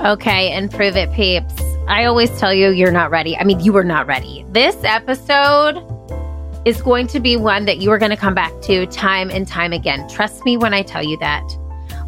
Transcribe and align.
Okay, 0.00 0.52
and 0.52 0.70
prove 0.70 0.96
it, 0.96 1.12
peeps. 1.12 1.60
I 1.88 2.04
always 2.04 2.30
tell 2.38 2.54
you 2.54 2.70
you're 2.70 2.92
not 2.92 3.10
ready. 3.10 3.36
I 3.36 3.42
mean, 3.42 3.58
you 3.60 3.72
were 3.72 3.82
not 3.82 4.06
ready. 4.06 4.44
This 4.50 4.76
episode 4.84 5.82
is 6.64 6.80
going 6.80 7.08
to 7.08 7.18
be 7.18 7.36
one 7.36 7.64
that 7.64 7.78
you 7.78 7.90
are 7.90 7.98
going 7.98 8.10
to 8.10 8.16
come 8.16 8.34
back 8.34 8.52
to 8.62 8.86
time 8.86 9.28
and 9.28 9.46
time 9.46 9.72
again. 9.72 10.08
Trust 10.08 10.44
me 10.44 10.56
when 10.56 10.72
I 10.72 10.82
tell 10.82 11.02
you 11.02 11.16
that. 11.18 11.42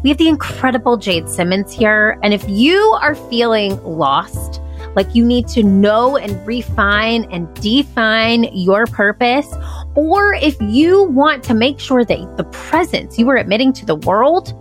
We 0.03 0.09
have 0.09 0.17
the 0.17 0.29
incredible 0.29 0.95
Jade 0.95 1.27
Simmons 1.27 1.73
here. 1.73 2.17
And 2.23 2.33
if 2.33 2.47
you 2.47 2.79
are 3.01 3.15
feeling 3.15 3.81
lost, 3.83 4.61
like 4.95 5.13
you 5.13 5.25
need 5.25 5.47
to 5.49 5.61
know 5.61 6.15
and 6.15 6.47
refine 6.47 7.25
and 7.25 7.53
define 7.61 8.45
your 8.53 8.85
purpose, 8.85 9.53
or 9.95 10.33
if 10.35 10.55
you 10.61 11.03
want 11.03 11.43
to 11.43 11.53
make 11.53 11.79
sure 11.79 12.05
that 12.05 12.37
the 12.37 12.45
presence 12.45 13.19
you 13.19 13.29
are 13.29 13.37
admitting 13.37 13.73
to 13.73 13.85
the 13.85 13.95
world 13.95 14.53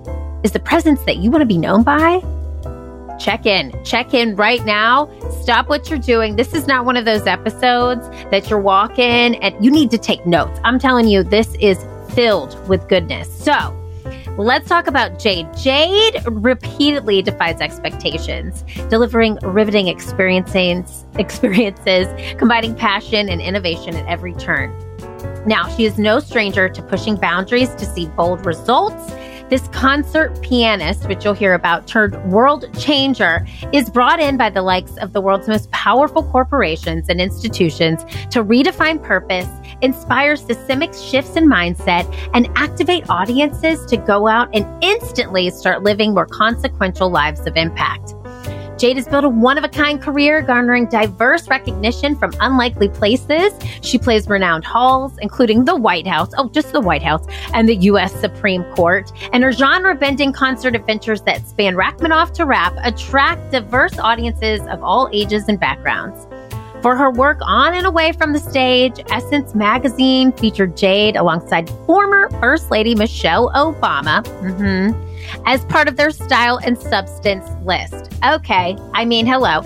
is 0.44 0.50
the 0.50 0.60
presence 0.60 1.00
that 1.04 1.18
you 1.18 1.30
want 1.30 1.42
to 1.42 1.46
be 1.46 1.58
known 1.58 1.84
by, 1.84 2.20
check 3.20 3.46
in. 3.46 3.72
Check 3.84 4.14
in 4.14 4.34
right 4.34 4.64
now. 4.64 5.08
Stop 5.42 5.68
what 5.68 5.88
you're 5.88 5.98
doing. 5.98 6.36
This 6.36 6.54
is 6.54 6.66
not 6.66 6.84
one 6.84 6.96
of 6.96 7.04
those 7.04 7.26
episodes 7.26 8.08
that 8.30 8.48
you're 8.50 8.60
walking 8.60 9.36
and 9.36 9.64
you 9.64 9.70
need 9.70 9.90
to 9.90 9.98
take 9.98 10.26
notes. 10.26 10.58
I'm 10.64 10.78
telling 10.78 11.06
you, 11.06 11.22
this 11.22 11.54
is 11.60 11.84
filled 12.14 12.56
with 12.68 12.88
goodness. 12.88 13.32
So, 13.44 13.76
Let's 14.36 14.68
talk 14.68 14.86
about 14.86 15.18
Jade. 15.18 15.48
Jade 15.54 16.22
repeatedly 16.24 17.20
defies 17.20 17.60
expectations, 17.60 18.64
delivering 18.88 19.38
riveting 19.42 19.88
experiences, 19.88 21.04
experiences, 21.18 22.06
combining 22.38 22.74
passion 22.74 23.28
and 23.28 23.40
innovation 23.42 23.96
at 23.96 24.06
every 24.06 24.32
turn. 24.34 24.72
Now, 25.46 25.68
she 25.76 25.84
is 25.84 25.98
no 25.98 26.20
stranger 26.20 26.68
to 26.70 26.82
pushing 26.82 27.16
boundaries 27.16 27.74
to 27.74 27.84
see 27.84 28.06
bold 28.06 28.46
results 28.46 29.12
this 29.50 29.66
concert 29.68 30.40
pianist, 30.42 31.08
which 31.08 31.24
you'll 31.24 31.34
hear 31.34 31.54
about, 31.54 31.86
turned 31.86 32.14
world 32.32 32.64
changer, 32.78 33.46
is 33.72 33.90
brought 33.90 34.20
in 34.20 34.36
by 34.36 34.48
the 34.48 34.62
likes 34.62 34.96
of 34.98 35.12
the 35.12 35.20
world's 35.20 35.48
most 35.48 35.70
powerful 35.72 36.22
corporations 36.22 37.08
and 37.08 37.20
institutions 37.20 38.04
to 38.30 38.44
redefine 38.44 39.02
purpose, 39.02 39.48
inspire 39.82 40.36
systemic 40.36 40.94
shifts 40.94 41.36
in 41.36 41.48
mindset, 41.48 42.06
and 42.32 42.48
activate 42.54 43.04
audiences 43.10 43.84
to 43.86 43.96
go 43.96 44.28
out 44.28 44.48
and 44.54 44.66
instantly 44.82 45.50
start 45.50 45.82
living 45.82 46.14
more 46.14 46.26
consequential 46.26 47.10
lives 47.10 47.40
of 47.46 47.56
impact. 47.56 48.14
Jade 48.80 48.96
has 48.96 49.06
built 49.06 49.24
a 49.24 49.28
one 49.28 49.58
of 49.58 49.64
a 49.64 49.68
kind 49.68 50.00
career, 50.00 50.40
garnering 50.40 50.86
diverse 50.86 51.46
recognition 51.48 52.16
from 52.16 52.32
unlikely 52.40 52.88
places. 52.88 53.52
She 53.82 53.98
plays 53.98 54.26
renowned 54.26 54.64
halls, 54.64 55.12
including 55.20 55.66
the 55.66 55.76
White 55.76 56.06
House, 56.06 56.30
oh, 56.38 56.48
just 56.48 56.72
the 56.72 56.80
White 56.80 57.02
House, 57.02 57.26
and 57.52 57.68
the 57.68 57.76
U.S. 57.76 58.10
Supreme 58.14 58.64
Court. 58.72 59.12
And 59.34 59.44
her 59.44 59.52
genre 59.52 59.94
bending 59.94 60.32
concert 60.32 60.74
adventures 60.74 61.20
that 61.22 61.46
span 61.46 61.76
Rachmaninoff 61.76 62.32
to 62.32 62.46
rap 62.46 62.72
attract 62.82 63.52
diverse 63.52 63.98
audiences 63.98 64.62
of 64.68 64.82
all 64.82 65.10
ages 65.12 65.44
and 65.46 65.60
backgrounds. 65.60 66.26
For 66.80 66.96
her 66.96 67.10
work 67.10 67.40
on 67.42 67.74
and 67.74 67.84
away 67.84 68.12
from 68.12 68.32
the 68.32 68.38
stage, 68.38 68.98
Essence 69.10 69.54
magazine 69.54 70.32
featured 70.32 70.74
Jade 70.74 71.16
alongside 71.16 71.68
former 71.84 72.30
First 72.40 72.70
Lady 72.70 72.94
Michelle 72.94 73.50
Obama. 73.50 74.22
Mm-hmm 74.40 75.09
as 75.46 75.64
part 75.66 75.88
of 75.88 75.96
their 75.96 76.10
style 76.10 76.58
and 76.58 76.78
substance 76.78 77.46
list. 77.64 78.12
Okay, 78.24 78.76
I 78.94 79.04
mean, 79.04 79.26
hello. 79.26 79.62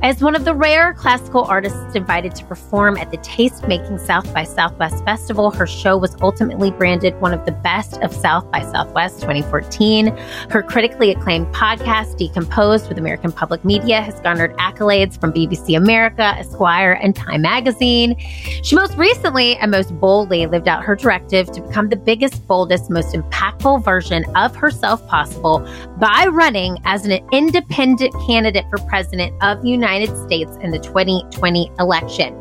As 0.00 0.22
one 0.22 0.36
of 0.36 0.44
the 0.44 0.54
rare 0.54 0.94
classical 0.94 1.42
artists 1.42 1.96
invited 1.96 2.32
to 2.36 2.44
perform 2.44 2.96
at 2.96 3.10
the 3.10 3.16
Taste 3.16 3.66
Making 3.66 3.98
South 3.98 4.32
by 4.32 4.44
Southwest 4.44 5.04
Festival, 5.04 5.50
her 5.50 5.66
show 5.66 5.96
was 5.96 6.16
ultimately 6.20 6.70
branded 6.70 7.20
one 7.20 7.34
of 7.34 7.44
the 7.44 7.50
best 7.50 8.00
of 8.00 8.14
South 8.14 8.48
by 8.52 8.62
Southwest 8.62 9.16
2014. 9.22 10.16
Her 10.50 10.62
critically 10.62 11.10
acclaimed 11.10 11.52
podcast, 11.52 12.16
Decomposed 12.16 12.88
with 12.88 12.96
American 12.96 13.32
Public 13.32 13.64
Media, 13.64 14.00
has 14.00 14.20
garnered 14.20 14.56
accolades 14.58 15.20
from 15.20 15.32
BBC 15.32 15.76
America, 15.76 16.22
Esquire, 16.22 16.92
and 16.92 17.16
Time 17.16 17.42
Magazine. 17.42 18.16
She 18.62 18.76
most 18.76 18.96
recently 18.96 19.56
and 19.56 19.72
most 19.72 19.92
boldly 19.98 20.46
lived 20.46 20.68
out 20.68 20.84
her 20.84 20.94
directive 20.94 21.50
to 21.50 21.60
become 21.60 21.88
the 21.88 21.96
biggest, 21.96 22.46
boldest, 22.46 22.88
most 22.88 23.16
impactful 23.16 23.82
version 23.82 24.24
of 24.36 24.54
herself 24.54 24.77
possible 25.06 25.66
by 25.98 26.26
running 26.30 26.78
as 26.84 27.04
an 27.04 27.20
independent 27.32 28.14
candidate 28.26 28.64
for 28.70 28.78
president 28.86 29.34
of 29.42 29.62
the 29.62 29.68
United 29.68 29.98
United 29.98 30.16
States 30.26 30.56
in 30.62 30.70
the 30.70 30.78
2020 30.78 31.72
election. 31.78 32.34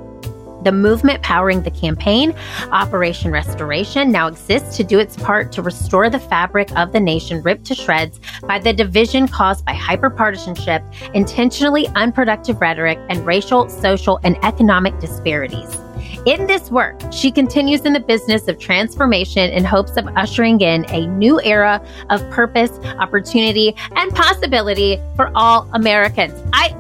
The 0.64 0.72
movement 0.72 1.22
powering 1.24 1.62
the 1.62 1.72
campaign, 1.72 2.36
Operation 2.72 3.32
Restoration, 3.32 4.12
now 4.12 4.28
exists 4.28 4.76
to 4.78 4.84
do 4.84 5.00
its 5.00 5.16
part 5.16 5.52
to 5.54 5.62
restore 5.62 6.10
the 6.10 6.20
fabric 6.20 6.70
of 6.76 6.92
the 6.92 7.00
nation 7.00 7.42
ripped 7.42 7.66
to 7.66 7.76
shreds 7.76 8.20
by 8.42 8.60
the 8.60 8.74
division 8.74 9.28
caused 9.28 9.64
by 9.66 9.74
hyperpartisanship, 9.74 10.84
intentionally 11.14 11.88
unproductive 11.96 12.60
rhetoric, 12.60 13.00
and 13.10 13.26
racial, 13.26 13.70
social, 13.70 14.20
and 14.24 14.38
economic 14.44 15.00
disparities. 15.00 15.87
In 16.26 16.48
this 16.48 16.70
work, 16.72 17.00
she 17.12 17.32
continues 17.32 17.86
in 17.86 17.94
the 17.94 18.00
business 18.00 18.48
of 18.48 18.60
transformation 18.60 19.50
in 19.52 19.64
hopes 19.64 19.96
of 19.98 20.08
ushering 20.16 20.60
in 20.62 20.86
a 20.90 21.08
new 21.08 21.40
era 21.42 21.82
of 22.10 22.28
purpose, 22.30 22.72
opportunity, 23.00 23.76
and 23.96 24.14
possibility 24.14 25.00
for 25.16 25.32
all 25.36 25.70
Americans. 25.74 26.34
I 26.54 26.76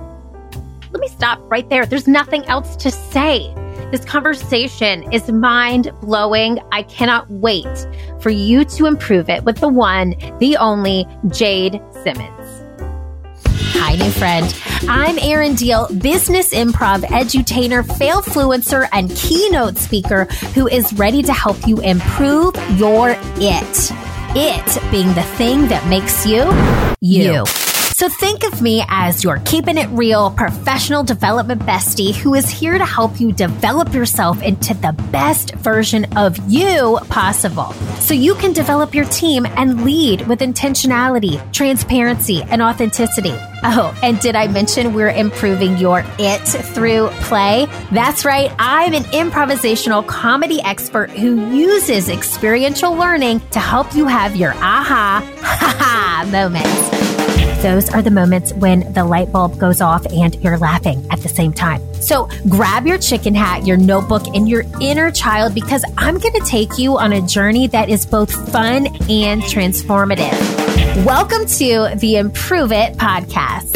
let 0.91 1.01
me 1.01 1.07
stop 1.09 1.39
right 1.51 1.69
there. 1.69 1.85
There's 1.85 2.07
nothing 2.07 2.43
else 2.45 2.75
to 2.77 2.91
say. 2.91 3.53
This 3.91 4.03
conversation 4.03 5.11
is 5.13 5.29
mind 5.29 5.91
blowing. 6.01 6.59
I 6.71 6.83
cannot 6.83 7.29
wait 7.29 7.87
for 8.19 8.29
you 8.29 8.65
to 8.65 8.85
improve 8.85 9.29
it 9.29 9.43
with 9.43 9.57
the 9.59 9.69
one, 9.69 10.15
the 10.39 10.57
only 10.57 11.05
Jade 11.29 11.81
Simmons. 12.03 12.36
Hi, 13.87 13.95
new 13.95 14.11
friend. 14.11 14.53
I'm 14.89 15.17
Erin 15.17 15.55
Deal, 15.55 15.87
business 15.87 16.53
improv 16.53 17.03
edutainer, 17.03 17.85
fail 17.97 18.21
fluencer, 18.21 18.85
and 18.91 19.09
keynote 19.15 19.77
speaker 19.77 20.25
who 20.53 20.67
is 20.67 20.91
ready 20.95 21.23
to 21.23 21.31
help 21.31 21.65
you 21.65 21.79
improve 21.79 22.53
your 22.77 23.15
it. 23.37 23.91
It 24.35 24.91
being 24.91 25.07
the 25.13 25.23
thing 25.37 25.69
that 25.69 25.87
makes 25.87 26.25
you 26.25 26.51
you. 26.99 27.31
you. 27.31 27.76
So 27.97 28.07
think 28.09 28.43
of 28.43 28.61
me 28.61 28.85
as 28.89 29.23
your 29.23 29.39
keeping 29.39 29.75
it 29.75 29.87
real 29.87 30.29
professional 30.29 31.01
development 31.01 31.63
bestie 31.63 32.13
who 32.13 32.35
is 32.35 32.47
here 32.47 32.77
to 32.77 32.85
help 32.85 33.19
you 33.19 33.31
develop 33.31 33.91
yourself 33.91 34.39
into 34.43 34.75
the 34.75 34.91
best 35.11 35.55
version 35.55 36.05
of 36.15 36.37
you 36.47 36.99
possible. 37.09 37.73
So 37.99 38.13
you 38.13 38.35
can 38.35 38.53
develop 38.53 38.93
your 38.93 39.05
team 39.05 39.47
and 39.47 39.83
lead 39.83 40.27
with 40.27 40.41
intentionality, 40.41 41.41
transparency, 41.51 42.43
and 42.43 42.61
authenticity. 42.61 43.33
Oh, 43.63 43.99
and 44.03 44.19
did 44.19 44.35
I 44.35 44.47
mention 44.47 44.93
we're 44.93 45.09
improving 45.09 45.77
your 45.77 46.05
it 46.19 46.41
through 46.47 47.07
play? 47.21 47.65
That's 47.91 48.25
right. 48.25 48.51
I'm 48.59 48.93
an 48.93 49.05
improvisational 49.05 50.05
comedy 50.05 50.61
expert 50.61 51.09
who 51.09 51.49
uses 51.49 52.09
experiential 52.09 52.93
learning 52.93 53.41
to 53.53 53.59
help 53.59 53.95
you 53.95 54.05
have 54.05 54.35
your 54.35 54.53
aha, 54.53 55.27
ha 55.41 55.75
ha 55.79 56.29
moments. 56.31 57.26
Those 57.61 57.89
are 57.89 58.01
the 58.01 58.11
moments 58.11 58.53
when 58.53 58.91
the 58.93 59.03
light 59.03 59.31
bulb 59.31 59.59
goes 59.59 59.81
off 59.81 60.05
and 60.07 60.35
you're 60.43 60.57
laughing 60.57 61.05
at 61.11 61.21
the 61.21 61.29
same 61.29 61.53
time. 61.53 61.81
So 61.95 62.29
grab 62.47 62.85
your 62.85 62.97
chicken 62.97 63.33
hat, 63.33 63.65
your 63.65 63.77
notebook, 63.77 64.27
and 64.27 64.47
your 64.47 64.63
inner 64.79 65.11
child 65.11 65.55
because 65.55 65.83
I'm 65.97 66.17
going 66.19 66.33
to 66.33 66.45
take 66.45 66.77
you 66.77 66.97
on 66.97 67.13
a 67.13 67.21
journey 67.21 67.67
that 67.67 67.89
is 67.89 68.05
both 68.05 68.31
fun 68.51 68.87
and 69.09 69.41
transformative. 69.41 71.05
Welcome 71.05 71.45
to 71.45 71.95
the 71.99 72.17
Improve 72.17 72.71
It 72.71 72.93
podcast. 72.97 73.75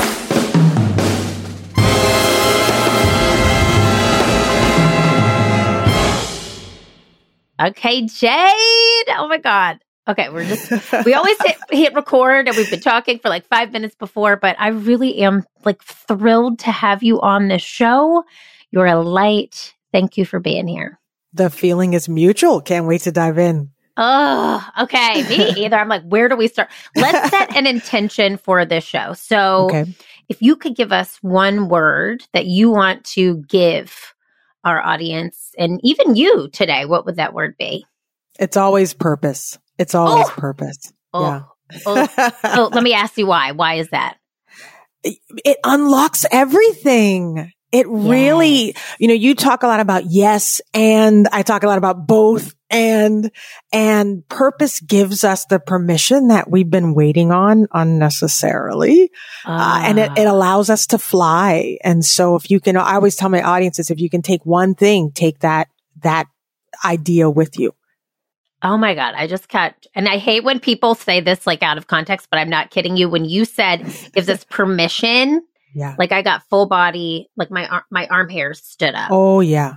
Okay, 7.60 8.08
Jade. 8.08 9.08
Oh 9.10 9.28
my 9.30 9.38
God. 9.38 9.80
Okay, 10.08 10.30
we're 10.30 10.46
just 10.46 10.72
we 11.06 11.14
always 11.14 11.38
hit 11.44 11.58
hit 11.72 11.94
record 11.94 12.48
and 12.48 12.58
we've 12.58 12.70
been 12.70 12.80
talking 12.80 13.20
for 13.20 13.30
like 13.30 13.46
5 13.48 13.72
minutes 13.72 13.96
before, 13.96 14.36
but 14.36 14.56
I 14.60 14.70
really 14.70 15.20
am 15.20 15.46
like 15.64 15.84
thrilled 15.84 16.60
to 16.60 16.72
have 16.72 17.04
you 17.04 17.22
on 17.22 17.48
this 17.48 17.62
show. 17.62 18.24
You're 18.72 18.88
a 18.88 19.00
light. 19.00 19.76
Thank 19.92 20.18
you 20.18 20.26
for 20.26 20.40
being 20.40 20.68
here. 20.68 21.00
The 21.34 21.50
feeling 21.50 21.94
is 21.94 22.10
mutual. 22.10 22.62
Can't 22.62 22.88
wait 22.88 23.02
to 23.02 23.12
dive 23.12 23.38
in. 23.38 23.72
Oh, 23.98 24.66
okay. 24.82 25.24
Me 25.30 25.50
either. 25.66 25.78
I'm 25.78 25.90
like, 25.90 26.04
where 26.04 26.28
do 26.30 26.36
we 26.36 26.48
start? 26.48 26.70
Let's 26.96 27.30
set 27.30 27.56
an 27.56 27.68
intention 27.68 28.38
for 28.38 28.66
this 28.66 28.84
show. 28.84 29.14
So, 29.14 29.66
okay. 29.66 29.86
if 30.30 30.42
you 30.42 30.56
could 30.56 30.76
give 30.76 30.92
us 30.92 31.18
one 31.22 31.70
word 31.70 32.26
that 32.34 32.46
you 32.46 32.72
want 32.72 33.04
to 33.06 33.38
give 33.48 34.14
our 34.64 34.82
audience 34.82 35.52
and 35.58 35.80
even 35.84 36.16
you 36.16 36.50
today, 36.50 36.86
what 36.86 37.06
would 37.06 37.18
that 37.18 37.34
word 37.34 37.56
be? 37.58 37.86
It's 38.40 38.58
always 38.58 38.94
purpose. 38.94 39.60
It's 39.82 39.96
always 39.96 40.28
oh. 40.28 40.32
purpose. 40.32 40.94
Oh. 41.14 41.24
Yeah. 41.24 41.42
oh. 41.86 42.32
oh, 42.44 42.70
let 42.72 42.84
me 42.84 42.94
ask 42.94 43.18
you 43.18 43.26
why. 43.26 43.52
Why 43.52 43.76
is 43.76 43.90
that? 43.90 44.18
It, 45.04 45.18
it 45.44 45.58
unlocks 45.64 46.26
everything. 46.32 47.52
It 47.72 47.88
really, 47.88 48.76
you 49.00 49.08
know, 49.08 49.14
you 49.14 49.34
talk 49.34 49.64
a 49.64 49.68
lot 49.68 49.80
about 49.80 50.04
yes 50.08 50.62
and 50.74 51.28
I 51.32 51.42
talk 51.42 51.64
a 51.64 51.68
lot 51.68 51.78
about 51.78 52.06
both 52.06 52.54
and, 52.70 53.32
and 53.72 54.28
purpose 54.28 54.82
gives 54.82 55.24
us 55.24 55.46
the 55.46 55.60
permission 55.60 56.28
that 56.28 56.52
we've 56.52 56.70
been 56.70 56.94
waiting 56.94 57.32
on 57.32 57.68
unnecessarily. 57.72 59.10
Uh, 59.46 59.84
and 59.86 60.00
it, 60.00 60.12
it 60.18 60.28
Ah. 60.28 60.32
allows 60.34 60.70
us 60.70 60.86
to 60.88 60.98
fly. 60.98 61.78
And 61.84 62.04
so 62.04 62.36
if 62.36 62.52
you 62.52 62.60
can, 62.60 62.76
I 62.76 62.96
always 62.96 63.16
tell 63.16 63.30
my 63.30 63.42
audiences, 63.42 63.90
if 63.90 64.00
you 64.00 64.10
can 64.10 64.22
take 64.22 64.46
one 64.46 64.76
thing, 64.76 65.12
take 65.12 65.40
that, 65.40 65.70
that 66.04 66.28
idea 66.86 67.30
with 67.30 67.58
you. 67.58 67.74
Oh 68.64 68.78
my 68.78 68.94
God. 68.96 69.14
I 69.16 69.28
just 69.28 69.50
cut. 69.50 69.74
And 69.96 70.08
I 70.08 70.18
hate 70.18 70.44
when 70.44 70.60
people 70.60 70.96
say 70.96 71.20
this 71.20 71.48
like 71.48 71.64
out 71.64 71.78
of 71.78 71.88
context, 71.88 72.28
but 72.30 72.38
I'm 72.40 72.50
not 72.50 72.70
kidding 72.70 72.96
you. 72.98 73.10
When 73.10 73.26
you 73.26 73.46
said 73.46 73.80
gives 74.14 74.30
us 74.30 74.44
permission, 74.44 75.42
Yeah. 75.74 75.96
like 75.98 76.12
I 76.12 76.22
got 76.22 76.44
full 76.50 76.68
body, 76.68 77.30
like 77.36 77.50
my 77.52 77.68
ar- 77.68 77.86
my 77.90 78.08
arm 78.08 78.30
hairs 78.30 78.62
stood 78.64 78.94
up. 78.96 79.10
Oh 79.12 79.40
yeah. 79.40 79.76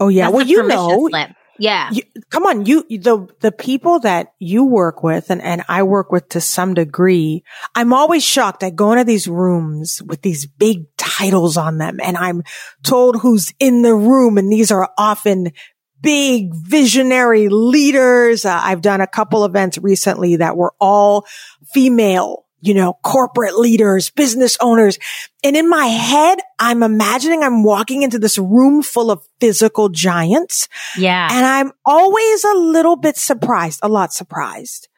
Oh 0.00 0.08
yeah. 0.08 0.24
That's 0.26 0.34
well, 0.36 0.46
you 0.46 0.66
know, 0.66 1.08
slip. 1.08 1.30
Yeah. 1.60 1.90
you, 1.90 2.02
come 2.30 2.46
on, 2.46 2.66
you, 2.66 2.84
the, 2.88 3.26
the 3.40 3.50
people 3.50 3.98
that 4.00 4.28
you 4.38 4.64
work 4.64 5.02
with 5.02 5.28
and, 5.28 5.42
and 5.42 5.64
I 5.68 5.82
work 5.82 6.12
with 6.12 6.28
to 6.28 6.40
some 6.40 6.74
degree, 6.74 7.42
I'm 7.74 7.92
always 7.92 8.22
shocked. 8.22 8.62
I 8.62 8.70
go 8.70 8.92
into 8.92 9.02
these 9.02 9.26
rooms 9.26 10.00
with 10.06 10.22
these 10.22 10.46
big 10.46 10.84
titles 10.96 11.56
on 11.56 11.78
them 11.78 11.98
and 12.00 12.16
I'm 12.16 12.44
told 12.84 13.16
who's 13.16 13.52
in 13.58 13.82
the 13.82 13.92
room. 13.94 14.38
And 14.38 14.52
these 14.52 14.70
are 14.70 14.88
often 14.96 15.50
big 16.00 16.54
visionary 16.54 17.48
leaders. 17.48 18.44
Uh, 18.44 18.60
I've 18.62 18.82
done 18.82 19.00
a 19.00 19.06
couple 19.06 19.44
events 19.44 19.78
recently 19.78 20.36
that 20.36 20.56
were 20.56 20.74
all 20.80 21.26
female, 21.72 22.44
you 22.60 22.74
know, 22.74 22.94
corporate 23.02 23.58
leaders, 23.58 24.10
business 24.10 24.56
owners. 24.60 24.98
And 25.44 25.56
in 25.56 25.68
my 25.68 25.86
head, 25.86 26.38
I'm 26.58 26.82
imagining 26.82 27.42
I'm 27.42 27.62
walking 27.62 28.02
into 28.02 28.18
this 28.18 28.38
room 28.38 28.82
full 28.82 29.10
of 29.10 29.26
physical 29.40 29.88
giants. 29.88 30.68
yeah. 30.96 31.28
And 31.30 31.44
I'm 31.44 31.72
always 31.84 32.44
a 32.44 32.54
little 32.54 32.96
bit 32.96 33.16
surprised, 33.16 33.80
a 33.82 33.88
lot 33.88 34.12
surprised 34.12 34.88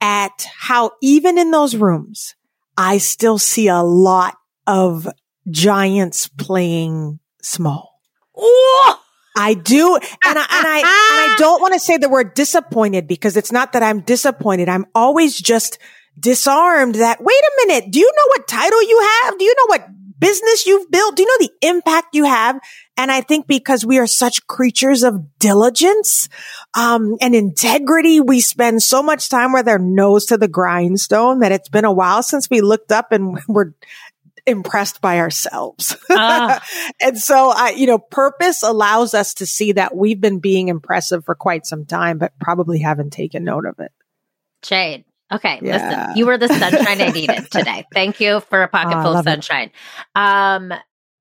at 0.00 0.46
how 0.58 0.92
even 1.02 1.38
in 1.38 1.50
those 1.50 1.76
rooms, 1.76 2.34
I 2.76 2.98
still 2.98 3.38
see 3.38 3.68
a 3.68 3.82
lot 3.82 4.36
of 4.66 5.08
giants 5.50 6.28
playing 6.28 7.18
small. 7.40 8.00
Ooh. 8.38 8.94
I 9.36 9.54
do. 9.54 9.96
And 9.96 10.38
I, 10.38 10.42
and 10.42 10.66
I, 10.66 10.78
and 10.78 10.86
I 10.86 11.36
don't 11.38 11.60
want 11.60 11.74
to 11.74 11.80
say 11.80 11.98
the 11.98 12.08
word 12.08 12.34
disappointed 12.34 13.06
because 13.06 13.36
it's 13.36 13.52
not 13.52 13.74
that 13.74 13.82
I'm 13.82 14.00
disappointed. 14.00 14.68
I'm 14.68 14.86
always 14.94 15.38
just 15.38 15.78
disarmed 16.18 16.96
that, 16.96 17.18
wait 17.20 17.34
a 17.34 17.66
minute. 17.66 17.90
Do 17.90 18.00
you 18.00 18.10
know 18.10 18.28
what 18.28 18.48
title 18.48 18.82
you 18.82 19.08
have? 19.22 19.38
Do 19.38 19.44
you 19.44 19.54
know 19.54 19.66
what 19.66 19.88
business 20.18 20.66
you've 20.66 20.90
built? 20.90 21.16
Do 21.16 21.22
you 21.22 21.28
know 21.28 21.46
the 21.46 21.68
impact 21.68 22.14
you 22.14 22.24
have? 22.24 22.58
And 22.96 23.12
I 23.12 23.20
think 23.20 23.46
because 23.46 23.84
we 23.84 23.98
are 23.98 24.06
such 24.06 24.46
creatures 24.46 25.02
of 25.02 25.38
diligence, 25.38 26.30
um, 26.74 27.16
and 27.20 27.34
integrity, 27.34 28.20
we 28.20 28.40
spend 28.40 28.82
so 28.82 29.02
much 29.02 29.28
time 29.28 29.52
with 29.52 29.68
our 29.68 29.78
nose 29.78 30.26
to 30.26 30.38
the 30.38 30.48
grindstone 30.48 31.40
that 31.40 31.52
it's 31.52 31.68
been 31.68 31.84
a 31.84 31.92
while 31.92 32.22
since 32.22 32.48
we 32.48 32.60
looked 32.62 32.92
up 32.92 33.12
and 33.12 33.38
we're 33.48 33.72
impressed 34.46 35.00
by 35.00 35.18
ourselves. 35.18 35.96
Ah. 36.10 36.62
and 37.00 37.18
so 37.18 37.50
I, 37.54 37.70
you 37.70 37.86
know, 37.86 37.98
purpose 37.98 38.62
allows 38.62 39.14
us 39.14 39.34
to 39.34 39.46
see 39.46 39.72
that 39.72 39.96
we've 39.96 40.20
been 40.20 40.38
being 40.38 40.68
impressive 40.68 41.24
for 41.24 41.34
quite 41.34 41.66
some 41.66 41.84
time, 41.84 42.18
but 42.18 42.32
probably 42.40 42.78
haven't 42.78 43.10
taken 43.12 43.44
note 43.44 43.66
of 43.66 43.78
it. 43.80 43.92
Jade. 44.62 45.04
Okay, 45.32 45.58
Yeah. 45.60 45.72
listen, 46.06 46.16
you 46.16 46.26
were 46.26 46.38
the 46.38 46.46
sunshine 46.48 47.00
I 47.00 47.08
needed 47.10 47.46
today. 47.50 47.84
Thank 47.92 48.20
you 48.20 48.40
for 48.40 48.62
a 48.62 48.68
pocket 48.68 48.96
Oh, 48.98 49.02
full 49.02 49.10
of 49.10 49.14
love 49.16 49.26
it. 49.26 49.30
sunshine. 49.42 49.70
Um, 50.14 50.72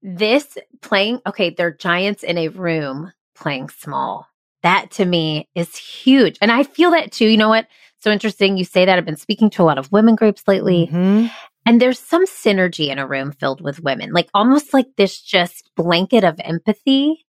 this 0.03 0.57
playing, 0.81 1.21
okay, 1.25 1.49
they're 1.49 1.73
giants 1.73 2.21
in 2.21 2.37
a 2.37 2.49
room 2.49 3.11
playing 3.35 3.69
small. 3.69 4.27
That 4.61 4.91
to 4.91 5.05
me 5.05 5.49
is 5.55 5.75
huge. 5.75 6.37
And 6.39 6.51
I 6.51 6.63
feel 6.63 6.91
that 6.91 7.11
too. 7.11 7.25
You 7.25 7.37
know 7.37 7.49
what? 7.49 7.67
So 7.99 8.11
interesting. 8.11 8.57
You 8.57 8.63
say 8.63 8.85
that. 8.85 8.97
I've 8.99 9.05
been 9.05 9.15
speaking 9.17 9.49
to 9.51 9.63
a 9.63 9.65
lot 9.65 9.79
of 9.79 9.91
women 9.91 10.15
groups 10.15 10.43
lately, 10.47 10.87
Mhm. 10.91 11.31
And 11.65 11.81
there's 11.81 11.99
some 11.99 12.25
synergy 12.25 12.89
in 12.89 12.99
a 12.99 13.07
room 13.07 13.31
filled 13.31 13.61
with 13.61 13.81
women, 13.83 14.11
like 14.13 14.29
almost 14.33 14.73
like 14.73 14.87
this 14.97 15.19
just 15.21 15.69
blanket 15.75 16.23
of 16.23 16.39
empathy. 16.43 17.25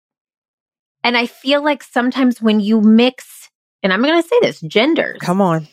And 1.03 1.17
I 1.17 1.27
feel 1.27 1.63
like 1.63 1.83
sometimes 1.83 2.41
when 2.41 2.61
you 2.61 2.81
mix, 2.81 3.51
and 3.83 3.93
I'm 3.93 4.03
going 4.03 4.21
to 4.21 4.29
say 4.29 4.39
this, 4.41 4.61
genders, 4.63 5.19
Come 5.21 5.41
on. 5.41 5.69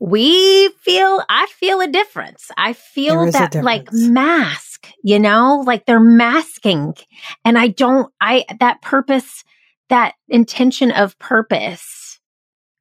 we 0.00 0.68
feel 0.80 1.22
i 1.28 1.46
feel 1.46 1.80
a 1.80 1.86
difference. 1.86 2.50
I 2.56 2.72
feel 2.72 3.18
There 3.20 3.28
is 3.28 3.34
a 3.34 3.38
that 3.38 3.54
like 3.62 3.88
mask 3.92 4.68
you 5.04 5.18
know? 5.18 5.62
Like 5.66 5.86
they're 5.86 6.00
masking. 6.00 6.94
And 7.44 7.56
i 7.58 7.68
don't 7.68 8.12
i 8.20 8.44
that 8.60 8.82
purpose 8.82 9.44
that 9.88 10.14
intention 10.28 10.90
of 10.90 11.18
purpose 11.18 12.18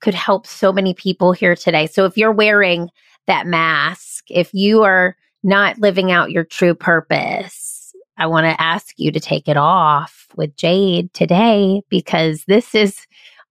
could 0.02 0.14
help 0.16 0.48
so 0.48 0.74
many 0.74 0.94
people 0.94 1.32
here 1.32 1.56
today. 1.56 1.86
So 1.88 2.06
if 2.06 2.18
you're 2.18 2.32
wearing 2.32 2.90
that 3.28 3.48
mask 3.48 4.26
if 4.30 4.54
you 4.54 4.84
are 4.84 5.16
not 5.44 5.78
living 5.80 6.12
out 6.12 6.32
your 6.32 6.44
true 6.44 6.74
purpose 6.76 7.94
i 8.18 8.26
want 8.26 8.46
to 8.46 8.62
ask 8.62 8.94
you 8.98 9.12
to 9.12 9.20
take 9.20 9.48
it 9.48 9.58
off 9.58 10.28
with 10.36 10.56
jade 10.56 11.14
today 11.14 11.82
because 11.90 12.44
this 12.48 12.74
is 12.76 13.06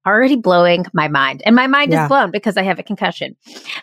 already 0.06 0.36
blowing 0.36 0.84
my 0.92 1.08
mind 1.08 1.42
and 1.44 1.54
my 1.54 1.66
mind 1.66 1.92
Yeah. 1.92 2.04
is 2.04 2.08
blown 2.08 2.30
because 2.30 2.56
i 2.56 2.62
have 2.62 2.78
a 2.78 2.82
concussion 2.82 3.36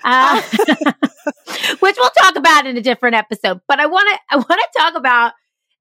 uh, 0.03 0.41
which 1.79 1.95
we'll 1.97 2.09
talk 2.21 2.35
about 2.35 2.65
in 2.65 2.77
a 2.77 2.81
different 2.81 3.15
episode 3.15 3.61
but 3.67 3.79
i 3.79 3.85
want 3.85 4.07
to 4.09 4.19
i 4.31 4.35
want 4.37 4.47
to 4.49 4.67
talk 4.79 4.95
about 4.95 5.33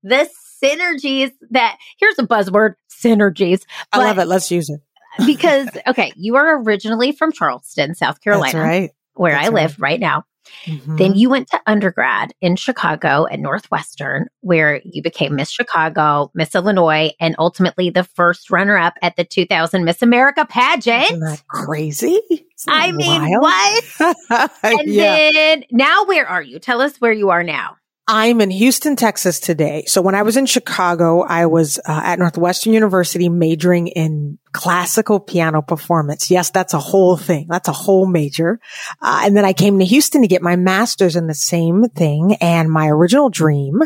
the 0.02 0.28
synergies 0.62 1.30
that 1.50 1.78
here's 1.98 2.18
a 2.18 2.22
buzzword 2.22 2.74
synergies 2.90 3.62
I 3.92 3.98
love 3.98 4.18
it. 4.18 4.26
Let's 4.26 4.50
use 4.50 4.68
it. 4.70 4.80
because 5.26 5.68
okay 5.86 6.12
you 6.16 6.36
are 6.36 6.62
originally 6.62 7.12
from 7.12 7.32
charleston 7.32 7.94
south 7.94 8.20
carolina 8.20 8.52
That's 8.52 8.64
right. 8.64 8.90
Where 9.16 9.32
That's 9.32 9.46
i 9.48 9.50
right. 9.50 9.62
live 9.62 9.76
right 9.80 10.00
now 10.00 10.24
Mhm. 10.68 10.96
then 10.98 11.14
you 11.16 11.28
went 11.28 11.48
to 11.50 11.60
undergrad 11.66 12.32
in 12.40 12.54
Chicago 12.54 13.26
at 13.28 13.40
Northwestern, 13.40 14.28
where 14.42 14.80
you 14.84 15.02
became 15.02 15.34
Miss 15.34 15.50
Chicago, 15.50 16.30
Miss 16.36 16.54
Illinois, 16.54 17.10
and 17.18 17.34
ultimately 17.36 17.90
the 17.90 18.04
first 18.04 18.48
runner 18.48 18.78
up 18.78 18.94
at 19.02 19.16
the 19.16 19.24
2000 19.24 19.84
Miss 19.84 20.02
America 20.02 20.46
pageant. 20.48 21.06
Isn't 21.10 21.18
that 21.20 21.42
crazy? 21.48 22.20
Isn't 22.30 22.48
I 22.68 22.92
that 22.92 22.96
mean, 22.96 23.40
wild? 23.40 23.82
what? 24.28 24.50
And 24.62 24.88
yeah. 24.88 25.30
then 25.32 25.64
now, 25.72 26.04
where 26.04 26.28
are 26.28 26.42
you? 26.42 26.60
Tell 26.60 26.80
us 26.80 26.96
where 27.00 27.12
you 27.12 27.30
are 27.30 27.42
now. 27.42 27.76
I'm 28.08 28.40
in 28.40 28.50
Houston, 28.50 28.94
Texas 28.94 29.40
today. 29.40 29.84
So 29.86 30.00
when 30.00 30.14
I 30.14 30.22
was 30.22 30.36
in 30.36 30.46
Chicago, 30.46 31.22
I 31.22 31.46
was 31.46 31.78
uh, 31.78 32.02
at 32.04 32.20
Northwestern 32.20 32.72
University 32.72 33.28
majoring 33.28 33.88
in 33.88 34.38
classical 34.52 35.18
piano 35.18 35.60
performance. 35.60 36.30
Yes, 36.30 36.50
that's 36.50 36.72
a 36.72 36.78
whole 36.78 37.16
thing. 37.16 37.46
That's 37.48 37.68
a 37.68 37.72
whole 37.72 38.06
major. 38.06 38.60
Uh, 39.02 39.22
and 39.24 39.36
then 39.36 39.44
I 39.44 39.52
came 39.52 39.80
to 39.80 39.84
Houston 39.84 40.22
to 40.22 40.28
get 40.28 40.40
my 40.40 40.54
master's 40.54 41.16
in 41.16 41.26
the 41.26 41.34
same 41.34 41.88
thing. 41.88 42.36
And 42.40 42.70
my 42.70 42.86
original 42.88 43.28
dream 43.28 43.82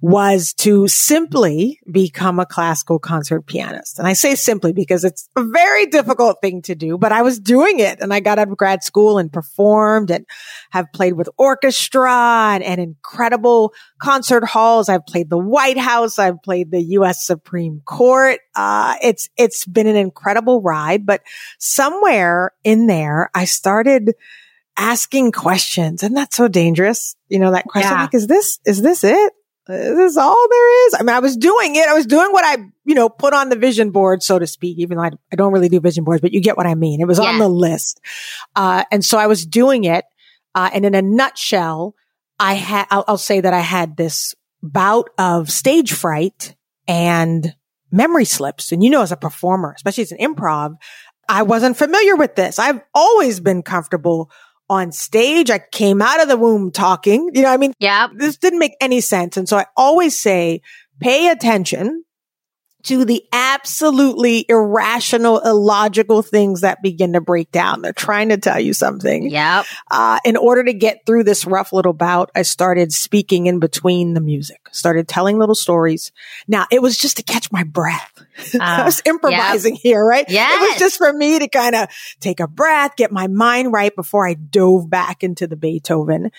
was 0.00 0.52
to 0.54 0.86
simply 0.88 1.80
become 1.90 2.38
a 2.38 2.46
classical 2.46 2.98
concert 2.98 3.46
pianist. 3.46 3.98
And 3.98 4.06
I 4.06 4.12
say 4.12 4.34
simply 4.34 4.72
because 4.72 5.04
it's 5.04 5.28
a 5.36 5.44
very 5.44 5.86
difficult 5.86 6.38
thing 6.42 6.62
to 6.62 6.74
do, 6.74 6.98
but 6.98 7.12
I 7.12 7.22
was 7.22 7.38
doing 7.38 7.78
it 7.78 8.00
and 8.00 8.12
I 8.12 8.20
got 8.20 8.38
out 8.38 8.48
of 8.48 8.56
grad 8.56 8.82
school 8.84 9.18
and 9.18 9.32
performed 9.32 10.10
and 10.10 10.26
have 10.70 10.86
played 10.92 11.14
with 11.14 11.28
orchestra 11.38 12.12
and, 12.52 12.62
and 12.62 12.80
incredible 12.80 13.72
concert 14.00 14.44
halls. 14.44 14.88
I've 14.88 15.06
played 15.06 15.30
the 15.30 15.38
White 15.38 15.78
House. 15.78 16.18
I've 16.18 16.42
played 16.42 16.70
the 16.70 16.82
U.S. 16.82 17.24
Supreme 17.24 17.80
Court. 17.84 18.40
Uh, 18.54 18.94
it's, 19.02 19.28
it's 19.36 19.64
been 19.64 19.86
an 19.86 19.96
incredible 19.96 20.60
ride, 20.62 21.06
but 21.06 21.22
somewhere 21.58 22.52
in 22.64 22.86
there, 22.86 23.30
I 23.34 23.44
started 23.44 24.14
asking 24.76 25.32
questions 25.32 26.02
and 26.02 26.16
that's 26.16 26.36
so 26.36 26.48
dangerous. 26.48 27.16
You 27.28 27.38
know, 27.38 27.52
that 27.52 27.64
question, 27.64 27.92
Yeah. 27.92 28.02
like, 28.02 28.14
is 28.14 28.26
this, 28.26 28.58
is 28.66 28.82
this 28.82 29.02
it? 29.04 29.32
This 29.66 29.88
is 29.88 29.96
this 29.96 30.16
all 30.16 30.46
there 30.48 30.86
is? 30.86 30.94
I 30.94 31.02
mean, 31.02 31.14
I 31.14 31.18
was 31.18 31.36
doing 31.36 31.74
it. 31.76 31.88
I 31.88 31.94
was 31.94 32.06
doing 32.06 32.30
what 32.30 32.44
I, 32.44 32.62
you 32.84 32.94
know, 32.94 33.08
put 33.08 33.34
on 33.34 33.48
the 33.48 33.56
vision 33.56 33.90
board, 33.90 34.22
so 34.22 34.38
to 34.38 34.46
speak, 34.46 34.78
even 34.78 34.96
though 34.96 35.04
I, 35.04 35.10
I 35.32 35.36
don't 35.36 35.52
really 35.52 35.68
do 35.68 35.80
vision 35.80 36.04
boards, 36.04 36.20
but 36.20 36.32
you 36.32 36.40
get 36.40 36.56
what 36.56 36.66
I 36.66 36.74
mean. 36.74 37.00
It 37.00 37.06
was 37.06 37.18
on 37.18 37.38
the 37.38 37.48
list. 37.48 38.00
Uh, 38.54 38.84
and 38.92 39.04
so 39.04 39.18
I 39.18 39.26
was 39.26 39.44
doing 39.44 39.84
it. 39.84 40.04
Uh, 40.54 40.70
and 40.72 40.86
in 40.86 40.94
a 40.94 41.02
nutshell, 41.02 41.94
I 42.38 42.54
had, 42.54 42.86
I'll, 42.90 43.04
I'll 43.08 43.18
say 43.18 43.40
that 43.40 43.52
I 43.52 43.60
had 43.60 43.96
this 43.96 44.34
bout 44.62 45.10
of 45.18 45.50
stage 45.50 45.92
fright 45.92 46.54
and 46.86 47.54
memory 47.90 48.24
slips. 48.24 48.72
And 48.72 48.82
you 48.82 48.90
know, 48.90 49.02
as 49.02 49.12
a 49.12 49.16
performer, 49.16 49.72
especially 49.76 50.02
as 50.02 50.12
an 50.12 50.18
improv, 50.18 50.76
I 51.28 51.42
wasn't 51.42 51.76
familiar 51.76 52.14
with 52.14 52.36
this. 52.36 52.58
I've 52.58 52.80
always 52.94 53.40
been 53.40 53.62
comfortable 53.62 54.30
on 54.68 54.92
stage. 54.92 55.50
I 55.50 55.58
came 55.58 56.02
out 56.02 56.22
of 56.22 56.28
the 56.28 56.36
womb 56.36 56.70
talking, 56.70 57.30
you 57.34 57.42
know, 57.42 57.50
I 57.50 57.56
mean, 57.56 57.72
yeah, 57.78 58.08
this 58.14 58.36
didn't 58.36 58.58
make 58.58 58.76
any 58.80 59.00
sense. 59.00 59.36
And 59.36 59.48
so 59.48 59.56
I 59.56 59.66
always 59.76 60.20
say, 60.20 60.62
pay 61.00 61.28
attention 61.28 62.04
to 62.86 63.04
the 63.04 63.24
absolutely 63.32 64.46
irrational, 64.48 65.40
illogical 65.40 66.22
things 66.22 66.60
that 66.60 66.82
begin 66.82 67.14
to 67.14 67.20
break 67.20 67.50
down. 67.50 67.82
They're 67.82 67.92
trying 67.92 68.28
to 68.28 68.36
tell 68.36 68.60
you 68.60 68.72
something. 68.72 69.28
Yep. 69.28 69.66
Uh, 69.90 70.20
in 70.24 70.36
order 70.36 70.62
to 70.62 70.72
get 70.72 71.04
through 71.04 71.24
this 71.24 71.44
rough 71.44 71.72
little 71.72 71.92
bout, 71.92 72.30
I 72.36 72.42
started 72.42 72.92
speaking 72.92 73.46
in 73.46 73.58
between 73.58 74.14
the 74.14 74.20
music, 74.20 74.68
started 74.70 75.08
telling 75.08 75.36
little 75.36 75.56
stories. 75.56 76.12
Now 76.46 76.66
it 76.70 76.80
was 76.80 76.96
just 76.96 77.16
to 77.16 77.24
catch 77.24 77.50
my 77.50 77.64
breath. 77.64 78.12
Uh, 78.54 78.58
I 78.60 78.84
was 78.84 79.02
improvising 79.04 79.74
yep. 79.74 79.82
here, 79.82 80.04
right? 80.04 80.26
Yeah. 80.28 80.48
It 80.54 80.60
was 80.60 80.78
just 80.78 80.98
for 80.98 81.12
me 81.12 81.40
to 81.40 81.48
kind 81.48 81.74
of 81.74 81.88
take 82.20 82.38
a 82.38 82.46
breath, 82.46 82.94
get 82.96 83.10
my 83.10 83.26
mind 83.26 83.72
right 83.72 83.94
before 83.94 84.28
I 84.28 84.34
dove 84.34 84.88
back 84.88 85.24
into 85.24 85.48
the 85.48 85.56
Beethoven. 85.56 86.30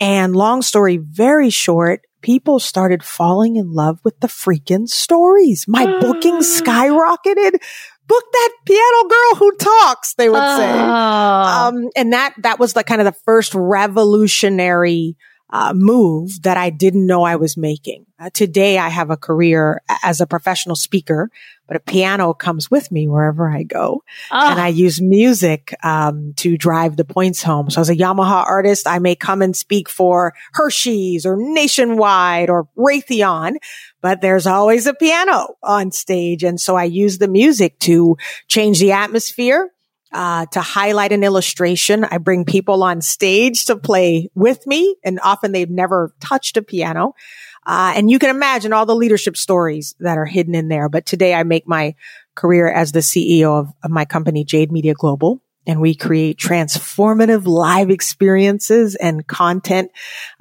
And 0.00 0.34
long 0.34 0.62
story 0.62 0.96
very 0.96 1.50
short, 1.50 2.04
people 2.24 2.58
started 2.58 3.04
falling 3.04 3.56
in 3.56 3.74
love 3.74 4.00
with 4.02 4.18
the 4.20 4.26
freaking 4.26 4.88
stories. 4.88 5.66
My 5.68 5.84
booking 6.00 6.38
skyrocketed. 6.38 7.60
Book 8.06 8.24
that 8.32 8.50
piano 8.66 9.08
girl 9.08 9.34
who 9.36 9.56
talks, 9.56 10.12
they 10.14 10.28
would 10.28 10.42
oh. 10.42 10.58
say. 10.58 10.70
Um, 10.70 11.88
and 11.96 12.12
that, 12.12 12.34
that 12.42 12.58
was 12.58 12.74
the 12.74 12.84
kind 12.84 13.00
of 13.00 13.06
the 13.06 13.18
first 13.24 13.54
revolutionary 13.54 15.16
uh, 15.54 15.72
move 15.72 16.42
that 16.42 16.56
I 16.56 16.70
didn't 16.70 17.06
know 17.06 17.22
I 17.22 17.36
was 17.36 17.56
making. 17.56 18.06
Uh, 18.18 18.28
today 18.34 18.76
I 18.76 18.88
have 18.88 19.10
a 19.10 19.16
career 19.16 19.80
as 20.02 20.20
a 20.20 20.26
professional 20.26 20.74
speaker, 20.74 21.30
but 21.68 21.76
a 21.76 21.80
piano 21.80 22.34
comes 22.34 22.72
with 22.72 22.90
me 22.90 23.06
wherever 23.06 23.48
I 23.48 23.62
go. 23.62 24.02
Oh. 24.32 24.50
And 24.50 24.60
I 24.60 24.66
use 24.66 25.00
music, 25.00 25.72
um, 25.84 26.34
to 26.38 26.58
drive 26.58 26.96
the 26.96 27.04
points 27.04 27.40
home. 27.40 27.70
So 27.70 27.80
as 27.80 27.88
a 27.88 27.94
Yamaha 27.94 28.44
artist, 28.44 28.88
I 28.88 28.98
may 28.98 29.14
come 29.14 29.42
and 29.42 29.54
speak 29.54 29.88
for 29.88 30.34
Hershey's 30.54 31.24
or 31.24 31.36
Nationwide 31.36 32.50
or 32.50 32.66
Raytheon, 32.76 33.58
but 34.00 34.20
there's 34.22 34.48
always 34.48 34.88
a 34.88 34.94
piano 34.94 35.54
on 35.62 35.92
stage. 35.92 36.42
And 36.42 36.60
so 36.60 36.74
I 36.74 36.84
use 36.84 37.18
the 37.18 37.28
music 37.28 37.78
to 37.80 38.16
change 38.48 38.80
the 38.80 38.90
atmosphere, 38.90 39.70
uh, 40.14 40.46
to 40.46 40.60
highlight 40.60 41.12
an 41.12 41.24
illustration. 41.24 42.04
I 42.04 42.18
bring 42.18 42.44
people 42.44 42.82
on 42.82 43.02
stage 43.02 43.66
to 43.66 43.76
play 43.76 44.30
with 44.34 44.66
me, 44.66 44.96
and 45.04 45.20
often 45.22 45.52
they've 45.52 45.68
never 45.68 46.14
touched 46.20 46.56
a 46.56 46.62
piano. 46.62 47.14
Uh, 47.66 47.94
and 47.96 48.10
you 48.10 48.18
can 48.18 48.30
imagine 48.30 48.72
all 48.72 48.86
the 48.86 48.94
leadership 48.94 49.36
stories 49.36 49.94
that 50.00 50.16
are 50.16 50.26
hidden 50.26 50.54
in 50.54 50.68
there. 50.68 50.88
But 50.88 51.06
today 51.06 51.34
I 51.34 51.42
make 51.42 51.66
my 51.66 51.94
career 52.34 52.70
as 52.70 52.92
the 52.92 53.00
CEO 53.00 53.58
of, 53.58 53.72
of 53.82 53.90
my 53.90 54.04
company, 54.04 54.44
Jade 54.44 54.70
Media 54.70 54.94
Global. 54.94 55.42
And 55.66 55.80
we 55.80 55.94
create 55.94 56.38
transformative 56.38 57.46
live 57.46 57.90
experiences 57.90 58.96
and 58.96 59.26
content 59.26 59.90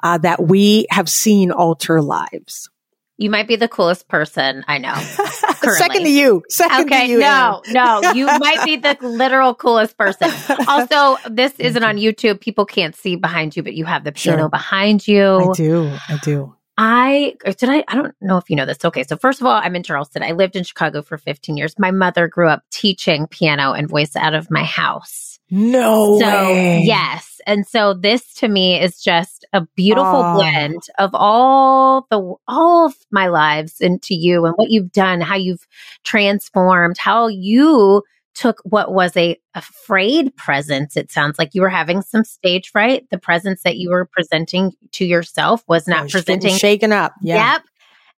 uh, 0.02 0.18
that 0.20 0.44
we 0.44 0.86
have 0.90 1.08
seen 1.10 1.52
alter 1.52 2.02
lives. 2.02 2.70
You 3.18 3.30
might 3.30 3.48
be 3.48 3.56
the 3.56 3.68
coolest 3.68 4.08
person 4.08 4.66
I 4.68 4.80
know. 4.80 4.96
Second 5.76 6.04
to 6.04 6.10
you. 6.10 6.44
Second 6.50 6.88
okay, 6.88 7.08
to 7.08 7.14
you. 7.14 7.20
No, 7.20 7.62
no, 7.72 8.02
you 8.14 8.26
might 8.26 8.64
be 8.66 8.78
the 8.78 8.98
literal 9.02 9.54
coolest 9.54 9.98
person. 9.98 10.32
Also, 10.68 11.18
this 11.30 11.54
isn't 11.60 11.84
on 11.84 11.98
YouTube. 11.98 12.42
People 12.42 12.66
can't 12.66 12.96
see 12.96 13.16
behind 13.16 13.56
you, 13.56 13.64
but 13.64 13.74
you 13.74 13.86
have 13.86 14.04
the 14.04 14.12
piano 14.12 14.44
sure. 14.44 14.50
behind 14.50 15.08
you. 15.08 15.52
I 15.52 15.54
do. 15.54 15.98
I 16.10 16.18
do. 16.24 16.56
I 16.76 17.36
did 17.46 17.70
I 17.70 17.84
I 17.88 17.96
don't 17.96 18.16
know 18.20 18.38
if 18.38 18.50
you 18.50 18.56
know 18.56 18.66
this. 18.66 18.84
Okay, 18.84 19.04
so 19.04 19.16
first 19.16 19.42
of 19.42 19.48
all, 19.48 19.54
I'm 19.54 19.76
in 19.76 19.84
Charleston. 19.84 20.24
I 20.24 20.32
lived 20.32 20.56
in 20.56 20.64
Chicago 20.64 21.02
for 21.02 21.18
15 21.18 21.56
years. 21.56 21.78
My 21.78 21.92
mother 21.92 22.28
grew 22.28 22.50
up 22.50 22.64
teaching 22.72 23.28
piano 23.28 23.74
and 23.74 23.88
voice 23.88 24.16
out 24.16 24.34
of 24.34 24.50
my 24.50 24.64
house. 24.64 25.33
No 25.56 26.18
so, 26.20 26.26
way. 26.26 26.82
Yes. 26.84 27.40
And 27.46 27.68
so 27.68 27.94
this 27.94 28.34
to 28.36 28.48
me 28.48 28.82
is 28.82 29.00
just 29.00 29.46
a 29.54 29.62
beautiful 29.76 30.24
oh. 30.24 30.34
blend 30.34 30.82
of 30.98 31.12
all 31.14 32.08
the 32.10 32.34
all 32.48 32.88
of 32.88 32.96
my 33.12 33.28
lives 33.28 33.80
into 33.80 34.16
you 34.16 34.46
and 34.46 34.56
what 34.56 34.72
you've 34.72 34.92
done, 34.92 35.22
how 35.22 35.36
you've 35.36 35.68
transformed, 36.04 36.98
how 36.98 37.28
you 37.28 38.02
took 38.34 38.62
what 38.64 38.96
was 38.96 39.16
a 39.16 39.38
afraid 39.54 40.36
presence. 40.38 40.98
It 40.98 41.12
sounds 41.12 41.38
like 41.38 41.54
you 41.54 41.62
were 41.62 41.70
having 41.70 42.02
some 42.02 42.24
stage 42.24 42.72
fright. 42.72 43.08
The 43.12 43.20
presence 43.20 43.62
that 43.62 43.78
you 43.78 43.92
were 43.92 44.06
presenting 44.06 44.72
to 44.94 45.06
yourself 45.06 45.64
was 45.68 45.88
not 45.88 46.00
oh, 46.00 46.04
was 46.06 46.14
presenting 46.14 46.56
shaken 46.56 46.92
up. 46.92 47.14
Yeah. 47.22 47.54
Yep. 47.54 47.62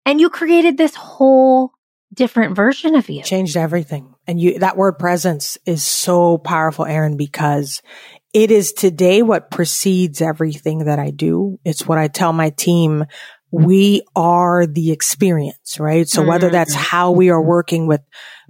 And 0.07 0.21
you 0.21 0.31
created 0.31 0.79
this 0.79 0.95
whole 0.95 1.73
different 2.13 2.55
version 2.55 2.95
of 2.95 3.09
you. 3.09 3.25
Changed 3.25 3.57
everything. 3.57 4.14
And 4.27 4.41
you 4.41 4.59
that 4.61 4.77
word 4.77 4.99
presence 4.99 5.59
is 5.67 5.83
so 5.83 6.39
powerful, 6.39 6.87
Erin, 6.87 7.17
because 7.17 7.83
it 8.33 8.51
is 8.51 8.73
today 8.73 9.23
what 9.23 9.51
precedes 9.51 10.21
everything 10.21 10.87
that 10.87 10.99
I 10.99 11.11
do. 11.11 11.61
It's 11.65 11.87
what 11.87 11.99
I 11.99 12.09
tell 12.09 12.33
my 12.33 12.51
team. 12.51 13.05
We 13.53 14.03
are 14.17 14.67
the 14.67 14.91
experience, 14.91 15.79
right? 15.79 16.09
So 16.09 16.25
whether 16.25 16.51
that's 16.51 16.75
mm. 16.75 16.79
how 16.79 17.13
we 17.13 17.31
are 17.31 17.41
working 17.41 17.87
with, 17.87 18.01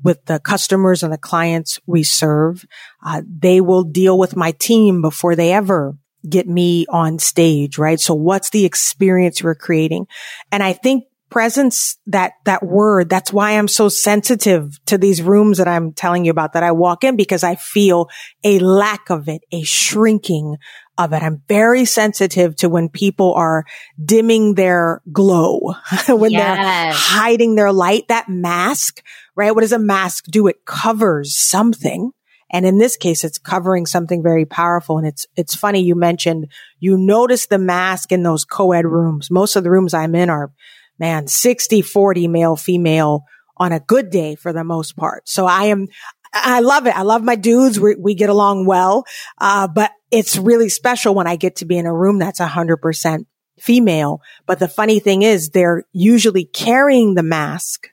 with 0.03 0.25
the 0.25 0.41
customers 0.41 1.03
and 1.03 1.13
the 1.13 1.19
clients 1.19 1.79
we 1.85 2.05
serve, 2.05 2.65
uh, 3.05 3.21
they 3.29 3.61
will 3.61 3.85
deal 3.85 4.19
with 4.19 4.35
my 4.35 4.53
team 4.53 5.03
before 5.03 5.37
they 5.37 5.53
ever 5.53 5.99
get 6.27 6.49
me 6.49 6.87
on 6.89 7.19
stage, 7.19 7.77
right? 7.77 8.01
So 8.01 8.15
what's 8.15 8.49
the 8.49 8.65
experience 8.65 9.43
we're 9.43 9.55
creating? 9.55 10.07
And 10.51 10.63
I 10.63 10.73
think 10.73 11.05
presence, 11.31 11.99
that, 12.07 12.33
that 12.45 12.63
word, 12.63 13.09
that's 13.09 13.33
why 13.33 13.53
I'm 13.53 13.69
so 13.69 13.89
sensitive 13.89 14.79
to 14.87 14.99
these 14.99 15.23
rooms 15.23 15.59
that 15.59 15.69
I'm 15.69 15.93
telling 15.93 16.25
you 16.25 16.31
about 16.31 16.53
that 16.53 16.63
I 16.63 16.73
walk 16.73 17.05
in 17.05 17.17
because 17.17 17.43
I 17.43 17.57
feel 17.57 18.09
a 18.45 18.59
lack 18.59 19.11
of 19.11 19.29
it, 19.29 19.43
a 19.51 19.63
shrinking 19.63 20.57
of 20.97 21.13
it. 21.13 21.23
I'm 21.23 21.43
very 21.49 21.85
sensitive 21.85 22.57
to 22.57 22.69
when 22.69 22.89
people 22.89 23.35
are 23.35 23.65
dimming 24.03 24.55
their 24.55 25.03
glow, 25.13 25.75
when 26.09 26.31
yes. 26.31 26.57
they're 26.57 26.93
hiding 26.95 27.57
their 27.57 27.73
light, 27.73 28.09
that 28.09 28.29
mask, 28.29 29.03
right? 29.35 29.55
What 29.55 29.63
does 29.63 29.73
a 29.73 29.79
mask 29.79 30.27
do? 30.27 30.47
It 30.47 30.65
covers 30.65 31.37
something. 31.37 32.13
And 32.51 32.65
in 32.65 32.79
this 32.79 32.97
case, 32.97 33.25
it's 33.25 33.39
covering 33.39 33.87
something 33.87 34.23
very 34.23 34.45
powerful. 34.45 34.99
And 34.99 35.07
it's, 35.07 35.27
it's 35.35 35.57
funny. 35.57 35.81
You 35.81 35.97
mentioned 35.97 36.53
you 36.79 36.97
notice 36.97 37.47
the 37.47 37.59
mask 37.59 38.13
in 38.13 38.23
those 38.23 38.45
co-ed 38.45 38.85
rooms. 38.85 39.31
Most 39.31 39.57
of 39.57 39.65
the 39.65 39.71
rooms 39.71 39.93
I'm 39.93 40.15
in 40.15 40.31
are 40.31 40.53
man, 40.99 41.27
60, 41.27 41.83
40 41.83 42.29
male, 42.29 42.57
female 42.57 43.25
on 43.57 43.73
a 43.73 43.81
good 43.81 44.11
day 44.11 44.35
for 44.35 44.53
the 44.53 44.65
most 44.65 44.97
part. 44.97 45.29
So 45.29 45.47
I 45.47 45.65
am, 45.65 45.89
I 46.33 46.61
love 46.61 46.87
it. 46.87 46.97
I 46.97 47.03
love 47.03 47.23
my 47.23 47.37
dudes. 47.37 47.79
We, 47.79 47.95
we 47.95 48.15
get 48.15 48.31
along 48.31 48.67
well. 48.67 49.05
Uh, 49.39 49.69
but 49.69 49.93
it's 50.11 50.37
really 50.37 50.69
special 50.69 51.15
when 51.15 51.27
I 51.27 51.37
get 51.37 51.57
to 51.57 51.65
be 51.65 51.79
in 51.79 51.87
a 51.87 51.95
room 51.95 52.19
that's 52.19 52.41
a 52.41 52.47
hundred 52.47 52.79
percent 52.79 53.27
female. 53.61 54.21
But 54.47 54.59
the 54.59 54.69
funny 54.69 54.99
thing 54.99 55.23
is 55.23 55.51
they're 55.51 55.85
usually 55.93 56.45
carrying 56.45 57.15
the 57.15 57.23
mask 57.23 57.89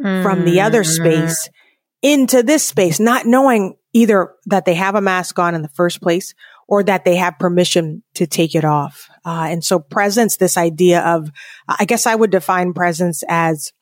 mm. 0.00 0.22
from 0.22 0.44
the 0.44 0.60
other 0.60 0.82
mm-hmm. 0.82 1.04
space 1.04 1.48
into 2.00 2.42
this 2.42 2.64
space, 2.64 2.98
not 2.98 3.26
knowing 3.26 3.76
either 3.92 4.32
that 4.46 4.64
they 4.64 4.74
have 4.74 4.94
a 4.94 5.00
mask 5.00 5.38
on 5.38 5.54
in 5.54 5.62
the 5.62 5.68
first 5.68 6.00
place 6.00 6.34
or 6.68 6.82
that 6.82 7.04
they 7.04 7.16
have 7.16 7.38
permission 7.38 8.02
to 8.14 8.26
take 8.26 8.54
it 8.54 8.64
off. 8.64 9.08
Uh, 9.24 9.48
and 9.50 9.64
so 9.64 9.78
presence, 9.78 10.36
this 10.36 10.56
idea 10.56 11.00
of, 11.00 11.30
I 11.68 11.84
guess 11.84 12.06
I 12.06 12.14
would 12.14 12.30
define 12.30 12.72
presence 12.72 13.22
as 13.28 13.72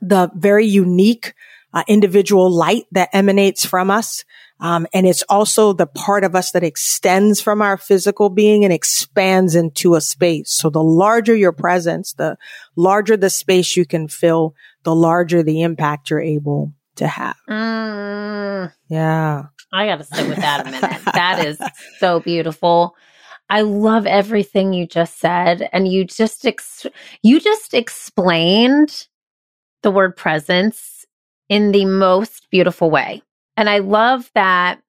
the 0.00 0.30
very 0.34 0.66
unique 0.66 1.34
uh, 1.74 1.84
individual 1.88 2.50
light 2.50 2.84
that 2.92 3.08
emanates 3.12 3.64
from 3.64 3.90
us. 3.90 4.24
Um, 4.60 4.86
and 4.94 5.06
it's 5.06 5.24
also 5.28 5.72
the 5.72 5.86
part 5.86 6.22
of 6.22 6.36
us 6.36 6.52
that 6.52 6.62
extends 6.62 7.40
from 7.40 7.60
our 7.60 7.76
physical 7.76 8.28
being 8.28 8.62
and 8.62 8.72
expands 8.72 9.56
into 9.56 9.94
a 9.94 10.00
space. 10.00 10.52
So 10.52 10.70
the 10.70 10.82
larger 10.82 11.34
your 11.34 11.52
presence, 11.52 12.12
the 12.12 12.36
larger 12.76 13.16
the 13.16 13.30
space 13.30 13.76
you 13.76 13.84
can 13.84 14.06
fill, 14.06 14.54
the 14.84 14.94
larger 14.94 15.42
the 15.42 15.62
impact 15.62 16.10
you're 16.10 16.20
able 16.20 16.72
to 16.96 17.08
have. 17.08 17.36
Mm. 17.48 18.72
Yeah. 18.88 19.46
I 19.72 19.86
got 19.86 19.98
to 19.98 20.04
sit 20.04 20.28
with 20.28 20.38
that 20.38 20.66
a 20.66 20.70
minute. 20.70 21.00
that 21.14 21.44
is 21.44 21.58
so 21.98 22.20
beautiful. 22.20 22.94
I 23.48 23.62
love 23.62 24.06
everything 24.06 24.72
you 24.72 24.86
just 24.86 25.18
said 25.18 25.68
and 25.72 25.88
you 25.88 26.04
just 26.04 26.46
ex- 26.46 26.86
you 27.22 27.40
just 27.40 27.74
explained 27.74 29.06
the 29.82 29.90
word 29.90 30.16
presence 30.16 31.04
in 31.48 31.72
the 31.72 31.84
most 31.84 32.48
beautiful 32.50 32.90
way. 32.90 33.22
And 33.56 33.68
I 33.68 33.78
love 33.78 34.30
that 34.34 34.80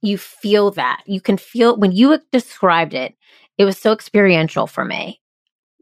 you 0.00 0.18
feel 0.18 0.70
that. 0.72 1.02
You 1.06 1.20
can 1.20 1.36
feel 1.36 1.76
when 1.76 1.92
you 1.92 2.18
described 2.30 2.94
it, 2.94 3.14
it 3.58 3.64
was 3.64 3.78
so 3.78 3.92
experiential 3.92 4.66
for 4.66 4.84
me. 4.84 5.20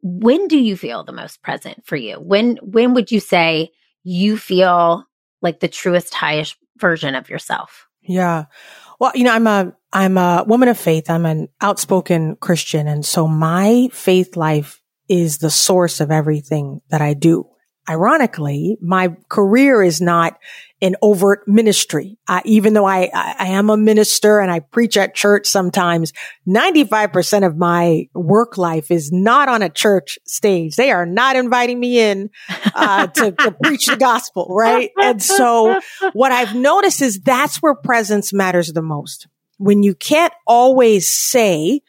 When 0.02 0.49
do 0.49 0.58
you 0.58 0.76
feel 0.76 1.04
the 1.04 1.12
most 1.12 1.42
present 1.42 1.84
for 1.84 1.96
you? 1.96 2.14
When 2.16 2.56
when 2.62 2.94
would 2.94 3.12
you 3.12 3.20
say 3.20 3.70
you 4.02 4.37
feel 4.37 5.04
like 5.42 5.60
the 5.60 5.68
truest 5.68 6.14
highest 6.14 6.56
version 6.78 7.14
of 7.14 7.28
yourself? 7.28 7.87
Yeah. 8.11 8.47
Well, 8.99 9.12
you 9.14 9.25
know, 9.25 9.33
I'm 9.33 9.47
a, 9.47 9.73
I'm 9.93 10.19
a 10.19 10.45
woman 10.47 10.69
of 10.69 10.79
faith. 10.79 11.09
I'm 11.09 11.26
an 11.26 11.49
outspoken 11.61 12.37
Christian. 12.37 12.88
And 12.88 13.07
so 13.07 13.26
my 13.26 13.88
faith 13.93 14.37
life 14.37 14.83
is 15.09 15.38
the 15.38 15.50
source 15.50 16.00
of 16.00 16.11
everything 16.11 16.81
that 16.90 17.00
I 17.00 17.14
do. 17.14 17.47
Ironically, 17.88 18.76
my 18.80 19.16
career 19.28 19.82
is 19.82 20.00
not 20.00 20.38
an 20.82 20.96
overt 21.02 21.46
ministry. 21.46 22.18
Uh, 22.26 22.40
even 22.44 22.72
though 22.72 22.87
I, 22.87 23.10
I 23.12 23.49
am 23.49 23.68
a 23.68 23.76
minister 23.76 24.38
and 24.38 24.50
I 24.50 24.60
preach 24.60 24.96
at 24.96 25.14
church 25.14 25.46
sometimes, 25.46 26.12
95% 26.49 27.46
of 27.46 27.56
my 27.56 28.08
work 28.14 28.56
life 28.56 28.90
is 28.90 29.12
not 29.12 29.49
on 29.49 29.62
a 29.62 29.68
church 29.68 30.18
stage. 30.26 30.76
They 30.76 30.90
are 30.90 31.06
not 31.06 31.37
inviting 31.37 31.78
me 31.78 32.00
in, 32.00 32.30
uh, 32.75 33.08
to, 33.08 33.32
to 33.32 33.56
preach 33.62 33.87
the 33.87 33.96
gospel, 33.96 34.46
right? 34.50 34.90
And 35.00 35.22
so 35.22 35.80
what 36.12 36.32
I've 36.32 36.54
noticed 36.54 37.02
is 37.02 37.20
that's 37.20 37.58
where 37.58 37.75
presence 37.75 38.32
matters 38.32 38.72
the 38.72 38.82
most. 38.82 39.26
When 39.58 39.82
you 39.82 39.94
can't 39.94 40.32
always 40.46 41.12
say 41.12 41.82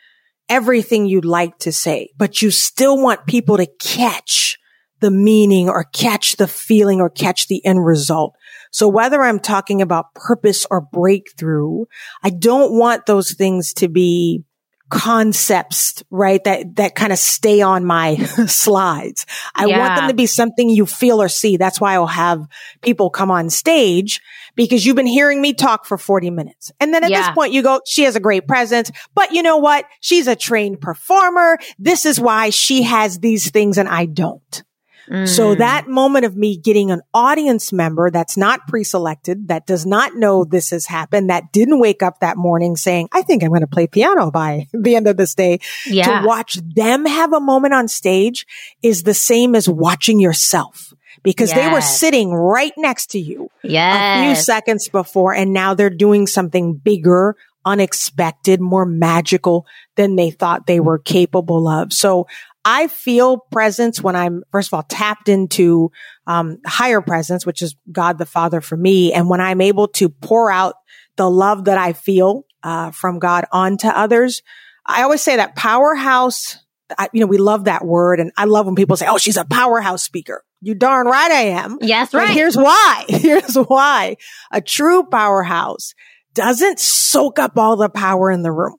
everything 0.49 1.05
you'd 1.05 1.23
like 1.23 1.57
to 1.59 1.71
say, 1.71 2.09
but 2.17 2.41
you 2.41 2.51
still 2.51 3.01
want 3.01 3.25
people 3.25 3.55
to 3.55 3.65
catch 3.65 4.57
the 5.01 5.11
meaning 5.11 5.69
or 5.69 5.83
catch 5.83 6.37
the 6.37 6.47
feeling 6.47 7.01
or 7.01 7.09
catch 7.09 7.47
the 7.47 7.63
end 7.65 7.85
result. 7.85 8.35
So 8.71 8.87
whether 8.87 9.21
I'm 9.21 9.39
talking 9.39 9.81
about 9.81 10.13
purpose 10.15 10.65
or 10.71 10.81
breakthrough, 10.81 11.85
I 12.23 12.29
don't 12.29 12.77
want 12.77 13.05
those 13.05 13.33
things 13.33 13.73
to 13.73 13.89
be 13.89 14.43
concepts, 14.89 16.03
right? 16.11 16.43
That, 16.43 16.75
that 16.75 16.95
kind 16.95 17.11
of 17.11 17.17
stay 17.17 17.61
on 17.61 17.85
my 17.85 18.15
slides. 18.47 19.25
I 19.55 19.65
yeah. 19.65 19.79
want 19.79 19.95
them 19.95 20.07
to 20.09 20.13
be 20.13 20.25
something 20.25 20.69
you 20.69 20.85
feel 20.85 21.21
or 21.21 21.29
see. 21.29 21.57
That's 21.57 21.81
why 21.81 21.93
I'll 21.93 22.07
have 22.07 22.45
people 22.81 23.09
come 23.09 23.31
on 23.31 23.49
stage 23.49 24.21
because 24.55 24.85
you've 24.85 24.97
been 24.97 25.07
hearing 25.07 25.41
me 25.41 25.53
talk 25.53 25.85
for 25.85 25.97
40 25.97 26.29
minutes. 26.29 26.71
And 26.79 26.93
then 26.93 27.03
at 27.03 27.09
yeah. 27.09 27.21
this 27.21 27.33
point 27.33 27.53
you 27.53 27.63
go, 27.63 27.81
she 27.85 28.03
has 28.03 28.15
a 28.15 28.19
great 28.19 28.47
presence, 28.47 28.91
but 29.15 29.31
you 29.31 29.41
know 29.41 29.57
what? 29.57 29.85
She's 30.01 30.27
a 30.27 30.35
trained 30.35 30.81
performer. 30.81 31.57
This 31.79 32.05
is 32.05 32.19
why 32.19 32.49
she 32.49 32.83
has 32.83 33.19
these 33.19 33.49
things 33.49 33.77
and 33.77 33.87
I 33.87 34.05
don't. 34.05 34.63
So 35.07 35.55
mm. 35.55 35.57
that 35.57 35.87
moment 35.87 36.25
of 36.25 36.35
me 36.35 36.57
getting 36.57 36.91
an 36.91 37.01
audience 37.13 37.73
member 37.73 38.09
that's 38.09 38.37
not 38.37 38.67
pre-selected, 38.67 39.47
that 39.47 39.65
does 39.65 39.85
not 39.85 40.15
know 40.15 40.43
this 40.43 40.69
has 40.69 40.85
happened, 40.85 41.29
that 41.29 41.51
didn't 41.51 41.79
wake 41.79 42.01
up 42.03 42.19
that 42.19 42.37
morning 42.37 42.75
saying, 42.75 43.09
I 43.11 43.21
think 43.21 43.43
I'm 43.43 43.49
going 43.49 43.61
to 43.61 43.67
play 43.67 43.87
piano 43.87 44.31
by 44.31 44.67
the 44.73 44.95
end 44.95 45.07
of 45.07 45.17
this 45.17 45.35
day 45.35 45.59
yeah. 45.85 46.21
to 46.21 46.27
watch 46.27 46.55
them 46.55 47.05
have 47.05 47.33
a 47.33 47.39
moment 47.39 47.73
on 47.73 47.87
stage 47.87 48.45
is 48.81 49.03
the 49.03 49.13
same 49.13 49.55
as 49.55 49.67
watching 49.67 50.19
yourself 50.19 50.93
because 51.23 51.49
yes. 51.49 51.57
they 51.57 51.73
were 51.73 51.81
sitting 51.81 52.31
right 52.31 52.73
next 52.77 53.11
to 53.11 53.19
you 53.19 53.49
yes. 53.63 53.95
a 53.95 54.25
few 54.25 54.43
seconds 54.43 54.87
before 54.89 55.33
and 55.33 55.53
now 55.53 55.73
they're 55.73 55.89
doing 55.89 56.27
something 56.27 56.73
bigger, 56.73 57.35
unexpected, 57.65 58.59
more 58.59 58.85
magical 58.85 59.65
than 59.95 60.15
they 60.15 60.31
thought 60.31 60.67
they 60.67 60.79
were 60.79 60.99
capable 60.99 61.67
of. 61.67 61.93
So 61.93 62.27
I 62.63 62.87
feel 62.87 63.39
presence 63.51 64.01
when 64.01 64.15
I'm, 64.15 64.43
first 64.51 64.69
of 64.69 64.73
all, 64.73 64.83
tapped 64.83 65.29
into, 65.29 65.91
um, 66.27 66.59
higher 66.65 67.01
presence, 67.01 67.45
which 67.45 67.61
is 67.61 67.75
God 67.91 68.17
the 68.17 68.25
Father 68.25 68.61
for 68.61 68.77
me. 68.77 69.13
And 69.13 69.29
when 69.29 69.41
I'm 69.41 69.61
able 69.61 69.87
to 69.89 70.09
pour 70.09 70.51
out 70.51 70.75
the 71.15 71.29
love 71.29 71.65
that 71.65 71.77
I 71.77 71.93
feel, 71.93 72.45
uh, 72.63 72.91
from 72.91 73.19
God 73.19 73.45
onto 73.51 73.87
others, 73.87 74.41
I 74.85 75.03
always 75.03 75.21
say 75.21 75.35
that 75.35 75.55
powerhouse, 75.55 76.57
I, 76.97 77.09
you 77.13 77.21
know, 77.21 77.27
we 77.27 77.37
love 77.37 77.65
that 77.65 77.85
word. 77.85 78.19
And 78.19 78.31
I 78.37 78.45
love 78.45 78.65
when 78.65 78.75
people 78.75 78.97
say, 78.97 79.07
Oh, 79.09 79.17
she's 79.17 79.37
a 79.37 79.45
powerhouse 79.45 80.03
speaker. 80.03 80.43
You 80.61 80.75
darn 80.75 81.07
right 81.07 81.31
I 81.31 81.41
am. 81.41 81.77
Yes, 81.81 82.13
right. 82.13 82.27
But 82.27 82.35
here's 82.35 82.55
why. 82.55 83.05
Here's 83.09 83.55
why. 83.55 84.17
A 84.51 84.61
true 84.61 85.03
powerhouse 85.03 85.95
doesn't 86.33 86.79
soak 86.79 87.39
up 87.39 87.57
all 87.57 87.75
the 87.75 87.89
power 87.89 88.29
in 88.29 88.43
the 88.43 88.51
room. 88.51 88.75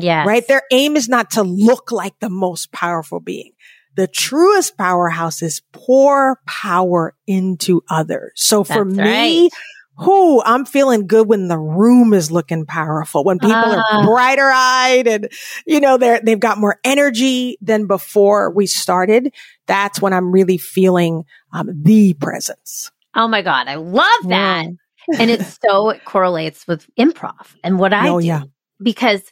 Yeah. 0.00 0.24
Right. 0.24 0.46
Their 0.46 0.62
aim 0.70 0.96
is 0.96 1.08
not 1.08 1.32
to 1.32 1.42
look 1.42 1.92
like 1.92 2.18
the 2.20 2.30
most 2.30 2.72
powerful 2.72 3.20
being. 3.20 3.52
The 3.96 4.06
truest 4.06 4.76
powerhouse 4.76 5.40
is 5.40 5.62
pour 5.72 6.38
power 6.46 7.14
into 7.26 7.82
others. 7.88 8.32
So 8.36 8.62
for 8.62 8.84
That's 8.84 8.96
me, 8.96 9.42
right. 9.42 9.50
who 9.96 10.42
I'm 10.42 10.66
feeling 10.66 11.06
good 11.06 11.28
when 11.28 11.48
the 11.48 11.58
room 11.58 12.12
is 12.12 12.30
looking 12.30 12.66
powerful, 12.66 13.24
when 13.24 13.38
people 13.38 13.56
uh. 13.56 13.76
are 13.76 13.84
ah. 13.90 14.04
brighter 14.04 14.50
eyed 14.52 15.08
and, 15.08 15.28
you 15.66 15.80
know, 15.80 15.96
they're, 15.96 16.20
they've 16.22 16.38
got 16.38 16.58
more 16.58 16.78
energy 16.84 17.56
than 17.62 17.86
before 17.86 18.50
we 18.50 18.66
started. 18.66 19.32
That's 19.66 20.00
when 20.00 20.12
I'm 20.12 20.30
really 20.30 20.58
feeling 20.58 21.24
um, 21.52 21.70
the 21.82 22.12
presence. 22.14 22.90
Oh 23.14 23.28
my 23.28 23.40
God. 23.40 23.66
I 23.66 23.76
love 23.76 24.28
that. 24.28 24.66
Yeah. 25.08 25.18
and 25.18 25.30
it's 25.30 25.58
so, 25.66 25.88
it 25.88 26.04
correlates 26.04 26.66
with 26.66 26.86
improv 26.98 27.54
and 27.64 27.78
what 27.78 27.94
I 27.94 28.10
oh, 28.10 28.20
do. 28.20 28.26
Yeah. 28.26 28.42
Because 28.82 29.22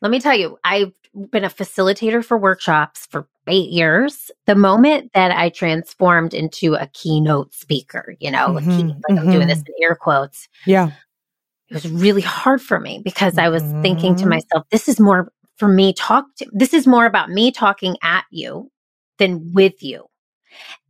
let 0.00 0.10
me 0.10 0.20
tell 0.20 0.36
you, 0.36 0.58
I've 0.64 0.92
been 1.30 1.44
a 1.44 1.50
facilitator 1.50 2.24
for 2.24 2.38
workshops 2.38 3.06
for 3.06 3.28
eight 3.46 3.70
years. 3.70 4.30
The 4.46 4.54
moment 4.54 5.12
that 5.14 5.32
I 5.32 5.48
transformed 5.48 6.34
into 6.34 6.74
a 6.74 6.86
keynote 6.88 7.52
speaker, 7.54 8.14
you 8.20 8.30
know, 8.30 8.48
mm-hmm, 8.48 8.70
key, 8.70 8.84
like 8.84 8.94
mm-hmm. 8.94 9.18
I'm 9.18 9.30
doing 9.30 9.48
this 9.48 9.58
mm-hmm. 9.58 9.72
in 9.78 9.84
air 9.84 9.94
quotes. 9.96 10.48
Yeah. 10.66 10.92
It 11.68 11.74
was 11.74 11.88
really 11.88 12.22
hard 12.22 12.60
for 12.62 12.80
me 12.80 13.00
because 13.04 13.38
I 13.38 13.48
was 13.48 13.62
mm-hmm. 13.62 13.82
thinking 13.82 14.14
to 14.16 14.22
mm-hmm. 14.22 14.30
myself, 14.30 14.66
this 14.70 14.88
is 14.88 14.98
more 14.98 15.32
for 15.56 15.68
me 15.68 15.92
talk 15.92 16.24
to, 16.36 16.46
this 16.52 16.72
is 16.72 16.86
more 16.86 17.06
about 17.06 17.28
me 17.28 17.52
talking 17.52 17.96
at 18.02 18.24
you 18.30 18.70
than 19.18 19.52
with 19.52 19.82
you. 19.82 20.06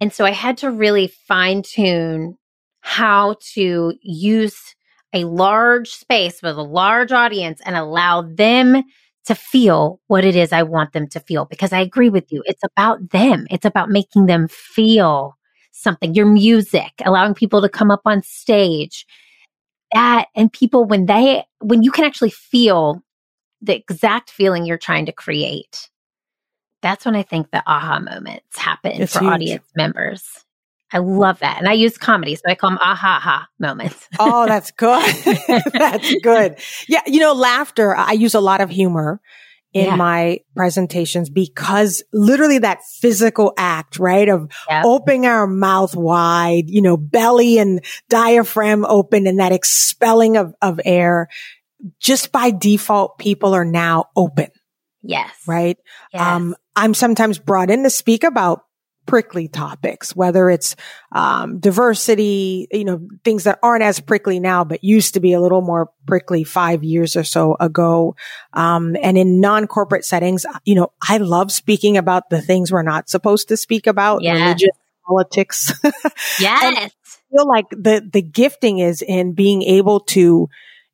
And 0.00 0.12
so 0.12 0.24
I 0.24 0.30
had 0.30 0.58
to 0.58 0.70
really 0.70 1.08
fine 1.08 1.62
tune 1.62 2.36
how 2.80 3.36
to 3.54 3.94
use 4.00 4.74
a 5.12 5.24
large 5.24 5.90
space 5.90 6.42
with 6.42 6.56
a 6.56 6.62
large 6.62 7.12
audience 7.12 7.60
and 7.64 7.76
allow 7.76 8.22
them 8.22 8.82
to 9.26 9.34
feel 9.34 10.00
what 10.06 10.24
it 10.24 10.36
is 10.36 10.52
I 10.52 10.62
want 10.62 10.92
them 10.92 11.08
to 11.08 11.20
feel. 11.20 11.44
Because 11.44 11.72
I 11.72 11.80
agree 11.80 12.10
with 12.10 12.32
you. 12.32 12.42
It's 12.46 12.62
about 12.64 13.10
them. 13.10 13.46
It's 13.50 13.64
about 13.64 13.90
making 13.90 14.26
them 14.26 14.48
feel 14.48 15.36
something. 15.72 16.14
Your 16.14 16.26
music, 16.26 16.92
allowing 17.04 17.34
people 17.34 17.60
to 17.62 17.68
come 17.68 17.90
up 17.90 18.02
on 18.04 18.22
stage. 18.22 19.06
That 19.92 20.28
and 20.36 20.52
people 20.52 20.84
when 20.84 21.06
they, 21.06 21.44
when 21.60 21.82
you 21.82 21.90
can 21.90 22.04
actually 22.04 22.30
feel 22.30 23.02
the 23.60 23.76
exact 23.76 24.30
feeling 24.30 24.64
you're 24.64 24.78
trying 24.78 25.06
to 25.06 25.12
create, 25.12 25.90
that's 26.82 27.04
when 27.04 27.16
I 27.16 27.22
think 27.22 27.50
the 27.50 27.62
aha 27.66 27.98
moments 27.98 28.56
happen 28.56 29.02
it's 29.02 29.12
for 29.12 29.20
huge. 29.20 29.32
audience 29.32 29.66
members. 29.76 30.44
I 30.92 30.98
love 30.98 31.38
that. 31.40 31.58
And 31.58 31.68
I 31.68 31.72
use 31.72 31.96
comedy, 31.96 32.34
so 32.34 32.42
I 32.46 32.54
call 32.54 32.70
them 32.70 32.78
aha 32.80 33.20
ha 33.22 33.48
moments. 33.58 34.08
oh, 34.18 34.46
that's 34.46 34.70
good. 34.72 35.14
that's 35.72 36.14
good. 36.22 36.58
Yeah. 36.88 37.02
You 37.06 37.20
know, 37.20 37.32
laughter, 37.32 37.94
I 37.94 38.12
use 38.12 38.34
a 38.34 38.40
lot 38.40 38.60
of 38.60 38.70
humor 38.70 39.20
in 39.72 39.86
yeah. 39.86 39.96
my 39.96 40.40
presentations 40.56 41.30
because 41.30 42.02
literally 42.12 42.58
that 42.58 42.80
physical 43.00 43.52
act, 43.56 44.00
right? 44.00 44.28
Of 44.28 44.50
yep. 44.68 44.84
opening 44.84 45.26
our 45.26 45.46
mouth 45.46 45.94
wide, 45.94 46.68
you 46.68 46.82
know, 46.82 46.96
belly 46.96 47.58
and 47.58 47.84
diaphragm 48.08 48.84
open 48.84 49.28
and 49.28 49.38
that 49.38 49.52
expelling 49.52 50.36
of, 50.36 50.54
of 50.60 50.80
air. 50.84 51.28
Just 52.00 52.32
by 52.32 52.50
default, 52.50 53.16
people 53.18 53.54
are 53.54 53.64
now 53.64 54.06
open. 54.16 54.48
Yes. 55.02 55.30
Right. 55.46 55.78
Yes. 56.12 56.20
Um, 56.20 56.56
I'm 56.76 56.92
sometimes 56.92 57.38
brought 57.38 57.70
in 57.70 57.84
to 57.84 57.90
speak 57.90 58.24
about 58.24 58.64
prickly 59.10 59.48
topics, 59.48 60.14
whether 60.14 60.48
it's 60.48 60.76
um, 61.10 61.58
diversity, 61.58 62.68
you 62.70 62.84
know, 62.84 63.08
things 63.24 63.42
that 63.42 63.58
aren't 63.60 63.82
as 63.82 63.98
prickly 63.98 64.38
now, 64.38 64.62
but 64.62 64.84
used 64.84 65.14
to 65.14 65.20
be 65.20 65.32
a 65.32 65.40
little 65.40 65.62
more 65.62 65.90
prickly 66.06 66.44
five 66.44 66.84
years 66.84 67.16
or 67.16 67.24
so 67.24 67.56
ago. 67.58 68.14
Um, 68.52 68.96
and 69.02 69.18
in 69.18 69.40
non-corporate 69.40 70.04
settings, 70.04 70.46
you 70.64 70.76
know, 70.76 70.92
I 71.02 71.16
love 71.16 71.50
speaking 71.50 71.96
about 71.96 72.30
the 72.30 72.40
things 72.40 72.70
we're 72.70 72.82
not 72.82 73.08
supposed 73.08 73.48
to 73.48 73.56
speak 73.56 73.88
about, 73.88 74.22
yes. 74.22 74.38
religion, 74.38 74.70
politics. 75.04 75.72
yes. 76.38 76.62
I 76.62 76.90
feel 77.32 77.48
like 77.48 77.68
the 77.70 78.08
the 78.12 78.22
gifting 78.22 78.78
is 78.78 79.02
in 79.02 79.32
being 79.32 79.62
able 79.62 80.00
to 80.00 80.48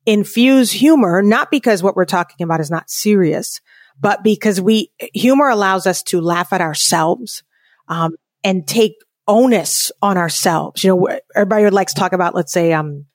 infuse 0.07 0.71
humor, 0.71 1.21
not 1.21 1.51
because 1.51 1.83
what 1.83 1.95
we're 1.95 2.05
talking 2.05 2.43
about 2.43 2.61
is 2.61 2.71
not 2.71 2.89
serious, 2.89 3.61
but 3.99 4.23
because 4.23 4.59
we 4.59 4.91
humor 5.13 5.49
allows 5.49 5.85
us 5.85 6.01
to 6.01 6.19
laugh 6.19 6.51
at 6.51 6.61
ourselves 6.61 7.43
um, 7.87 8.13
and 8.43 8.67
take 8.67 8.93
onus 9.27 9.91
on 10.01 10.17
ourselves. 10.17 10.83
You 10.83 10.95
know, 10.95 11.19
everybody 11.35 11.69
likes 11.69 11.93
to 11.93 11.99
talk 11.99 12.13
about, 12.13 12.35
let's 12.35 12.53
say, 12.53 12.73
um, 12.73 13.05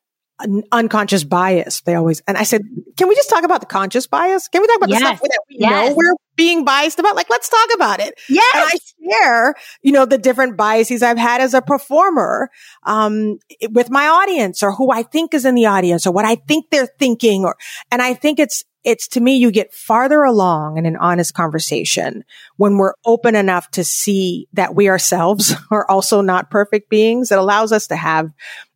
unconscious 0.72 1.24
bias. 1.24 1.82
They 1.82 1.94
always, 1.94 2.20
and 2.26 2.36
I 2.36 2.42
said, 2.42 2.62
can 2.96 3.08
we 3.08 3.14
just 3.14 3.30
talk 3.30 3.44
about 3.44 3.60
the 3.60 3.66
conscious 3.66 4.06
bias? 4.06 4.48
Can 4.48 4.60
we 4.60 4.66
talk 4.66 4.76
about 4.78 4.90
yes. 4.90 5.00
the 5.00 5.06
stuff 5.06 5.20
that 5.20 5.40
we 5.48 5.56
yes. 5.60 5.70
know 5.90 5.94
we're 5.94 6.14
being 6.36 6.64
biased 6.64 6.98
about? 6.98 7.14
Like, 7.14 7.30
let's 7.30 7.48
talk 7.48 7.68
about 7.74 8.00
it. 8.00 8.18
Yeah. 8.28 8.42
And 8.54 8.64
I 8.64 8.76
share, 9.10 9.54
you 9.82 9.92
know, 9.92 10.04
the 10.04 10.18
different 10.18 10.56
biases 10.56 11.02
I've 11.02 11.18
had 11.18 11.40
as 11.40 11.54
a 11.54 11.62
performer, 11.62 12.50
um, 12.82 13.38
with 13.70 13.88
my 13.90 14.08
audience 14.08 14.62
or 14.62 14.72
who 14.72 14.90
I 14.90 15.04
think 15.04 15.32
is 15.32 15.44
in 15.44 15.54
the 15.54 15.66
audience 15.66 16.06
or 16.06 16.12
what 16.12 16.24
I 16.24 16.34
think 16.34 16.70
they're 16.70 16.88
thinking 16.98 17.44
or, 17.44 17.56
and 17.90 18.02
I 18.02 18.14
think 18.14 18.40
it's, 18.40 18.64
it's 18.84 19.08
to 19.08 19.20
me, 19.20 19.36
you 19.36 19.50
get 19.50 19.72
farther 19.72 20.22
along 20.22 20.76
in 20.76 20.86
an 20.86 20.96
honest 20.96 21.34
conversation 21.34 22.24
when 22.56 22.78
we're 22.78 22.94
open 23.04 23.36
enough 23.36 23.70
to 23.72 23.84
see 23.84 24.48
that 24.52 24.74
we 24.74 24.88
ourselves 24.88 25.54
are 25.70 25.88
also 25.88 26.20
not 26.20 26.50
perfect 26.50 26.88
beings. 26.88 27.30
It 27.30 27.38
allows 27.38 27.72
us 27.72 27.86
to 27.88 27.96
have 27.96 28.30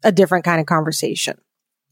a 0.05 0.13
different 0.13 0.45
kind 0.45 0.61
of 0.61 0.67
conversation. 0.67 1.39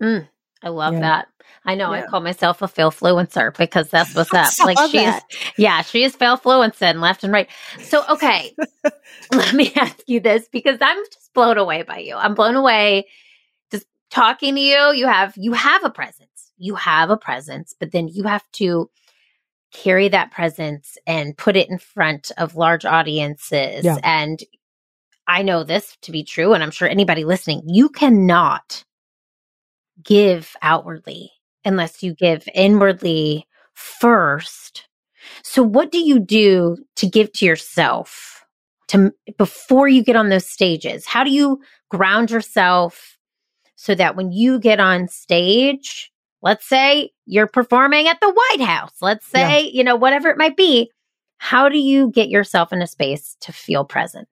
Mm, 0.02 0.28
I 0.62 0.68
love 0.68 0.94
yeah. 0.94 1.00
that. 1.00 1.28
I 1.66 1.74
know. 1.76 1.92
Yeah. 1.92 2.02
I 2.02 2.06
call 2.06 2.20
myself 2.20 2.62
a 2.62 2.66
failfluencer 2.66 3.56
because 3.56 3.88
that's 3.88 4.14
what's 4.14 4.32
up. 4.34 4.52
Like 4.64 4.78
she 4.90 4.98
is, 4.98 5.04
that. 5.04 5.24
yeah, 5.56 5.82
she 5.82 6.04
is 6.04 6.16
failfluencing 6.16 7.00
left 7.00 7.24
and 7.24 7.32
right. 7.32 7.48
So, 7.80 8.04
okay, 8.10 8.54
let 9.32 9.54
me 9.54 9.72
ask 9.74 9.98
you 10.06 10.20
this 10.20 10.48
because 10.48 10.78
I'm 10.80 10.98
just 11.06 11.32
blown 11.32 11.58
away 11.58 11.82
by 11.82 11.98
you. 11.98 12.16
I'm 12.16 12.34
blown 12.34 12.54
away 12.54 13.06
just 13.70 13.86
talking 14.10 14.54
to 14.54 14.60
you. 14.60 14.92
You 14.92 15.06
have 15.06 15.34
you 15.36 15.52
have 15.52 15.84
a 15.84 15.90
presence. 15.90 16.28
You 16.56 16.74
have 16.76 17.10
a 17.10 17.16
presence, 17.16 17.74
but 17.78 17.92
then 17.92 18.08
you 18.08 18.24
have 18.24 18.44
to 18.52 18.90
carry 19.72 20.08
that 20.08 20.30
presence 20.30 20.96
and 21.06 21.36
put 21.36 21.56
it 21.56 21.68
in 21.68 21.78
front 21.78 22.30
of 22.38 22.54
large 22.54 22.84
audiences. 22.84 23.84
Yeah. 23.84 23.98
And 24.04 24.42
I 25.26 25.42
know 25.42 25.64
this 25.64 25.96
to 26.02 26.12
be 26.12 26.22
true, 26.22 26.52
and 26.52 26.62
I'm 26.62 26.70
sure 26.70 26.88
anybody 26.88 27.24
listening, 27.24 27.62
you 27.66 27.88
cannot 27.88 28.84
give 30.02 30.54
outwardly 30.62 31.32
unless 31.64 32.02
you 32.02 32.14
give 32.14 32.48
inwardly 32.54 33.46
first. 33.72 34.86
So 35.42 35.62
what 35.62 35.90
do 35.90 35.98
you 35.98 36.18
do 36.18 36.76
to 36.96 37.06
give 37.08 37.32
to 37.32 37.46
yourself 37.46 38.44
to 38.88 39.12
before 39.38 39.88
you 39.88 40.02
get 40.02 40.16
on 40.16 40.28
those 40.28 40.46
stages? 40.46 41.06
How 41.06 41.24
do 41.24 41.30
you 41.30 41.60
ground 41.88 42.30
yourself 42.30 43.18
so 43.76 43.94
that 43.94 44.16
when 44.16 44.30
you 44.30 44.60
get 44.60 44.78
on 44.78 45.08
stage, 45.08 46.12
let's 46.44 46.66
say 46.66 47.10
you're 47.24 47.48
performing 47.48 48.06
at 48.06 48.20
the 48.20 48.30
White 48.30 48.64
House, 48.64 48.92
let's 49.00 49.26
say, 49.26 49.62
you 49.62 49.82
know, 49.82 49.96
whatever 49.96 50.28
it 50.28 50.36
might 50.36 50.56
be, 50.56 50.90
how 51.38 51.68
do 51.68 51.78
you 51.78 52.10
get 52.10 52.28
yourself 52.28 52.72
in 52.72 52.82
a 52.82 52.86
space 52.86 53.36
to 53.40 53.52
feel 53.52 53.84
present? 53.84 54.28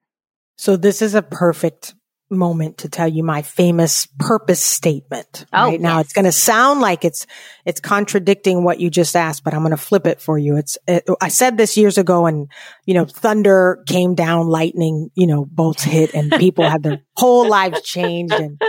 So 0.55 0.77
this 0.77 1.01
is 1.01 1.15
a 1.15 1.23
perfect 1.23 1.95
moment 2.29 2.79
to 2.79 2.89
tell 2.89 3.07
you 3.07 3.23
my 3.23 3.41
famous 3.41 4.07
purpose 4.19 4.61
statement. 4.61 5.45
Oh, 5.53 5.69
right 5.69 5.81
now, 5.81 5.97
yes. 5.97 6.05
it's 6.05 6.13
going 6.13 6.25
to 6.25 6.31
sound 6.31 6.81
like 6.81 7.05
it's 7.05 7.25
it's 7.65 7.79
contradicting 7.79 8.63
what 8.63 8.79
you 8.79 8.89
just 8.89 9.15
asked, 9.15 9.43
but 9.43 9.53
I'm 9.53 9.61
going 9.61 9.71
to 9.71 9.77
flip 9.77 10.05
it 10.07 10.21
for 10.21 10.37
you. 10.37 10.57
It's 10.57 10.77
it, 10.87 11.05
I 11.21 11.29
said 11.29 11.57
this 11.57 11.77
years 11.77 11.97
ago, 11.97 12.25
and 12.25 12.47
you 12.85 12.93
know, 12.93 13.05
thunder 13.05 13.83
came 13.87 14.15
down, 14.15 14.47
lightning, 14.47 15.09
you 15.15 15.27
know, 15.27 15.45
bolts 15.45 15.83
hit, 15.83 16.13
and 16.13 16.31
people 16.33 16.67
had 16.67 16.83
their 16.83 17.01
whole 17.15 17.47
lives 17.47 17.81
changed, 17.81 18.33
and 18.33 18.59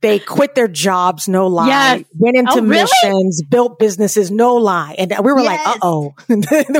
they 0.00 0.18
quit 0.18 0.54
their 0.54 0.68
jobs, 0.68 1.28
no 1.28 1.46
lie, 1.48 1.66
Yes. 1.66 2.04
went 2.16 2.36
into 2.36 2.52
Oh, 2.52 2.60
really? 2.60 2.82
missions, 3.02 3.42
built 3.42 3.78
businesses, 3.78 4.30
no 4.30 4.54
lie, 4.54 4.94
and 4.98 5.10
we 5.24 5.32
were 5.32 5.42
like, 5.42 5.60
uh 5.66 5.78
oh, 5.82 6.14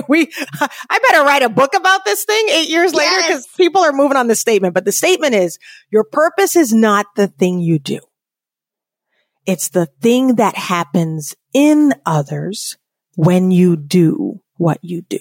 we 0.09 0.31
I 0.61 0.99
better 1.11 1.25
write 1.25 1.43
a 1.43 1.49
book 1.49 1.75
about 1.75 2.05
this 2.05 2.25
thing 2.25 2.49
eight 2.51 2.69
years 2.69 2.95
later 2.95 3.11
Yes. 3.11 3.27
because 3.29 3.47
people 3.57 3.83
are 3.83 3.93
moving 3.93 4.17
on 4.17 4.29
the 4.29 4.37
statement. 4.37 4.75
But 4.75 4.85
the 4.85 4.93
statement 4.93 5.35
is 5.35 5.59
your 5.91 6.05
purpose 6.05 6.55
is 6.57 6.73
not 6.73 7.07
the 7.17 7.27
thing 7.29 7.61
you 7.61 7.79
do. 7.79 8.01
It's 9.47 9.71
the 9.71 9.87
thing 10.01 10.37
that 10.37 10.57
happens 10.57 11.35
in 11.55 11.95
others 12.05 12.77
when 13.17 13.51
you 13.51 13.77
do 13.77 14.41
what 14.57 14.79
you 14.83 15.03
do. 15.03 15.19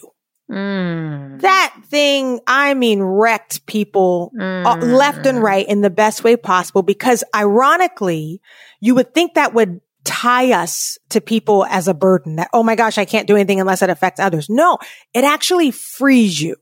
Mm. 0.50 1.42
That 1.42 1.76
thing, 1.88 2.40
I 2.48 2.74
mean, 2.74 3.02
wrecked 3.02 3.66
people 3.66 4.32
uh, 4.36 4.76
Mm. 4.76 4.94
left 4.94 5.26
and 5.26 5.42
right 5.44 5.68
in 5.68 5.82
the 5.82 5.90
best 5.90 6.24
way 6.24 6.36
possible 6.38 6.84
because 6.84 7.24
ironically, 7.36 8.42
you 8.80 8.96
would 8.96 9.14
think 9.14 9.34
that 9.34 9.54
would 9.54 9.82
tie 10.04 10.54
us 10.54 10.98
to 11.10 11.20
people 11.20 11.66
as 11.66 11.90
a 11.90 11.94
burden 11.94 12.38
that, 12.38 12.50
oh 12.54 12.64
my 12.64 12.76
gosh, 12.76 12.98
I 12.98 13.04
can't 13.04 13.28
do 13.28 13.36
anything 13.36 13.60
unless 13.60 13.82
it 13.82 13.90
affects 13.90 14.22
others. 14.22 14.50
No, 14.50 14.78
it 15.14 15.26
actually 15.26 15.72
frees 15.72 16.42
you. 16.42 16.56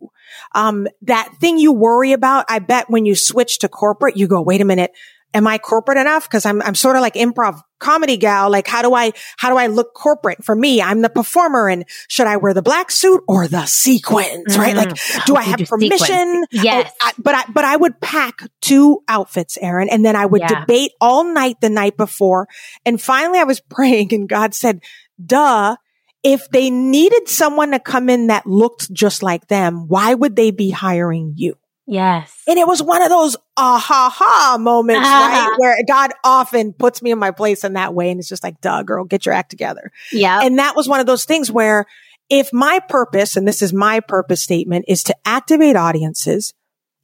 Um, 0.55 0.87
that 1.03 1.31
thing 1.39 1.59
you 1.59 1.71
worry 1.71 2.11
about, 2.11 2.45
I 2.49 2.57
bet 2.59 2.89
when 2.89 3.05
you 3.05 3.13
switch 3.15 3.59
to 3.59 3.69
corporate, 3.69 4.17
you 4.17 4.27
go, 4.27 4.41
wait 4.41 4.61
a 4.61 4.65
minute. 4.65 4.91
Am 5.35 5.45
I 5.47 5.57
corporate 5.57 5.97
enough? 5.97 6.29
Cause 6.29 6.45
I'm, 6.45 6.61
I'm 6.61 6.75
sort 6.75 6.95
of 6.95 7.01
like 7.01 7.15
improv 7.15 7.59
comedy 7.79 8.15
gal. 8.15 8.49
Like, 8.49 8.67
how 8.67 8.81
do 8.81 8.93
I, 8.95 9.11
how 9.37 9.49
do 9.49 9.57
I 9.57 9.67
look 9.67 9.93
corporate? 9.93 10.43
For 10.43 10.55
me, 10.55 10.81
I'm 10.81 11.01
the 11.01 11.09
performer 11.09 11.67
and 11.67 11.83
should 12.07 12.25
I 12.25 12.37
wear 12.37 12.53
the 12.53 12.61
black 12.61 12.89
suit 12.89 13.21
or 13.27 13.47
the 13.49 13.65
sequins, 13.65 14.57
right? 14.57 14.75
Like, 14.75 14.91
do 15.25 15.33
Oh, 15.33 15.35
I 15.35 15.43
have 15.43 15.57
do 15.57 15.65
sequins. 15.65 15.91
permission? 15.99 16.43
Oh, 16.43 16.47
yes. 16.51 16.89
Oh, 16.89 17.07
I, 17.07 17.11
but 17.17 17.35
I, 17.35 17.43
but 17.51 17.65
I 17.65 17.75
would 17.75 17.99
pack 17.99 18.39
two 18.61 19.01
outfits, 19.09 19.57
Erin, 19.61 19.89
and 19.89 20.05
then 20.05 20.15
I 20.15 20.25
would 20.25 20.41
Yeah. 20.41 20.61
debate 20.61 20.93
all 21.01 21.25
night 21.25 21.57
the 21.61 21.69
night 21.69 21.97
before. 21.97 22.47
And 22.85 23.01
finally 23.01 23.37
I 23.39 23.43
was 23.43 23.59
praying 23.69 24.13
and 24.13 24.29
God 24.29 24.53
said, 24.53 24.79
duh, 25.23 25.75
if 26.23 26.49
they 26.49 26.69
needed 26.69 27.27
someone 27.27 27.71
to 27.71 27.79
come 27.79 28.09
in 28.09 28.27
that 28.27 28.47
looked 28.47 28.91
just 28.91 29.21
like 29.21 29.47
them, 29.47 29.87
why 29.87 30.13
would 30.13 30.35
they 30.35 30.49
be 30.51 30.71
hiring 30.71 31.33
you? 31.35 31.55
Yes. 31.87 32.33
And 32.47 32.57
it 32.57 32.67
was 32.67 32.81
one 32.81 33.01
of 33.03 33.09
those 33.09 33.37
ah 33.57 33.77
ha 33.77 34.09
ha 34.13 34.57
moments, 34.59 35.03
Ah. 35.05 35.49
right? 35.49 35.59
Where 35.59 35.77
God 35.87 36.11
often 36.23 36.73
puts 36.73 37.01
me 37.01 37.11
in 37.11 37.19
my 37.19 37.31
place 37.31 37.63
in 37.63 37.73
that 37.73 37.93
way. 37.93 38.09
And 38.09 38.19
it's 38.19 38.29
just 38.29 38.43
like, 38.43 38.59
duh, 38.61 38.83
girl, 38.83 39.05
get 39.05 39.25
your 39.25 39.35
act 39.35 39.51
together. 39.51 39.91
Yeah. 40.11 40.41
And 40.41 40.57
that 40.59 40.75
was 40.75 40.87
one 40.87 40.99
of 40.99 41.05
those 41.05 41.25
things 41.25 41.51
where 41.51 41.85
if 42.29 42.51
my 42.51 42.79
purpose, 42.89 43.37
and 43.37 43.47
this 43.47 43.61
is 43.61 43.71
my 43.71 43.99
purpose 43.99 44.41
statement, 44.41 44.85
is 44.87 45.03
to 45.03 45.15
activate 45.25 45.75
audiences 45.75 46.53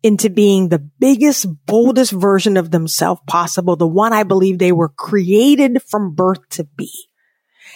into 0.03 0.31
being 0.31 0.69
the 0.69 0.79
biggest, 0.79 1.45
boldest 1.67 2.11
version 2.11 2.57
of 2.57 2.71
themselves 2.71 3.21
possible, 3.27 3.75
the 3.75 3.87
one 3.87 4.13
I 4.13 4.23
believe 4.23 4.57
they 4.57 4.71
were 4.71 4.89
created 4.89 5.79
from 5.87 6.15
birth 6.15 6.47
to 6.51 6.63
be, 6.63 6.91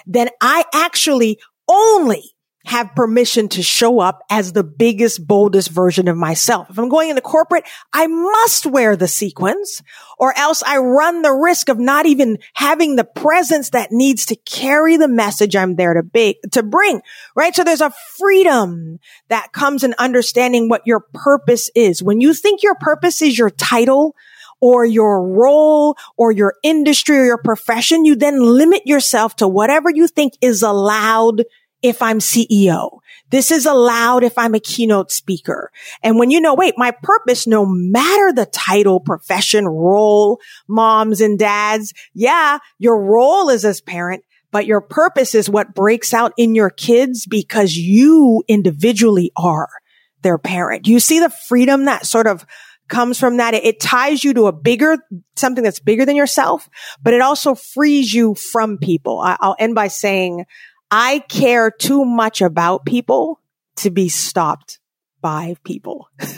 then 0.08 0.30
I 0.42 0.66
actually 0.74 1.38
only 1.70 2.35
have 2.66 2.96
permission 2.96 3.48
to 3.50 3.64
show 3.64 4.00
up 4.00 4.24
as 4.30 4.54
the 4.54 4.64
biggest, 4.64 5.26
boldest 5.26 5.70
version 5.70 6.08
of 6.08 6.18
myself. 6.18 6.70
If 6.70 6.80
I'm 6.80 6.90
going 6.90 7.10
into 7.10 7.22
corporate, 7.22 7.64
I 7.94 8.08
must 8.08 8.66
wear 8.66 8.96
the 8.96 9.08
sequins 9.08 9.82
or 10.18 10.38
else 10.38 10.64
I 10.64 10.78
run 10.78 11.22
the 11.22 11.34
risk 11.34 11.70
of 11.70 11.80
not 11.80 12.06
even 12.06 12.40
having 12.54 12.96
the 12.96 13.04
presence 13.04 13.70
that 13.72 13.92
needs 13.92 14.26
to 14.28 14.36
carry 14.36 14.98
the 14.98 15.08
message 15.08 15.56
I'm 15.56 15.76
there 15.76 15.94
to 15.94 16.04
be, 16.04 16.40
to 16.52 16.64
bring, 16.64 17.02
right? 17.36 17.56
So 17.56 17.64
there's 17.64 17.82
a 17.82 17.94
freedom 18.18 19.00
that 19.28 19.54
comes 19.54 19.84
in 19.84 19.94
understanding 20.00 20.68
what 20.68 20.86
your 20.86 21.06
purpose 21.14 21.70
is. 21.76 22.02
When 22.02 22.20
you 22.20 22.34
think 22.34 22.64
your 22.64 22.76
purpose 22.76 23.22
is 23.22 23.38
your 23.38 23.50
title, 23.50 24.16
or 24.62 24.86
your 24.86 25.28
role 25.28 25.98
or 26.18 26.32
your 26.32 26.56
industry 26.64 27.20
or 27.20 27.26
your 27.26 27.38
profession, 27.38 28.06
you 28.06 28.16
then 28.16 28.42
limit 28.42 28.82
yourself 28.86 29.36
to 29.36 29.48
whatever 29.48 29.90
you 29.90 30.08
think 30.08 30.34
is 30.42 30.64
allowed 30.64 31.44
if 31.88 32.02
I'm 32.02 32.20
CEO. 32.20 33.00
This 33.30 33.52
is 33.52 33.66
allowed 33.66 34.24
if 34.24 34.38
I'm 34.38 34.54
a 34.54 34.60
keynote 34.60 35.12
speaker. 35.12 35.72
And 36.04 36.20
when 36.20 36.30
you 36.32 36.40
know, 36.40 36.54
wait, 36.54 36.76
my 36.78 36.92
purpose, 36.92 37.48
no 37.48 37.66
matter 37.66 38.34
the 38.34 38.46
title, 38.46 39.00
profession, 39.00 39.68
role, 39.68 40.40
moms 40.68 41.22
and 41.22 41.40
dads, 41.40 41.94
yeah, 42.14 42.60
your 42.78 43.02
role 43.02 43.50
is 43.50 43.66
as 43.66 43.82
parent, 43.82 44.24
but 44.52 44.66
your 44.66 44.82
purpose 44.82 45.36
is 45.36 45.50
what 45.50 45.74
breaks 45.74 46.14
out 46.14 46.34
in 46.38 46.56
your 46.56 46.70
kids 46.70 47.26
because 47.26 47.76
you 47.76 48.44
individually 48.48 49.32
are 49.36 49.70
their 50.22 50.38
parent. 50.38 50.88
You 50.88 51.00
see 51.00 51.20
the 51.20 51.30
freedom 51.30 51.86
that 51.86 52.06
sort 52.06 52.28
of 52.28 52.46
comes 52.88 53.20
from 53.20 53.38
that. 53.38 53.54
It, 53.54 53.80
ties 53.80 54.24
you 54.24 54.34
to 54.36 54.46
a 54.46 54.52
bigger, 54.52 54.98
something 55.36 55.64
that's 55.64 55.80
bigger 55.80 56.06
than 56.06 56.16
yourself, 56.16 56.70
but 57.02 57.14
it 57.14 57.22
also 57.22 57.56
frees 57.56 58.14
you 58.14 58.36
from 58.36 58.78
people. 58.78 59.20
I, 59.20 59.38
I'll 59.40 59.56
end 59.60 59.76
by 59.76 59.88
saying, 59.88 60.46
I 60.98 61.20
care 61.28 61.72
too 61.72 62.06
much 62.06 62.42
about 62.42 62.86
people 62.86 63.42
to 63.78 63.90
be 63.90 64.08
stopped 64.08 64.80
by 65.20 65.58
people. 65.66 66.08
okay, 66.22 66.38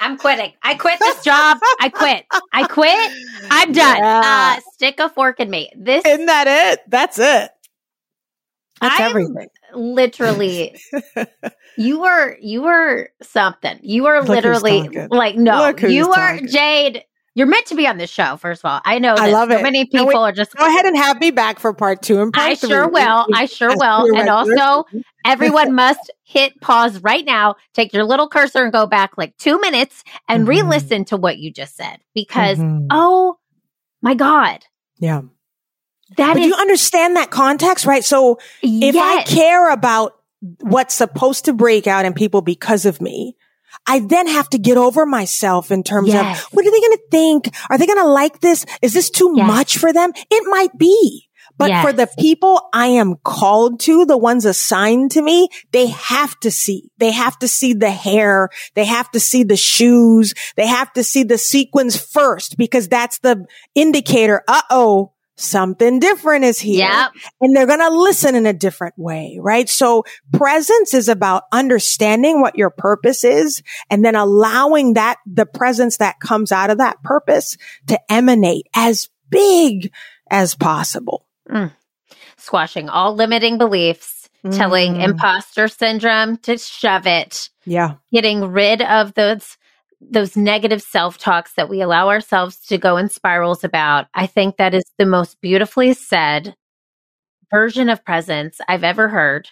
I'm 0.00 0.18
quitting. 0.18 0.52
I 0.60 0.74
quit 0.74 0.98
this 0.98 1.22
job. 1.22 1.58
I 1.80 1.88
quit. 1.88 2.26
I 2.52 2.64
quit. 2.64 3.12
I'm 3.48 3.70
done. 3.70 3.98
Yeah. 3.98 4.56
Uh, 4.56 4.60
stick 4.72 4.98
a 4.98 5.08
fork 5.08 5.38
in 5.38 5.48
me. 5.48 5.70
This 5.78 6.04
Isn't 6.04 6.26
that 6.26 6.48
it? 6.48 6.80
That's 6.88 7.20
it. 7.20 7.52
That's 8.80 8.98
I'm 8.98 9.10
everything. 9.10 9.50
literally 9.72 10.76
you 11.76 12.00
were 12.00 12.38
you 12.40 12.62
were 12.62 13.10
something. 13.22 13.78
You 13.82 14.06
are 14.06 14.18
Look 14.18 14.30
literally 14.30 14.88
like 15.10 15.36
no. 15.36 15.72
You 15.78 16.10
are 16.10 16.32
talking. 16.32 16.48
Jade. 16.48 17.04
You're 17.36 17.46
meant 17.46 17.66
to 17.66 17.76
be 17.76 17.86
on 17.86 17.96
this 17.96 18.10
show. 18.10 18.36
First 18.36 18.64
of 18.64 18.70
all, 18.70 18.80
I 18.84 18.98
know. 18.98 19.14
I 19.16 19.30
love 19.30 19.50
So 19.50 19.58
it. 19.58 19.62
many 19.62 19.84
people 19.84 20.06
we- 20.08 20.14
are 20.14 20.32
just. 20.32 20.54
Go 20.56 20.66
ahead 20.66 20.84
and 20.84 20.96
have 20.96 21.20
me 21.20 21.30
back 21.30 21.58
for 21.60 21.72
part 21.72 22.02
two 22.02 22.20
and 22.20 22.32
part 22.32 22.46
I 22.48 22.54
three. 22.56 22.70
sure 22.70 22.88
will. 22.88 23.26
I 23.32 23.46
sure 23.46 23.76
will. 23.76 24.16
And 24.18 24.28
also, 24.28 24.84
everyone 25.24 25.74
must 25.74 26.10
hit 26.24 26.60
pause 26.60 26.98
right 27.02 27.24
now. 27.24 27.54
Take 27.72 27.92
your 27.92 28.04
little 28.04 28.28
cursor 28.28 28.64
and 28.64 28.72
go 28.72 28.86
back 28.86 29.12
like 29.16 29.36
two 29.36 29.60
minutes 29.60 30.02
and 30.28 30.44
Mhm. 30.44 30.48
re-listen 30.48 31.04
to 31.06 31.16
what 31.16 31.38
you 31.38 31.52
just 31.52 31.76
said 31.76 31.98
because 32.14 32.58
Mhm. 32.58 32.86
oh 32.90 33.38
my 34.02 34.14
god, 34.14 34.64
yeah. 34.98 35.20
that 36.16 36.32
But 36.34 36.42
is 36.42 36.48
you 36.48 36.54
understand 36.56 37.14
that 37.16 37.30
context, 37.30 37.86
right? 37.86 38.04
So 38.04 38.40
if 38.62 38.96
I 38.96 39.22
care 39.22 39.70
about 39.70 40.14
what's 40.60 40.94
supposed 40.94 41.44
to 41.44 41.52
break 41.52 41.86
out 41.86 42.04
in 42.04 42.12
people 42.14 42.42
because 42.42 42.86
of 42.86 43.00
me, 43.00 43.36
I 43.86 44.00
then 44.00 44.26
have 44.28 44.48
to 44.50 44.58
get 44.58 44.76
over 44.76 45.06
myself 45.06 45.70
in 45.70 45.82
terms 45.82 46.08
Yes. 46.08 46.40
of 46.44 46.52
what 46.52 46.66
are 46.66 46.70
they 46.70 46.80
going 46.80 46.96
to 46.98 47.02
think? 47.10 47.50
Are 47.70 47.78
they 47.78 47.86
going 47.86 47.98
to 47.98 48.08
like 48.08 48.40
this? 48.40 48.64
Is 48.82 48.92
this 48.92 49.10
too 49.10 49.32
Yes. 49.36 49.46
much 49.46 49.78
for 49.78 49.92
them? 49.92 50.12
It 50.30 50.44
might 50.48 50.76
be. 50.78 51.26
But 51.58 51.68
Yes. 51.70 51.84
for 51.84 51.92
the 51.92 52.08
people 52.18 52.68
I 52.72 52.86
am 52.86 53.16
called 53.22 53.80
to, 53.80 54.06
the 54.06 54.16
ones 54.16 54.46
assigned 54.46 55.10
to 55.10 55.20
me, 55.20 55.48
they 55.72 55.88
have 55.88 56.38
to 56.40 56.50
see. 56.50 56.90
They 56.98 57.10
have 57.10 57.38
to 57.40 57.48
see 57.48 57.74
the 57.74 57.90
hair. 57.90 58.48
They 58.74 58.86
have 58.86 59.10
to 59.10 59.20
see 59.20 59.42
the 59.44 59.58
shoes. 59.58 60.32
They 60.56 60.66
have 60.66 60.90
to 60.94 61.04
see 61.04 61.22
the 61.22 61.36
sequins 61.36 61.96
first 62.00 62.56
because 62.56 62.88
that's 62.88 63.18
the 63.18 63.44
indicator. 63.74 64.42
Uh 64.48 64.62
oh. 64.70 65.12
Something 65.40 66.00
different 66.00 66.44
is 66.44 66.60
here 66.60 66.86
Yep. 66.86 67.12
and 67.40 67.56
they're 67.56 67.66
going 67.66 67.78
to 67.80 67.88
listen 67.88 68.34
in 68.34 68.44
a 68.44 68.52
different 68.52 68.94
way, 68.98 69.38
right? 69.40 69.68
So 69.68 70.04
presence 70.34 70.92
is 70.92 71.08
about 71.08 71.44
understanding 71.50 72.42
what 72.42 72.58
your 72.58 72.68
purpose 72.70 73.24
is 73.24 73.62
and 73.88 74.04
then 74.04 74.14
allowing 74.14 74.94
that, 74.94 75.16
the 75.26 75.46
presence 75.46 75.96
that 75.96 76.20
comes 76.20 76.52
out 76.52 76.68
of 76.68 76.76
that 76.78 77.02
purpose 77.02 77.56
to 77.86 77.98
emanate 78.12 78.66
as 78.74 79.08
big 79.30 79.92
as 80.30 80.54
possible. 80.54 81.26
Squashing 82.36 82.88
all 82.88 83.14
limiting 83.14 83.58
beliefs, 83.58 84.28
telling 84.52 84.94
Mm. 84.94 85.04
imposter 85.04 85.68
syndrome 85.68 86.36
to 86.38 86.58
shove 86.58 87.06
it, 87.06 87.48
Yeah. 87.64 87.94
getting 88.12 88.44
rid 88.44 88.82
of 88.82 89.14
those 89.14 89.56
those 90.00 90.36
negative 90.36 90.82
self-talks 90.82 91.52
that 91.54 91.68
we 91.68 91.80
allow 91.82 92.08
ourselves 92.08 92.58
to 92.66 92.78
go 92.78 92.96
in 92.96 93.08
spirals 93.08 93.64
about. 93.64 94.06
I 94.14 94.26
think 94.26 94.56
that 94.56 94.74
is 94.74 94.84
the 94.98 95.06
most 95.06 95.40
beautifully 95.40 95.92
said 95.92 96.54
version 97.50 97.88
of 97.88 98.04
presence 98.04 98.60
I've 98.68 98.84
ever 98.84 99.08
heard. 99.08 99.48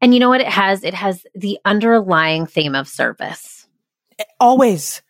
And 0.00 0.12
you 0.12 0.20
know 0.20 0.28
what 0.28 0.40
it 0.40 0.48
has? 0.48 0.82
It 0.84 0.94
has 0.94 1.24
the 1.34 1.58
underlying 1.64 2.46
theme 2.46 2.74
of 2.74 2.88
service. 2.88 3.66
Eh, 4.18 4.24
always. 4.40 5.02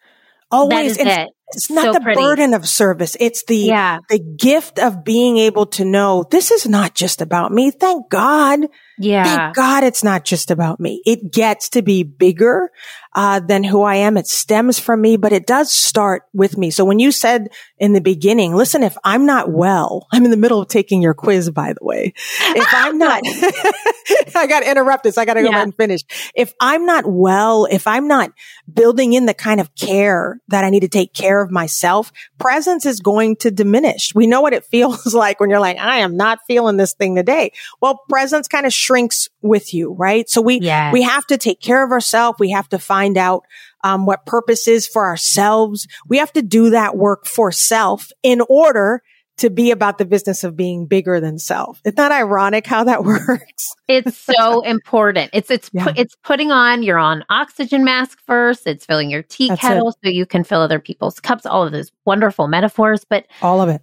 Always. 0.50 0.92
is 0.92 0.98
And 0.98 1.08
it. 1.08 1.28
It's 1.54 1.70
not 1.70 1.84
So 1.84 1.92
the 1.94 2.00
pretty. 2.00 2.20
burden 2.20 2.52
of 2.52 2.68
service. 2.68 3.16
It's 3.18 3.44
the, 3.44 3.56
Yeah. 3.56 3.98
the 4.10 4.18
gift 4.18 4.78
of 4.78 5.02
being 5.02 5.38
able 5.38 5.64
to 5.66 5.84
know 5.86 6.24
this 6.30 6.50
is 6.50 6.66
not 6.68 6.94
just 6.94 7.22
about 7.22 7.52
me. 7.52 7.70
Thank 7.70 8.10
God. 8.10 8.60
Yeah. 8.98 9.24
Thank 9.24 9.56
God 9.56 9.84
it's 9.84 10.04
not 10.04 10.24
just 10.26 10.50
about 10.50 10.78
me. 10.78 11.00
It 11.06 11.32
gets 11.32 11.70
to 11.70 11.80
be 11.82 12.02
bigger 12.02 12.70
uh, 13.20 13.40
than 13.40 13.64
who 13.64 13.82
I 13.82 13.96
am. 13.96 14.16
It 14.16 14.28
stems 14.28 14.78
from 14.78 15.00
me, 15.00 15.16
but 15.16 15.32
it 15.32 15.44
does 15.44 15.72
start 15.72 16.22
with 16.32 16.56
me. 16.56 16.70
So 16.70 16.84
when 16.84 17.00
you 17.00 17.10
said 17.10 17.48
in 17.76 17.92
the 17.92 18.00
beginning, 18.00 18.54
listen, 18.54 18.84
if 18.84 18.96
I'm 19.02 19.26
not 19.26 19.50
well, 19.50 20.06
I'm 20.12 20.24
in 20.24 20.30
the 20.30 20.36
middle 20.36 20.60
of 20.62 20.68
taking 20.68 21.02
your 21.02 21.14
quiz, 21.14 21.50
by 21.50 21.72
the 21.72 21.80
way. 21.84 22.12
If 22.40 22.68
I'm 22.72 22.96
not, 23.06 23.20
I 24.36 24.46
got 24.46 24.60
to 24.60 24.70
interrupt 24.70 25.02
this. 25.02 25.18
I 25.18 25.24
got 25.24 25.34
to 25.34 25.40
go 25.42 25.46
Yeah. 25.48 25.56
ahead 25.56 25.64
and 25.64 25.76
finish. 25.76 26.02
If 26.36 26.52
I'm 26.60 26.86
not 26.86 27.06
well, 27.06 27.66
if 27.68 27.88
I'm 27.88 28.06
not 28.06 28.30
building 28.72 29.14
in 29.14 29.26
the 29.26 29.34
kind 29.34 29.60
of 29.60 29.74
care 29.74 30.40
that 30.48 30.62
I 30.62 30.70
need 30.70 30.80
to 30.80 30.88
take 30.88 31.12
care 31.12 31.42
of 31.42 31.50
myself, 31.50 32.12
presence 32.38 32.86
is 32.86 33.00
going 33.00 33.34
to 33.38 33.50
diminish. 33.50 34.12
We 34.14 34.28
know 34.28 34.42
what 34.42 34.52
it 34.52 34.64
feels 34.64 35.12
like 35.14 35.40
when 35.40 35.50
you're 35.50 35.58
like, 35.58 35.78
I 35.78 35.98
am 35.98 36.16
not 36.16 36.38
feeling 36.46 36.76
this 36.76 36.94
thing 36.94 37.16
today. 37.16 37.50
Well, 37.80 38.00
presence 38.08 38.46
kind 38.46 38.64
of 38.64 38.72
shrinks 38.72 39.28
with 39.42 39.74
you, 39.74 39.94
right? 39.94 40.28
So 40.28 40.40
we, 40.40 40.60
Yes. 40.60 40.92
we 40.92 41.02
have 41.02 41.26
to 41.26 41.36
take 41.38 41.60
care 41.60 41.82
of 41.84 41.90
ourselves. 41.90 42.38
We 42.38 42.50
have 42.50 42.68
to 42.68 42.78
find 42.78 43.07
out 43.16 43.44
um, 43.84 44.04
what 44.04 44.26
purpose 44.26 44.66
is 44.68 44.86
for 44.86 45.06
ourselves. 45.06 45.86
We 46.08 46.18
have 46.18 46.32
to 46.32 46.42
do 46.42 46.70
that 46.70 46.96
work 46.96 47.26
for 47.26 47.52
self 47.52 48.10
in 48.22 48.42
order 48.48 49.02
to 49.38 49.50
be 49.50 49.70
about 49.70 49.98
the 49.98 50.04
business 50.04 50.42
of 50.42 50.56
being 50.56 50.84
bigger 50.86 51.20
than 51.20 51.38
self. 51.38 51.80
It's 51.84 51.96
not 51.96 52.10
ironic 52.10 52.66
how 52.66 52.82
that 52.82 53.04
works? 53.04 53.72
It's 53.86 54.18
so 54.18 54.62
important. 54.64 55.30
It's 55.32 55.48
it's 55.48 55.70
Yeah. 55.72 55.84
pu- 55.84 55.92
it's 55.96 56.16
putting 56.24 56.50
on 56.50 56.82
your 56.82 56.98
own 56.98 57.24
oxygen 57.30 57.84
mask 57.84 58.18
first. 58.26 58.66
It's 58.66 58.84
filling 58.84 59.10
your 59.10 59.22
tea 59.22 59.46
That's 59.48 59.60
kettle 59.60 59.92
so 59.92 60.10
you 60.10 60.26
can 60.26 60.42
fill 60.42 60.60
other 60.60 60.80
people's 60.80 61.20
cups. 61.20 61.46
All 61.46 61.64
of 61.64 61.70
those 61.70 61.92
wonderful 62.04 62.48
metaphors, 62.48 63.04
but 63.08 63.26
All 63.40 63.60
of 63.62 63.68
it. 63.68 63.80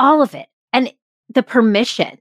all 0.00 0.20
of 0.20 0.34
it 0.34 0.48
and 0.72 0.92
the 1.32 1.44
permission. 1.44 2.18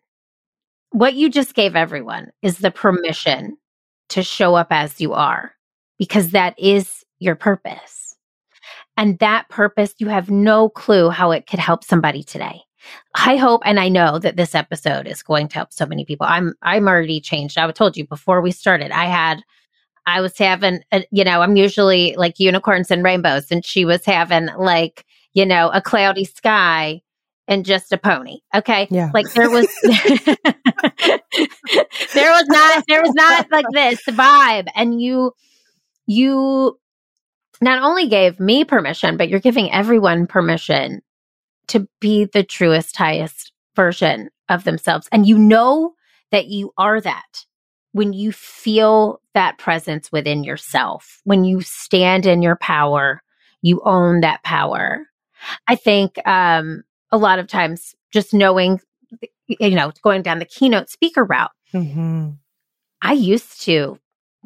What 0.91 1.15
you 1.15 1.29
just 1.29 1.55
gave 1.55 1.75
everyone 1.75 2.31
is 2.43 2.59
the 2.59 2.71
permission 2.71 3.57
to 4.09 4.21
show 4.23 4.53
up 4.55 4.67
as 4.69 5.01
you 5.01 5.13
are, 5.13 5.51
because 5.97 6.31
that 6.31 6.55
is 6.57 7.03
your 7.19 7.35
purpose. 7.35 8.15
And 8.95 9.19
that 9.19 9.47
purpose, 9.49 9.93
you 9.99 10.07
have 10.07 10.31
no 10.31 10.69
clue 10.69 11.09
how 11.09 11.31
it 11.31 11.47
could 11.47 11.59
help 11.59 11.83
somebody 11.83 12.23
today. 12.23 12.61
I 13.15 13.35
hope 13.37 13.61
and 13.65 13.79
I 13.79 13.89
know 13.89 14.17
that 14.19 14.37
this 14.37 14.55
episode 14.55 15.07
is 15.07 15.23
going 15.23 15.49
to 15.49 15.55
help 15.55 15.73
so 15.73 15.85
many 15.85 16.05
people. 16.05 16.25
I'm 16.27 16.53
I'm 16.61 16.87
already 16.87 17.19
changed. 17.19 17.57
I 17.57 17.69
told 17.71 17.97
you 17.97 18.07
before 18.07 18.41
we 18.41 18.51
started. 18.51 18.91
I 18.91 19.05
had 19.05 19.43
I 20.05 20.21
was 20.21 20.37
having 20.37 20.79
a, 20.91 21.05
you 21.11 21.25
know, 21.25 21.41
I'm 21.41 21.57
usually 21.57 22.15
like 22.17 22.39
unicorns 22.39 22.89
and 22.89 23.03
rainbows 23.03 23.51
and 23.51 23.65
she 23.65 23.83
was 23.83 24.05
having 24.05 24.47
like, 24.57 25.05
you 25.33 25.45
know, 25.45 25.69
a 25.69 25.81
cloudy 25.81 26.23
sky 26.23 27.01
and 27.47 27.65
just 27.65 27.91
a 27.91 27.97
pony. 27.97 28.39
Okay? 28.55 28.87
Yeah. 28.89 29.11
Like 29.13 29.31
there 29.33 29.49
was 29.49 29.67
there 29.83 29.91
was 32.31 32.45
not 32.47 32.85
there 32.87 33.01
was 33.01 33.13
not 33.15 33.51
like 33.51 33.65
this 33.73 34.01
vibe 34.05 34.67
and 34.75 35.01
you 35.01 35.33
you 36.07 36.79
not 37.61 37.83
only 37.83 38.07
gave 38.07 38.39
me 38.39 38.65
permission, 38.65 39.17
but 39.17 39.29
you're 39.29 39.39
giving 39.39 39.71
everyone 39.71 40.27
permission 40.27 41.01
to 41.67 41.87
be 41.99 42.25
the 42.25 42.43
truest, 42.43 42.95
highest 42.95 43.51
version 43.75 44.29
of 44.49 44.63
themselves. 44.63 45.07
And 45.11 45.27
you 45.27 45.37
know 45.37 45.93
that 46.31 46.47
you 46.47 46.73
are 46.77 47.01
that 47.01 47.45
when 47.91 48.13
you 48.13 48.31
feel 48.31 49.21
that 49.33 49.57
presence 49.57 50.11
within 50.11 50.43
yourself, 50.43 51.21
when 51.23 51.43
you 51.43 51.61
stand 51.61 52.25
in 52.25 52.41
your 52.41 52.55
power, 52.55 53.21
you 53.61 53.81
own 53.83 54.21
that 54.21 54.43
power. 54.43 55.07
I 55.67 55.75
think 55.75 56.15
um, 56.27 56.83
a 57.11 57.17
lot 57.17 57.39
of 57.39 57.47
times 57.47 57.95
just 58.11 58.33
knowing, 58.33 58.79
you 59.47 59.75
know, 59.75 59.91
going 60.01 60.21
down 60.21 60.39
the 60.39 60.45
keynote 60.45 60.89
speaker 60.89 61.23
route, 61.23 61.51
hmm 61.71 62.29
I 63.01 63.13
used 63.13 63.61
to 63.63 63.99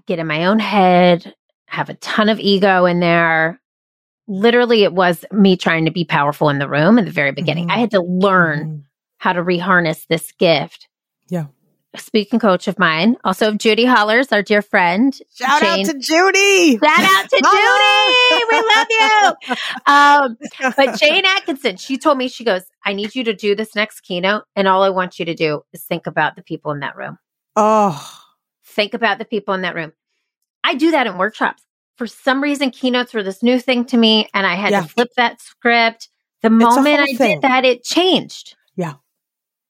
get 0.07 0.19
in 0.19 0.27
my 0.27 0.45
own 0.45 0.59
head, 0.59 1.33
have 1.71 1.89
a 1.89 1.93
ton 1.95 2.29
of 2.29 2.39
ego 2.39 2.85
in 2.85 2.99
there. 2.99 3.59
Literally, 4.27 4.83
it 4.83 4.93
was 4.93 5.25
me 5.31 5.57
trying 5.57 5.85
to 5.85 5.91
be 5.91 6.05
powerful 6.05 6.49
in 6.49 6.59
the 6.59 6.69
room 6.69 6.97
in 6.99 7.05
the 7.05 7.11
very 7.11 7.31
beginning. 7.31 7.67
Mhm. 7.67 7.71
I 7.71 7.77
had 7.79 7.91
to 7.91 8.01
learn 8.01 8.85
how 9.17 9.33
to 9.33 9.41
reharness 9.43 10.05
this 10.07 10.31
gift. 10.33 10.87
Yeah. 11.29 11.45
A 11.93 11.97
speaking 11.99 12.39
coach 12.39 12.67
of 12.69 12.79
mine, 12.79 13.17
also 13.25 13.49
of 13.49 13.57
Judy 13.57 13.83
Hollers, 13.85 14.31
our 14.31 14.41
dear 14.41 14.61
friend. 14.61 15.13
Shout 15.35 15.61
Jane- 15.61 15.81
out 15.85 15.91
to 15.91 15.99
Judy. 15.99 16.77
Shout 16.77 16.99
out 16.99 17.29
to 17.29 17.41
Judy. 17.41 18.45
We 18.49 18.61
love 18.75 18.87
you. 18.89 19.55
Um, 19.91 20.37
but 20.77 20.97
Jane 20.99 21.25
Atkinson, 21.25 21.75
she 21.77 21.97
told 21.97 22.17
me, 22.17 22.27
she 22.29 22.43
goes, 22.45 22.61
I 22.85 22.93
need 22.93 23.13
you 23.15 23.23
to 23.25 23.33
do 23.33 23.55
this 23.55 23.75
next 23.75 24.01
keynote. 24.01 24.43
And 24.55 24.67
all 24.67 24.83
I 24.83 24.89
want 24.89 25.19
you 25.19 25.25
to 25.25 25.33
do 25.33 25.63
is 25.73 25.83
think 25.83 26.07
about 26.07 26.35
the 26.35 26.43
people 26.43 26.71
in 26.71 26.79
that 26.79 26.95
room. 26.95 27.17
oh, 27.57 28.17
think 28.63 28.93
about 28.93 29.17
the 29.17 29.25
people 29.25 29.53
in 29.53 29.63
that 29.63 29.75
room. 29.75 29.91
I 30.63 30.75
do 30.75 30.91
that 30.91 31.07
in 31.07 31.17
workshops. 31.17 31.63
For 31.97 32.07
some 32.07 32.41
reason, 32.41 32.71
keynotes 32.71 33.13
were 33.13 33.23
this 33.23 33.43
new 33.43 33.59
thing 33.59 33.85
to 33.85 33.97
me, 33.97 34.27
and 34.33 34.45
I 34.47 34.55
had 34.55 34.71
Yeah. 34.71 34.81
to 34.81 34.87
flip 34.87 35.09
that 35.17 35.41
script. 35.41 36.09
The 36.41 36.49
moment 36.49 36.99
I 36.99 37.05
thing. 37.15 37.35
did 37.35 37.41
that, 37.43 37.65
it 37.65 37.83
changed. 37.83 38.55
yeah. 38.75 38.93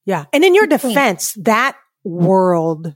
Yeah. 0.05 0.25
And 0.33 0.43
in 0.43 0.55
your 0.55 0.65
defense, 0.67 1.33
that 1.41 1.75
world 2.03 2.95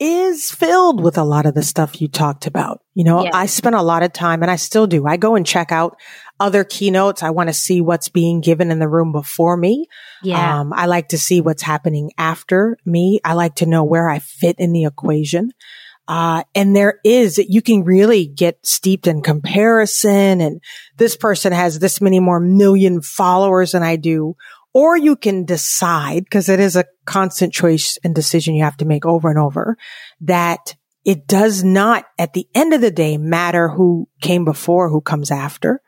is 0.00 0.50
filled 0.50 1.00
with 1.02 1.16
a 1.16 1.22
lot 1.22 1.46
of 1.46 1.54
the 1.54 1.62
stuff 1.62 2.00
you 2.00 2.08
talked 2.08 2.46
about. 2.46 2.80
You 2.94 3.04
know, 3.04 3.22
Yeah. 3.24 3.30
I 3.32 3.46
spent 3.46 3.76
a 3.76 3.82
lot 3.82 4.02
of 4.02 4.12
time 4.12 4.42
and 4.42 4.50
I 4.50 4.56
still 4.56 4.88
do. 4.88 5.06
I 5.06 5.16
go 5.16 5.36
and 5.36 5.46
check 5.46 5.70
out 5.70 5.96
other 6.40 6.64
keynotes. 6.64 7.22
I 7.22 7.30
want 7.30 7.48
to 7.48 7.52
see 7.54 7.80
what's 7.80 8.08
being 8.08 8.40
given 8.40 8.72
in 8.72 8.80
the 8.80 8.88
room 8.88 9.12
before 9.12 9.56
me. 9.56 9.86
Yeah. 10.24 10.60
Um, 10.60 10.72
I 10.74 10.86
like 10.86 11.08
to 11.10 11.18
see 11.18 11.40
what's 11.40 11.62
happening 11.62 12.10
after 12.18 12.76
me. 12.84 13.20
I 13.24 13.34
like 13.34 13.54
to 13.56 13.66
know 13.66 13.84
where 13.84 14.08
I 14.10 14.18
fit 14.18 14.56
in 14.58 14.72
the 14.72 14.84
equation. 14.84 15.52
Uh, 16.06 16.42
and 16.54 16.76
there 16.76 17.00
is, 17.04 17.38
you 17.38 17.62
can 17.62 17.82
really 17.84 18.26
get 18.26 18.64
steeped 18.64 19.06
in 19.06 19.22
comparison 19.22 20.40
and 20.40 20.60
this 20.98 21.16
person 21.16 21.52
has 21.52 21.78
this 21.78 22.00
many 22.00 22.20
more 22.20 22.40
million 22.40 23.00
followers 23.00 23.72
than 23.72 23.82
I 23.82 23.96
do. 23.96 24.34
Or 24.74 24.96
you 24.96 25.16
can 25.16 25.44
decide, 25.44 26.24
because 26.24 26.48
it 26.48 26.60
is 26.60 26.76
a 26.76 26.84
constant 27.06 27.52
choice 27.52 27.96
and 28.04 28.14
decision 28.14 28.54
you 28.54 28.64
have 28.64 28.76
to 28.78 28.84
make 28.84 29.06
over 29.06 29.30
and 29.30 29.38
over, 29.38 29.76
that 30.20 30.74
it 31.04 31.26
does 31.26 31.62
not, 31.62 32.06
at 32.18 32.32
the 32.32 32.48
end 32.54 32.74
of 32.74 32.80
the 32.80 32.90
day, 32.90 33.16
matter 33.16 33.68
who 33.68 34.08
came 34.20 34.44
before, 34.44 34.90
who 34.90 35.00
comes 35.00 35.30
after. 35.30 35.80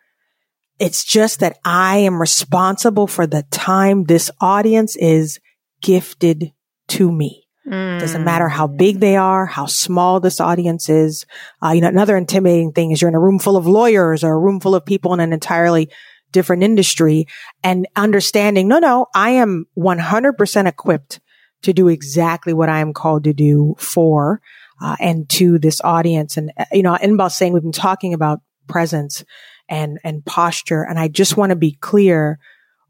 It's 0.79 1.05
just 1.05 1.41
that 1.41 1.59
I 1.65 1.99
am 1.99 2.21
responsible 2.21 3.07
for 3.07 3.27
the 3.27 3.43
time 3.51 4.05
this 4.05 4.31
audience 4.41 4.95
is 4.95 5.41
gifted 5.83 6.53
to 6.89 7.11
me. 7.11 7.46
Doesn't 7.69 8.25
matter 8.25 8.49
how 8.49 8.69
big 8.69 9.01
they 9.01 9.17
are, 9.17 9.45
how 9.45 9.67
small 9.67 10.21
this 10.21 10.41
audience 10.41 10.89
is. 10.89 11.27
Uh, 11.61 11.71
you 11.71 11.81
know, 11.81 11.89
another 11.89 12.17
intimidating 12.17 12.73
thing 12.73 12.93
is 12.93 13.03
you're 13.03 13.09
in 13.09 13.17
a 13.17 13.21
room 13.21 13.41
full 13.41 13.57
of 13.57 13.67
lawyers 13.67 14.23
or 14.23 14.35
a 14.35 14.39
room 14.39 14.61
full 14.61 14.77
of 14.77 14.87
people 14.87 15.13
in 15.15 15.21
an 15.21 15.33
entirely 15.33 15.91
different 16.31 16.63
industry 16.63 17.27
and 17.65 17.89
understanding, 17.97 18.69
no, 18.69 18.79
no, 18.79 19.07
I 19.15 19.31
am 19.31 19.67
100% 19.77 20.67
equipped 20.67 21.21
to 21.63 21.73
do 21.73 21.89
exactly 21.89 22.53
what 22.53 22.69
I 22.69 22.81
am 22.81 22.93
called 22.93 23.25
to 23.25 23.33
do 23.33 23.75
for, 23.79 24.41
uh, 24.81 24.97
and 25.01 25.29
to 25.31 25.59
this 25.59 25.81
audience. 25.83 26.37
And, 26.37 26.53
uh, 26.57 26.67
you 26.73 26.83
know, 26.83 26.95
Inbal 26.95 27.33
saying 27.33 27.53
we've 27.53 27.63
been 27.63 27.73
talking 27.73 28.15
about 28.15 28.43
presence 28.69 29.25
and, 29.69 29.99
and 30.05 30.25
posture. 30.25 30.85
And 30.85 31.01
I 31.01 31.09
just 31.09 31.37
want 31.37 31.51
to 31.51 31.57
be 31.57 31.73
clear. 31.73 32.39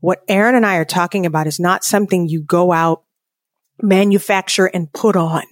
What 0.00 0.22
Erin 0.28 0.54
and 0.54 0.66
I 0.66 0.76
are 0.76 0.84
talking 0.84 1.24
about 1.24 1.46
is 1.46 1.58
not 1.58 1.82
something 1.82 2.28
you 2.28 2.42
go 2.42 2.72
out 2.72 3.04
manufacture 3.82 4.66
and 4.66 4.92
put 4.92 5.16
on 5.16 5.42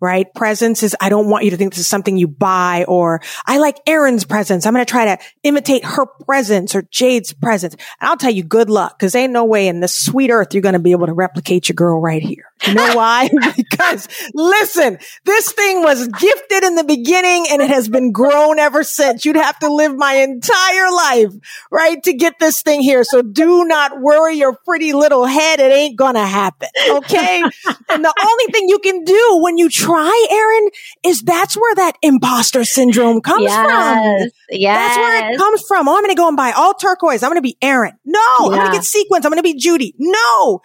right? 0.00 0.32
Presence 0.34 0.82
is, 0.82 0.94
I 1.00 1.08
don't 1.08 1.28
want 1.28 1.44
you 1.44 1.50
to 1.50 1.56
think 1.56 1.72
this 1.72 1.80
is 1.80 1.86
something 1.86 2.16
you 2.16 2.28
buy 2.28 2.84
or 2.86 3.22
I 3.46 3.58
like 3.58 3.78
Erin's 3.86 4.24
presence. 4.24 4.66
I'm 4.66 4.74
going 4.74 4.84
to 4.84 4.90
try 4.90 5.16
to 5.16 5.22
imitate 5.42 5.84
her 5.84 6.06
presence 6.06 6.74
or 6.74 6.82
Jade's 6.82 7.32
presence. 7.32 7.74
And 7.74 8.08
I'll 8.08 8.16
tell 8.16 8.30
you 8.30 8.42
good 8.42 8.68
luck 8.68 8.98
because 8.98 9.14
ain't 9.14 9.32
no 9.32 9.44
way 9.44 9.68
in 9.68 9.80
this 9.80 9.96
sweet 9.96 10.30
earth 10.30 10.48
you're 10.52 10.62
going 10.62 10.74
to 10.74 10.78
be 10.78 10.92
able 10.92 11.06
to 11.06 11.14
replicate 11.14 11.68
your 11.68 11.74
girl 11.74 12.00
right 12.00 12.22
here. 12.22 12.44
You 12.66 12.74
know 12.74 12.96
why? 12.96 13.28
because 13.56 14.08
listen, 14.34 14.98
this 15.24 15.52
thing 15.52 15.82
was 15.82 16.08
gifted 16.08 16.64
in 16.64 16.74
the 16.74 16.84
beginning 16.84 17.46
and 17.50 17.60
it 17.60 17.70
has 17.70 17.88
been 17.88 18.12
grown 18.12 18.58
ever 18.58 18.82
since. 18.82 19.24
You'd 19.24 19.36
have 19.36 19.58
to 19.60 19.72
live 19.72 19.94
my 19.94 20.14
entire 20.14 20.90
life, 20.90 21.66
right? 21.70 22.02
To 22.04 22.12
get 22.12 22.38
this 22.40 22.62
thing 22.62 22.80
here. 22.80 23.04
So 23.04 23.22
do 23.22 23.64
not 23.64 24.00
worry 24.00 24.36
your 24.36 24.56
pretty 24.64 24.92
little 24.92 25.26
head. 25.26 25.60
It 25.60 25.70
ain't 25.70 25.96
going 25.96 26.14
to 26.14 26.26
happen. 26.26 26.68
Okay. 26.88 27.42
and 27.88 28.04
the 28.04 28.14
only 28.30 28.52
thing 28.52 28.68
you 28.68 28.78
can 28.78 29.04
do 29.04 29.38
when 29.42 29.58
you 29.58 29.68
try, 29.68 30.26
Erin, 30.30 30.70
is 31.04 31.22
that's 31.22 31.56
where 31.56 31.74
that 31.76 31.96
imposter 32.02 32.64
syndrome 32.64 33.20
comes 33.20 33.44
yes, 33.44 33.64
from. 33.64 34.30
Yes. 34.50 34.76
That's 34.76 34.96
where 34.96 35.32
it 35.32 35.38
comes 35.38 35.62
from. 35.68 35.88
Oh, 35.88 35.96
I'm 35.96 36.02
going 36.02 36.14
to 36.14 36.18
go 36.18 36.28
and 36.28 36.36
buy 36.36 36.52
all 36.52 36.74
turquoise. 36.74 37.22
I'm 37.22 37.30
going 37.30 37.38
to 37.38 37.42
be 37.42 37.58
Erin. 37.60 37.92
No, 38.04 38.20
yeah. 38.20 38.46
I'm 38.46 38.50
going 38.50 38.66
to 38.66 38.72
get 38.72 38.84
sequins. 38.84 39.26
I'm 39.26 39.30
going 39.30 39.42
to 39.42 39.42
be 39.42 39.54
Judy. 39.54 39.94
No, 39.98 40.62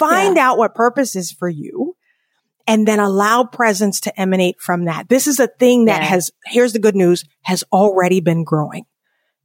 find 0.00 0.36
yeah. 0.36 0.48
out 0.48 0.58
what 0.58 0.74
purpose 0.74 1.14
is 1.14 1.30
for 1.30 1.48
you 1.48 1.96
and 2.66 2.88
then 2.88 3.00
allow 3.00 3.44
presence 3.44 4.00
to 4.00 4.20
emanate 4.20 4.60
from 4.60 4.86
that. 4.86 5.08
This 5.08 5.26
is 5.26 5.38
a 5.38 5.46
thing 5.46 5.84
that 5.84 6.02
yeah. 6.02 6.08
has, 6.08 6.30
here's 6.46 6.72
the 6.72 6.78
good 6.78 6.96
news, 6.96 7.24
has 7.42 7.62
already 7.72 8.20
been 8.20 8.44
growing. 8.44 8.84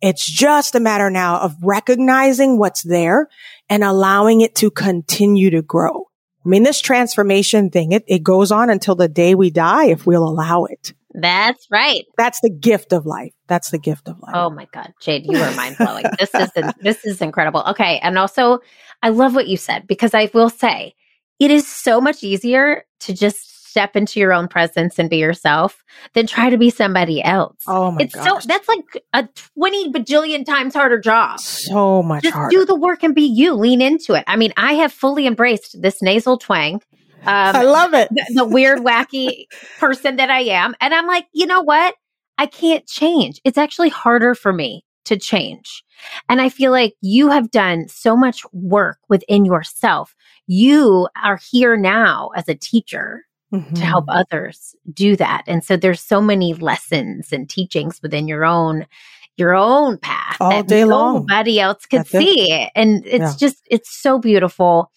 It's 0.01 0.25
just 0.25 0.75
a 0.75 0.79
matter 0.79 1.09
now 1.09 1.39
of 1.39 1.55
recognizing 1.61 2.57
what's 2.57 2.83
there 2.83 3.27
and 3.69 3.83
allowing 3.83 4.41
it 4.41 4.55
to 4.55 4.69
continue 4.69 5.49
to 5.51 5.61
grow. 5.61 6.07
I 6.45 6.49
mean, 6.49 6.63
this 6.63 6.79
transformation 6.79 7.71
thing, 7.71 7.91
it, 7.91 8.03
it 8.07 8.21
goes 8.21 8.51
on 8.51 8.69
until 8.69 8.95
the 8.95 9.07
day 9.07 9.33
we 9.33 9.49
die 9.49 9.85
if 9.85 10.05
we'll 10.05 10.27
allow 10.27 10.65
it. 10.65 10.93
That's 11.15 11.65
right. 11.71 12.03
That's 12.17 12.39
the 12.41 12.49
gift 12.49 12.91
of 12.91 13.05
life. 13.05 13.31
That's 13.47 13.71
the 13.71 13.77
gift 13.77 14.09
of 14.09 14.19
life. 14.19 14.35
Oh 14.35 14.49
my 14.49 14.67
God, 14.73 14.93
Jade, 15.01 15.25
you 15.25 15.37
are 15.39 15.55
mind 15.55 15.77
blowing. 15.77 16.03
this 16.19 16.29
is 16.35 16.49
this 16.81 17.05
is 17.05 17.21
incredible. 17.21 17.63
Okay, 17.69 17.99
and 18.03 18.17
also, 18.17 18.59
I 19.05 19.09
love 19.09 19.35
what 19.35 19.47
you 19.47 19.55
said 19.55 19.85
because 19.85 20.15
I 20.15 20.31
will 20.33 20.49
say 20.49 20.95
it 21.39 21.51
is 21.51 21.67
so 21.67 22.01
much 22.01 22.23
easier 22.23 22.85
to 23.01 23.13
just 23.13 23.69
step 23.69 23.95
into 23.95 24.19
your 24.19 24.33
own 24.33 24.47
presence 24.47 24.97
and 24.97 25.11
be 25.11 25.17
yourself 25.17 25.83
than 26.13 26.25
try 26.25 26.49
to 26.49 26.57
be 26.57 26.71
somebody 26.71 27.21
else. 27.21 27.57
Oh 27.67 27.91
my 27.91 28.01
it's 28.01 28.15
gosh. 28.15 28.41
so 28.41 28.47
that's 28.47 28.67
like 28.67 29.03
a 29.13 29.27
20 29.59 29.91
bajillion 29.91 30.43
times 30.43 30.73
harder 30.73 30.99
job. 30.99 31.39
So 31.39 32.01
much 32.01 32.23
Just 32.23 32.33
harder. 32.33 32.49
do 32.49 32.65
the 32.65 32.73
work 32.75 33.03
and 33.03 33.13
be 33.13 33.21
you. 33.21 33.53
Lean 33.53 33.79
into 33.79 34.15
it. 34.15 34.23
I 34.25 34.37
mean, 34.37 34.53
I 34.57 34.73
have 34.73 34.91
fully 34.91 35.27
embraced 35.27 35.79
this 35.79 36.01
nasal 36.01 36.39
twang. 36.39 36.75
Um, 36.75 37.55
I 37.55 37.61
love 37.61 37.93
it. 37.93 38.09
The, 38.09 38.25
the 38.33 38.45
weird, 38.45 38.79
wacky 38.79 39.45
person 39.77 40.15
that 40.15 40.31
I 40.31 40.39
am. 40.41 40.73
And 40.81 40.95
I'm 40.95 41.05
like, 41.05 41.27
you 41.31 41.45
know 41.45 41.61
what? 41.61 41.93
I 42.39 42.47
can't 42.47 42.87
change. 42.87 43.39
It's 43.43 43.57
actually 43.57 43.89
harder 43.89 44.33
for 44.33 44.51
me 44.51 44.84
to 45.05 45.17
change. 45.17 45.83
And 46.29 46.41
I 46.41 46.49
feel 46.49 46.71
like 46.71 46.95
you 47.01 47.29
have 47.29 47.51
done 47.51 47.87
so 47.87 48.15
much 48.15 48.43
work 48.51 48.99
within 49.09 49.45
yourself. 49.45 50.15
You 50.47 51.07
are 51.23 51.39
here 51.51 51.77
now 51.77 52.29
as 52.35 52.47
a 52.49 52.55
teacher 52.55 53.25
mm-hmm. 53.53 53.73
to 53.73 53.81
help 53.81 54.05
others 54.07 54.75
do 54.93 55.15
that. 55.15 55.43
And 55.47 55.63
so 55.63 55.77
there's 55.77 56.01
so 56.01 56.21
many 56.21 56.53
lessons 56.53 57.31
and 57.31 57.49
teachings 57.49 58.01
within 58.01 58.27
your 58.27 58.45
own 58.45 58.85
your 59.37 59.53
own 59.53 59.97
path 59.97 60.37
all 60.39 60.63
day 60.63 60.85
long. 60.85 61.25
Nobody 61.25 61.59
else 61.59 61.85
could 61.85 62.07
see 62.07 62.53
it. 62.53 62.71
And 62.73 63.05
it's 63.05 63.19
yeah. 63.19 63.33
just, 63.37 63.67
it's 63.69 63.89
so 63.89 64.17
beautiful. 64.17 64.91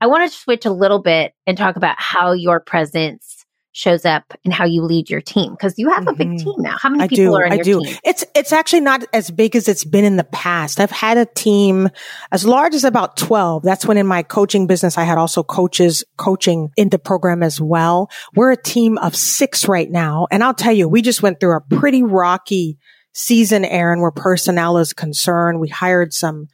I 0.00 0.06
want 0.06 0.30
to 0.30 0.38
switch 0.38 0.64
a 0.64 0.70
little 0.70 1.00
bit 1.00 1.34
and 1.46 1.58
talk 1.58 1.74
about 1.74 1.96
how 1.98 2.30
your 2.30 2.60
presence 2.60 3.39
shows 3.72 4.04
up 4.04 4.34
and 4.44 4.52
how 4.52 4.64
you 4.64 4.82
lead 4.82 5.08
your 5.08 5.20
team 5.20 5.52
because 5.52 5.78
you 5.78 5.90
have 5.90 6.08
a 6.08 6.12
big 6.12 6.28
mm-hmm. 6.28 6.44
team 6.44 6.54
now. 6.58 6.76
How 6.76 6.88
many 6.88 7.04
I 7.04 7.08
people 7.08 7.26
do, 7.26 7.34
are 7.34 7.44
in 7.44 7.52
I 7.52 7.54
your 7.56 7.64
do. 7.64 7.80
team? 7.84 7.96
It's 8.04 8.24
it's 8.34 8.52
actually 8.52 8.80
not 8.80 9.04
as 9.12 9.30
big 9.30 9.54
as 9.54 9.68
it's 9.68 9.84
been 9.84 10.04
in 10.04 10.16
the 10.16 10.24
past. 10.24 10.80
I've 10.80 10.90
had 10.90 11.18
a 11.18 11.26
team 11.26 11.88
as 12.32 12.44
large 12.44 12.74
as 12.74 12.84
about 12.84 13.16
12. 13.16 13.62
That's 13.62 13.86
when 13.86 13.96
in 13.96 14.06
my 14.06 14.22
coaching 14.22 14.66
business 14.66 14.98
I 14.98 15.04
had 15.04 15.18
also 15.18 15.42
coaches 15.42 16.04
coaching 16.16 16.70
in 16.76 16.88
the 16.88 16.98
program 16.98 17.42
as 17.42 17.60
well. 17.60 18.10
We're 18.34 18.52
a 18.52 18.62
team 18.62 18.98
of 18.98 19.14
6 19.14 19.68
right 19.68 19.90
now 19.90 20.26
and 20.30 20.42
I'll 20.42 20.54
tell 20.54 20.72
you 20.72 20.88
we 20.88 21.02
just 21.02 21.22
went 21.22 21.38
through 21.40 21.56
a 21.56 21.60
pretty 21.60 22.02
rocky 22.02 22.78
season 23.12 23.64
Erin 23.64 24.00
where 24.00 24.10
personnel 24.10 24.78
is 24.78 24.92
concerned. 24.92 25.60
We 25.60 25.68
hired 25.68 26.12
some 26.12 26.48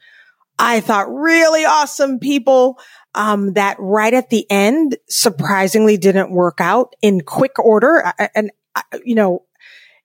I 0.59 0.79
thought 0.79 1.13
really 1.13 1.65
awesome 1.65 2.19
people 2.19 2.79
um, 3.15 3.53
that 3.53 3.77
right 3.79 4.13
at 4.13 4.29
the 4.29 4.45
end 4.49 4.97
surprisingly 5.09 5.97
didn't 5.97 6.31
work 6.31 6.59
out 6.59 6.95
in 7.01 7.21
quick 7.21 7.57
order. 7.59 8.03
And, 8.35 8.51
you 9.03 9.15
know, 9.15 9.45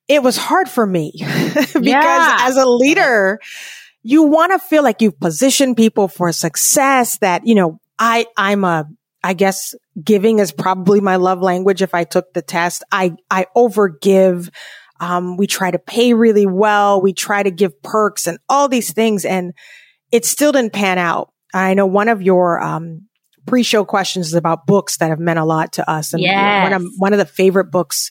it 0.08 0.22
was 0.22 0.36
hard 0.36 0.68
for 0.68 0.86
me 0.86 1.12
because 1.18 1.76
yeah. 1.76 2.36
as 2.40 2.56
a 2.56 2.66
leader, 2.66 3.38
you 4.02 4.24
want 4.24 4.52
to 4.52 4.58
feel 4.58 4.82
like 4.82 5.00
you've 5.00 5.20
positioned 5.20 5.76
people 5.76 6.08
for 6.08 6.32
success 6.32 7.18
that, 7.18 7.46
you 7.46 7.54
know, 7.54 7.80
I, 7.98 8.26
I'm 8.36 8.64
a, 8.64 8.88
I 9.22 9.34
guess 9.34 9.74
giving 10.02 10.40
is 10.40 10.50
probably 10.50 11.00
my 11.00 11.16
love 11.16 11.40
language. 11.40 11.82
If 11.82 11.94
I 11.94 12.04
took 12.04 12.32
the 12.32 12.42
test, 12.42 12.82
I, 12.90 13.12
I 13.30 13.46
overgive. 13.56 14.50
Um, 14.98 15.36
we 15.36 15.46
try 15.46 15.70
to 15.70 15.78
pay 15.78 16.14
really 16.14 16.46
well. 16.46 17.00
We 17.00 17.12
try 17.12 17.42
to 17.42 17.50
give 17.50 17.82
perks 17.82 18.26
and 18.26 18.38
all 18.48 18.68
these 18.68 18.92
things. 18.92 19.24
And 19.24 19.52
it 20.10 20.24
still 20.24 20.52
didn't 20.52 20.72
pan 20.72 20.98
out. 20.98 21.31
I 21.52 21.74
know 21.74 21.86
one 21.86 22.08
of 22.08 22.22
your 22.22 22.60
um, 22.60 23.08
pre-show 23.46 23.84
questions 23.84 24.28
is 24.28 24.34
about 24.34 24.66
books 24.66 24.98
that 24.98 25.10
have 25.10 25.18
meant 25.18 25.38
a 25.38 25.44
lot 25.44 25.74
to 25.74 25.90
us, 25.90 26.12
and 26.12 26.22
yes. 26.22 26.64
one 26.64 26.72
of 26.72 26.92
one 26.98 27.12
of 27.12 27.18
the 27.18 27.26
favorite 27.26 27.70
books 27.70 28.10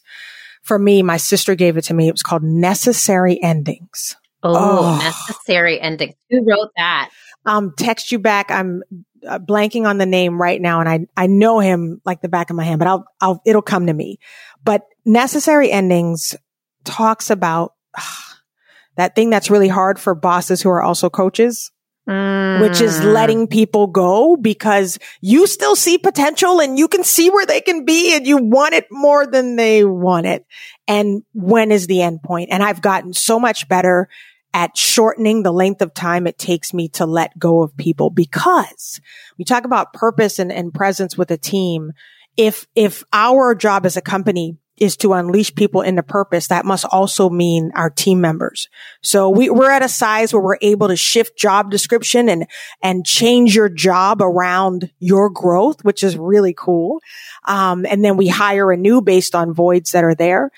for 0.64 0.78
me, 0.78 1.02
my 1.02 1.18
sister 1.18 1.56
gave 1.56 1.78
it 1.78 1.86
to 1.86 1.94
me. 1.94 2.08
It 2.08 2.14
was 2.14 2.24
called 2.24 2.44
Necessary 2.44 3.42
Endings. 3.42 4.16
Oh, 4.44 4.54
oh. 4.56 4.98
necessary 4.98 5.80
endings. 5.80 6.16
Who 6.30 6.44
wrote 6.44 6.70
that? 6.76 7.10
Um, 7.46 7.74
text 7.78 8.12
you 8.12 8.20
back. 8.20 8.50
I'm 8.50 8.82
uh, 9.28 9.40
blanking 9.40 9.86
on 9.86 9.98
the 9.98 10.06
name 10.06 10.42
right 10.42 10.60
now, 10.60 10.80
and 10.80 10.90
I 10.90 11.00
I 11.16 11.28
know 11.28 11.60
him 11.60 12.02
like 12.06 12.22
the 12.22 12.30
back 12.30 12.50
of 12.50 12.56
my 12.56 12.64
hand, 12.64 12.80
but 12.80 12.88
I'll 12.88 13.06
I'll 13.20 13.42
it'll 13.46 13.62
come 13.62 13.88
to 13.88 13.94
me. 13.94 14.20
But 14.64 14.84
necessary 15.06 15.72
endings 15.72 16.36
talks 16.86 17.30
about 17.30 17.74
uh, 17.96 18.02
that 18.96 19.16
thing 19.16 19.30
that's 19.30 19.52
really 19.52 19.68
hard 19.68 20.00
for 20.00 20.16
bosses 20.16 20.62
who 20.62 20.70
are 20.70 20.82
also 20.82 21.10
coaches 21.10 21.72
Mm. 22.10 22.62
Which 22.62 22.82
is 22.82 23.00
mm. 23.00 23.14
letting 23.14 23.48
people 23.48 23.86
go 23.86 24.36
because 24.36 24.98
you 25.22 25.46
still 25.46 25.76
see 25.76 26.00
potential 26.00 26.60
and 26.60 26.78
you 26.78 26.88
can 26.88 27.04
see 27.04 27.30
where 27.30 27.46
they 27.46 27.62
can 27.62 27.86
be 27.86 28.16
and 28.16 28.26
you 28.26 28.38
want 28.38 28.74
it 28.74 28.88
more 28.90 29.28
than 29.28 29.56
they 29.56 29.84
want 29.84 30.26
it. 30.26 30.46
And 30.88 31.22
when 31.34 31.72
is 31.72 31.86
the 31.86 32.02
end 32.02 32.24
point? 32.24 32.50
And 32.52 32.64
I've 32.64 32.82
gotten 32.82 33.14
so 33.14 33.40
much 33.40 33.68
better 33.68 34.10
at 34.54 34.76
shortening 34.76 35.44
the 35.44 35.54
length 35.54 35.82
of 35.82 35.94
time 35.94 36.26
it 36.26 36.40
takes 36.40 36.74
me 36.74 36.90
to 36.90 37.06
let 37.06 37.38
go 37.38 37.62
of 37.62 37.78
people 37.78 38.10
because 38.10 39.00
we 39.38 39.46
talk 39.46 39.64
about 39.64 39.94
purpose 39.94 40.40
and, 40.40 40.52
and 40.52 40.74
presence 40.74 41.16
with 41.16 41.30
a 41.30 41.38
team. 41.38 41.94
If, 42.36 42.66
if 42.76 43.04
our 43.14 43.54
job 43.54 43.86
as 43.86 43.96
a 43.96 44.02
company 44.02 44.58
is 44.82 44.98
to 44.98 45.14
unleash 45.14 45.54
people 45.54 45.82
into 45.82 46.02
purpose, 46.02 46.48
that 46.48 46.66
must 46.66 46.86
also 46.86 47.30
mean 47.30 47.72
our 47.76 47.92
team 47.92 48.20
members. 48.20 48.68
So 49.04 49.30
we, 49.30 49.48
we're 49.48 49.70
at 49.70 49.84
a 49.84 49.88
size 49.88 50.34
where 50.34 50.42
we're 50.42 50.58
able 50.60 50.88
to 50.88 50.96
shift 50.96 51.38
job 51.38 51.70
description 51.70 52.28
and, 52.28 52.48
and 52.82 53.06
change 53.06 53.56
your 53.56 53.70
job 53.70 54.24
around 54.24 54.92
your 54.98 55.30
growth, 55.30 55.86
which 55.86 56.04
is 56.04 56.18
really 56.18 56.56
cool. 56.58 57.00
Um, 57.46 57.86
and 57.86 58.04
then 58.04 58.18
we 58.18 58.28
hire 58.28 58.72
a 58.72 58.78
new 58.78 59.02
based 59.02 59.36
on 59.36 59.54
voids 59.54 59.92
that 59.92 60.04
are 60.04 60.16
there. 60.16 60.50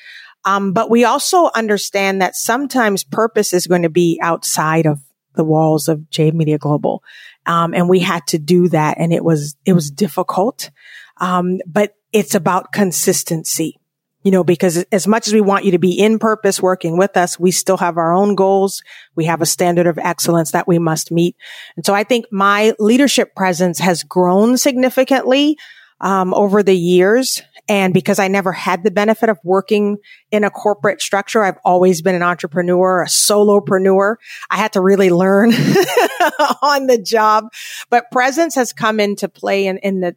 Um, 0.45 0.71
but 0.71 0.89
we 0.89 1.03
also 1.03 1.49
understand 1.53 2.21
that 2.21 2.37
sometimes 2.37 3.03
purpose 3.03 3.51
is 3.51 3.67
going 3.67 3.81
to 3.81 3.89
be 3.89 4.19
outside 4.21 4.85
of 4.85 5.01
the 5.35 5.43
walls 5.43 5.89
of 5.89 6.09
Jade 6.09 6.33
Media 6.33 6.57
Global. 6.57 7.03
Um, 7.45 7.73
and 7.73 7.89
we 7.89 7.99
had 7.99 8.25
to 8.27 8.39
do 8.39 8.69
that 8.69 8.99
and 8.99 9.11
it 9.11 9.23
was, 9.23 9.57
it 9.65 9.73
was 9.73 9.91
difficult. 9.91 10.69
Um, 11.17 11.59
but 11.65 11.95
it's 12.13 12.35
about 12.35 12.71
consistency 12.71 13.81
you 14.23 14.31
know, 14.31 14.43
because 14.43 14.77
as 14.91 15.07
much 15.07 15.27
as 15.27 15.33
we 15.33 15.41
want 15.41 15.65
you 15.65 15.71
to 15.71 15.79
be 15.79 15.99
in 15.99 16.17
purpose 16.17 16.61
working 16.61 16.97
with 16.97 17.17
us, 17.17 17.39
we 17.39 17.51
still 17.51 17.77
have 17.77 17.97
our 17.97 18.13
own 18.13 18.35
goals. 18.35 18.81
We 19.15 19.25
have 19.25 19.41
a 19.41 19.45
standard 19.45 19.85
of 19.85 19.97
excellence 19.97 20.51
that 20.51 20.67
we 20.67 20.79
must 20.79 21.11
meet. 21.11 21.35
And 21.75 21.85
so 21.85 21.93
I 21.93 22.03
think 22.03 22.25
my 22.31 22.73
leadership 22.79 23.35
presence 23.35 23.79
has 23.79 24.03
grown 24.03 24.57
significantly 24.57 25.57
um, 25.99 26.33
over 26.33 26.63
the 26.63 26.75
years. 26.75 27.41
And 27.69 27.93
because 27.93 28.19
I 28.19 28.27
never 28.27 28.51
had 28.51 28.83
the 28.83 28.91
benefit 28.91 29.29
of 29.29 29.39
working 29.43 29.97
in 30.31 30.43
a 30.43 30.49
corporate 30.49 31.01
structure, 31.01 31.43
I've 31.43 31.59
always 31.63 32.01
been 32.01 32.15
an 32.15 32.23
entrepreneur, 32.23 33.03
a 33.03 33.07
solopreneur. 33.07 34.15
I 34.49 34.57
had 34.57 34.73
to 34.73 34.81
really 34.81 35.09
learn 35.09 35.53
on 36.61 36.87
the 36.87 37.01
job, 37.01 37.45
but 37.89 38.11
presence 38.11 38.55
has 38.55 38.73
come 38.73 38.99
into 38.99 39.29
play 39.29 39.67
in, 39.67 39.77
in 39.77 40.01
the 40.01 40.15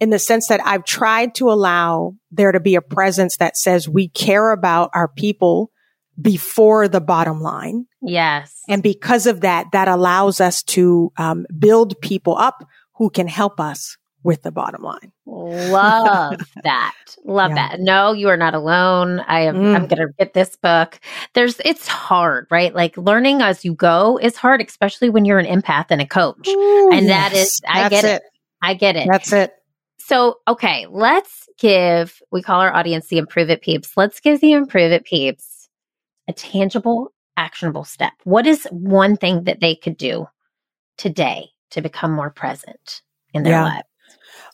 in 0.00 0.10
the 0.10 0.18
sense 0.18 0.48
that 0.48 0.60
I've 0.64 0.84
tried 0.84 1.34
to 1.36 1.50
allow 1.50 2.14
there 2.30 2.52
to 2.52 2.60
be 2.60 2.74
a 2.74 2.82
presence 2.82 3.36
that 3.38 3.56
says 3.56 3.88
we 3.88 4.08
care 4.08 4.50
about 4.50 4.90
our 4.94 5.08
people 5.08 5.70
before 6.20 6.88
the 6.88 7.00
bottom 7.00 7.40
line. 7.40 7.86
Yes. 8.02 8.62
And 8.68 8.82
because 8.82 9.26
of 9.26 9.42
that, 9.42 9.66
that 9.72 9.88
allows 9.88 10.40
us 10.40 10.62
to 10.64 11.12
um, 11.16 11.46
build 11.58 12.00
people 12.00 12.36
up 12.36 12.64
who 12.94 13.10
can 13.10 13.28
help 13.28 13.60
us 13.60 13.96
with 14.22 14.42
the 14.42 14.50
bottom 14.50 14.82
line. 14.82 15.12
Love 15.24 16.40
that. 16.64 16.94
Love 17.24 17.52
yeah. 17.52 17.68
that. 17.68 17.80
No, 17.80 18.12
you 18.12 18.28
are 18.28 18.36
not 18.36 18.54
alone. 18.54 19.20
I 19.20 19.42
am 19.42 19.56
mm. 19.56 19.74
I'm 19.74 19.86
going 19.86 20.04
to 20.04 20.08
get 20.18 20.34
this 20.34 20.56
book. 20.56 20.98
There's 21.34 21.60
it's 21.64 21.86
hard, 21.86 22.48
right? 22.50 22.74
Like 22.74 22.96
learning 22.96 23.40
as 23.40 23.64
you 23.64 23.74
go 23.74 24.18
is 24.20 24.36
hard, 24.36 24.60
especially 24.62 25.10
when 25.10 25.24
you're 25.24 25.38
an 25.38 25.46
empath 25.46 25.86
and 25.90 26.00
a 26.00 26.06
coach. 26.06 26.48
Ooh, 26.48 26.90
and 26.92 27.06
yes. 27.06 27.32
that 27.32 27.38
is 27.38 27.60
I 27.68 27.82
That's 27.82 28.02
get 28.02 28.04
it. 28.04 28.22
it. 28.22 28.22
I 28.60 28.74
get 28.74 28.96
it. 28.96 29.08
That's 29.08 29.32
it. 29.32 29.52
So, 30.06 30.38
okay, 30.46 30.86
let's 30.88 31.48
give 31.58 32.22
we 32.30 32.40
call 32.40 32.60
our 32.60 32.72
audience 32.72 33.08
the 33.08 33.18
improve 33.18 33.50
it 33.50 33.60
peeps. 33.60 33.96
Let's 33.96 34.20
give 34.20 34.40
the 34.40 34.52
improve 34.52 34.92
it 34.92 35.04
peeps 35.04 35.68
a 36.28 36.32
tangible 36.32 37.12
actionable 37.36 37.82
step. 37.82 38.12
What 38.22 38.46
is 38.46 38.68
one 38.70 39.16
thing 39.16 39.42
that 39.44 39.58
they 39.58 39.74
could 39.74 39.96
do 39.96 40.28
today 40.96 41.46
to 41.72 41.80
become 41.82 42.12
more 42.12 42.30
present 42.30 43.02
in 43.34 43.42
their 43.42 43.54
yeah. 43.54 43.64
lives? 43.64 43.88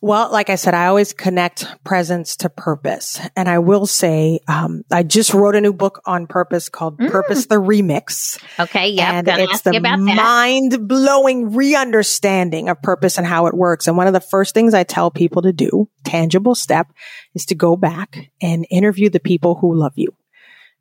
Well, 0.05 0.32
like 0.32 0.50
I 0.50 0.57
said, 0.57 0.74
I 0.74 0.88
always 0.88 1.12
connect 1.12 1.64
presence 1.84 2.34
to 2.38 2.50
purpose. 2.50 3.20
And 3.36 3.48
I 3.48 3.61
will 3.61 3.86
say, 3.86 4.40
um, 4.48 4.82
I 4.90 5.05
just 5.05 5.32
wrote 5.32 5.55
a 5.55 5.61
new 5.61 5.72
book 5.72 6.03
on 6.05 6.26
purpose 6.26 6.68
called 6.68 6.98
mm. 6.98 7.09
Purpose 7.09 7.46
the 7.46 7.55
Remix. 7.55 8.42
Okay. 8.59 8.88
Yeah. 8.88 9.12
And 9.12 9.28
it's 9.28 9.61
the 9.61 9.78
mind 9.80 10.88
blowing 10.88 11.55
re-understanding 11.55 12.68
of 12.68 12.82
purpose 12.82 13.16
and 13.16 13.24
how 13.24 13.46
it 13.46 13.55
works. 13.55 13.86
And 13.86 13.96
one 13.96 14.09
of 14.09 14.12
the 14.12 14.20
first 14.20 14.55
things 14.55 14.74
I 14.74 14.82
tell 14.82 15.12
people 15.12 15.42
to 15.42 15.53
do, 15.53 15.88
tangible 16.03 16.57
step, 16.57 16.88
is 17.34 17.46
to 17.46 17.55
go 17.55 17.76
back 17.76 18.28
and 18.40 18.66
interview 18.70 19.09
the 19.09 19.20
people 19.20 19.55
who 19.55 19.72
love 19.72 19.92
you 19.94 20.12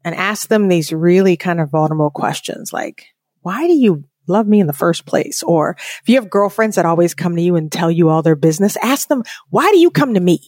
and 0.03 0.15
ask 0.15 0.49
them 0.49 0.67
these 0.67 0.91
really 0.91 1.38
kind 1.38 1.61
of 1.61 1.69
vulnerable 1.69 2.09
questions 2.09 2.74
like, 2.74 3.05
why 3.43 3.67
do 3.67 3.74
you 3.74 4.03
love 4.32 4.47
me 4.47 4.59
in 4.59 4.67
the 4.67 4.73
first 4.73 5.05
place? 5.05 5.43
Or 5.43 5.75
if 5.79 6.03
you 6.07 6.15
have 6.15 6.29
girlfriends 6.29 6.75
that 6.75 6.86
always 6.86 7.13
come 7.13 7.36
to 7.36 7.41
you 7.41 7.55
and 7.55 7.71
tell 7.71 7.91
you 7.91 8.09
all 8.09 8.21
their 8.21 8.36
business, 8.36 8.77
ask 8.77 9.07
them, 9.07 9.23
why 9.49 9.69
do 9.71 9.77
you 9.77 9.91
come 9.91 10.13
to 10.13 10.19
me? 10.19 10.39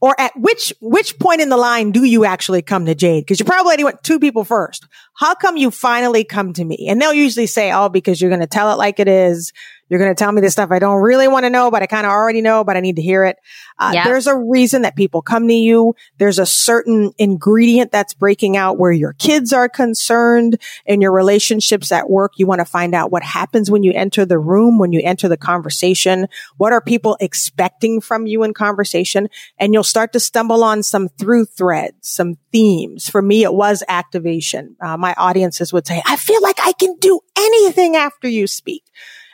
Or 0.00 0.14
at 0.20 0.32
which, 0.36 0.74
which 0.80 1.18
point 1.18 1.40
in 1.40 1.48
the 1.48 1.56
line 1.56 1.90
do 1.90 2.04
you 2.04 2.24
actually 2.24 2.62
come 2.62 2.84
to 2.86 2.94
Jade? 2.94 3.26
Cause 3.26 3.40
you 3.40 3.46
probably 3.46 3.82
went 3.82 4.02
two 4.02 4.20
people 4.20 4.44
first. 4.44 4.86
How 5.14 5.34
come 5.34 5.56
you 5.56 5.70
finally 5.70 6.22
come 6.22 6.52
to 6.52 6.64
me? 6.64 6.86
And 6.88 7.00
they'll 7.00 7.14
usually 7.14 7.46
say, 7.46 7.72
oh, 7.72 7.88
because 7.88 8.20
you're 8.20 8.30
going 8.30 8.40
to 8.40 8.46
tell 8.46 8.72
it 8.72 8.76
like 8.76 9.00
it 9.00 9.08
is. 9.08 9.52
You're 9.90 9.98
going 9.98 10.12
to 10.12 10.18
tell 10.18 10.30
me 10.30 10.40
this 10.40 10.52
stuff 10.52 10.70
I 10.70 10.78
don't 10.78 11.02
really 11.02 11.26
want 11.26 11.44
to 11.44 11.50
know, 11.50 11.70
but 11.70 11.82
I 11.82 11.86
kind 11.86 12.06
of 12.06 12.12
already 12.12 12.40
know, 12.40 12.62
but 12.62 12.76
I 12.76 12.80
need 12.80 12.96
to 12.96 13.02
hear 13.02 13.24
it. 13.24 13.36
Uh, 13.76 13.90
yep. 13.92 14.04
There's 14.04 14.28
a 14.28 14.36
reason 14.36 14.82
that 14.82 14.94
people 14.94 15.20
come 15.20 15.48
to 15.48 15.54
you. 15.54 15.96
There's 16.18 16.38
a 16.38 16.46
certain 16.46 17.12
ingredient 17.18 17.90
that's 17.90 18.14
breaking 18.14 18.56
out 18.56 18.78
where 18.78 18.92
your 18.92 19.14
kids 19.14 19.52
are 19.52 19.68
concerned 19.68 20.60
in 20.86 21.00
your 21.00 21.10
relationships 21.10 21.90
at 21.90 22.08
work. 22.08 22.34
You 22.36 22.46
want 22.46 22.60
to 22.60 22.64
find 22.64 22.94
out 22.94 23.10
what 23.10 23.24
happens 23.24 23.68
when 23.68 23.82
you 23.82 23.92
enter 23.92 24.24
the 24.24 24.38
room, 24.38 24.78
when 24.78 24.92
you 24.92 25.00
enter 25.02 25.28
the 25.28 25.36
conversation. 25.36 26.28
What 26.56 26.72
are 26.72 26.80
people 26.80 27.16
expecting 27.20 28.00
from 28.00 28.28
you 28.28 28.44
in 28.44 28.54
conversation? 28.54 29.28
And 29.58 29.74
you'll 29.74 29.82
start 29.82 30.12
to 30.12 30.20
stumble 30.20 30.62
on 30.62 30.84
some 30.84 31.08
through 31.08 31.46
threads, 31.46 32.08
some 32.08 32.36
themes. 32.52 33.10
For 33.10 33.22
me, 33.22 33.42
it 33.42 33.52
was 33.52 33.82
activation. 33.88 34.76
Uh, 34.80 34.96
my 34.96 35.14
audiences 35.18 35.72
would 35.72 35.86
say, 35.86 36.00
I 36.06 36.14
feel 36.14 36.40
like 36.42 36.60
I 36.60 36.72
can 36.74 36.96
do 37.00 37.18
anything 37.36 37.96
after 37.96 38.28
you 38.28 38.46
speak. 38.46 38.84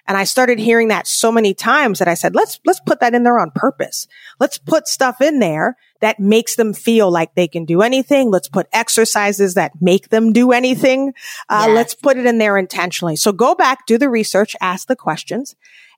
And 0.08 0.16
I 0.16 0.24
started 0.24 0.58
hearing 0.58 0.88
that 0.88 1.06
so 1.06 1.32
many 1.32 1.54
times 1.54 1.98
that 1.98 2.08
I 2.08 2.14
said, 2.14 2.34
let's, 2.34 2.60
let's 2.64 2.80
put 2.80 3.00
that 3.00 3.14
in 3.14 3.24
there 3.24 3.38
on 3.38 3.50
purpose. 3.50 4.06
Let's 4.38 4.58
put 4.58 4.86
stuff 4.88 5.20
in 5.20 5.38
there 5.40 5.76
that 6.00 6.20
makes 6.20 6.56
them 6.56 6.74
feel 6.74 7.10
like 7.10 7.34
they 7.34 7.48
can 7.48 7.64
do 7.64 7.82
anything. 7.82 8.30
Let's 8.30 8.48
put 8.48 8.68
exercises 8.72 9.54
that 9.54 9.72
make 9.80 10.10
them 10.10 10.32
do 10.32 10.52
anything. 10.52 11.12
Uh, 11.48 11.64
yes. 11.68 11.74
Let's 11.74 11.94
put 11.94 12.16
it 12.16 12.26
in 12.26 12.38
there 12.38 12.56
intentionally. 12.56 13.16
So 13.16 13.32
go 13.32 13.54
back, 13.54 13.86
do 13.86 13.98
the 13.98 14.08
research, 14.08 14.54
ask 14.60 14.86
the 14.86 14.96
questions 14.96 15.56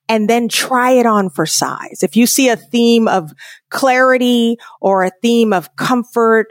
and 0.09 0.28
then 0.28 0.48
try 0.48 0.92
it 0.92 1.06
on 1.06 1.28
for 1.30 1.46
size. 1.46 2.02
If 2.02 2.16
you 2.16 2.26
see 2.26 2.48
a 2.48 2.56
theme 2.56 3.06
of 3.09 3.32
clarity 3.68 4.56
or 4.80 5.04
a 5.04 5.12
theme 5.22 5.52
of 5.52 5.76
comfort, 5.76 6.46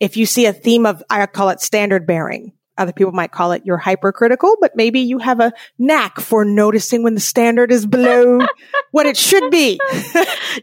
if 0.00 0.16
you 0.16 0.26
see 0.26 0.46
a 0.46 0.52
theme 0.52 0.86
of, 0.86 1.02
I 1.10 1.26
call 1.26 1.50
it 1.50 1.60
standard 1.60 2.06
bearing, 2.06 2.52
other 2.78 2.92
people 2.92 3.12
might 3.12 3.32
call 3.32 3.52
it 3.52 3.62
you're 3.64 3.78
hypercritical, 3.78 4.56
but 4.60 4.72
maybe 4.74 5.00
you 5.00 5.18
have 5.18 5.40
a 5.40 5.52
knack 5.78 6.20
for 6.20 6.44
noticing 6.44 7.02
when 7.02 7.14
the 7.14 7.20
standard 7.20 7.70
is 7.70 7.86
below 7.86 8.46
what 8.90 9.06
it 9.06 9.16
should 9.16 9.50
be. 9.50 9.78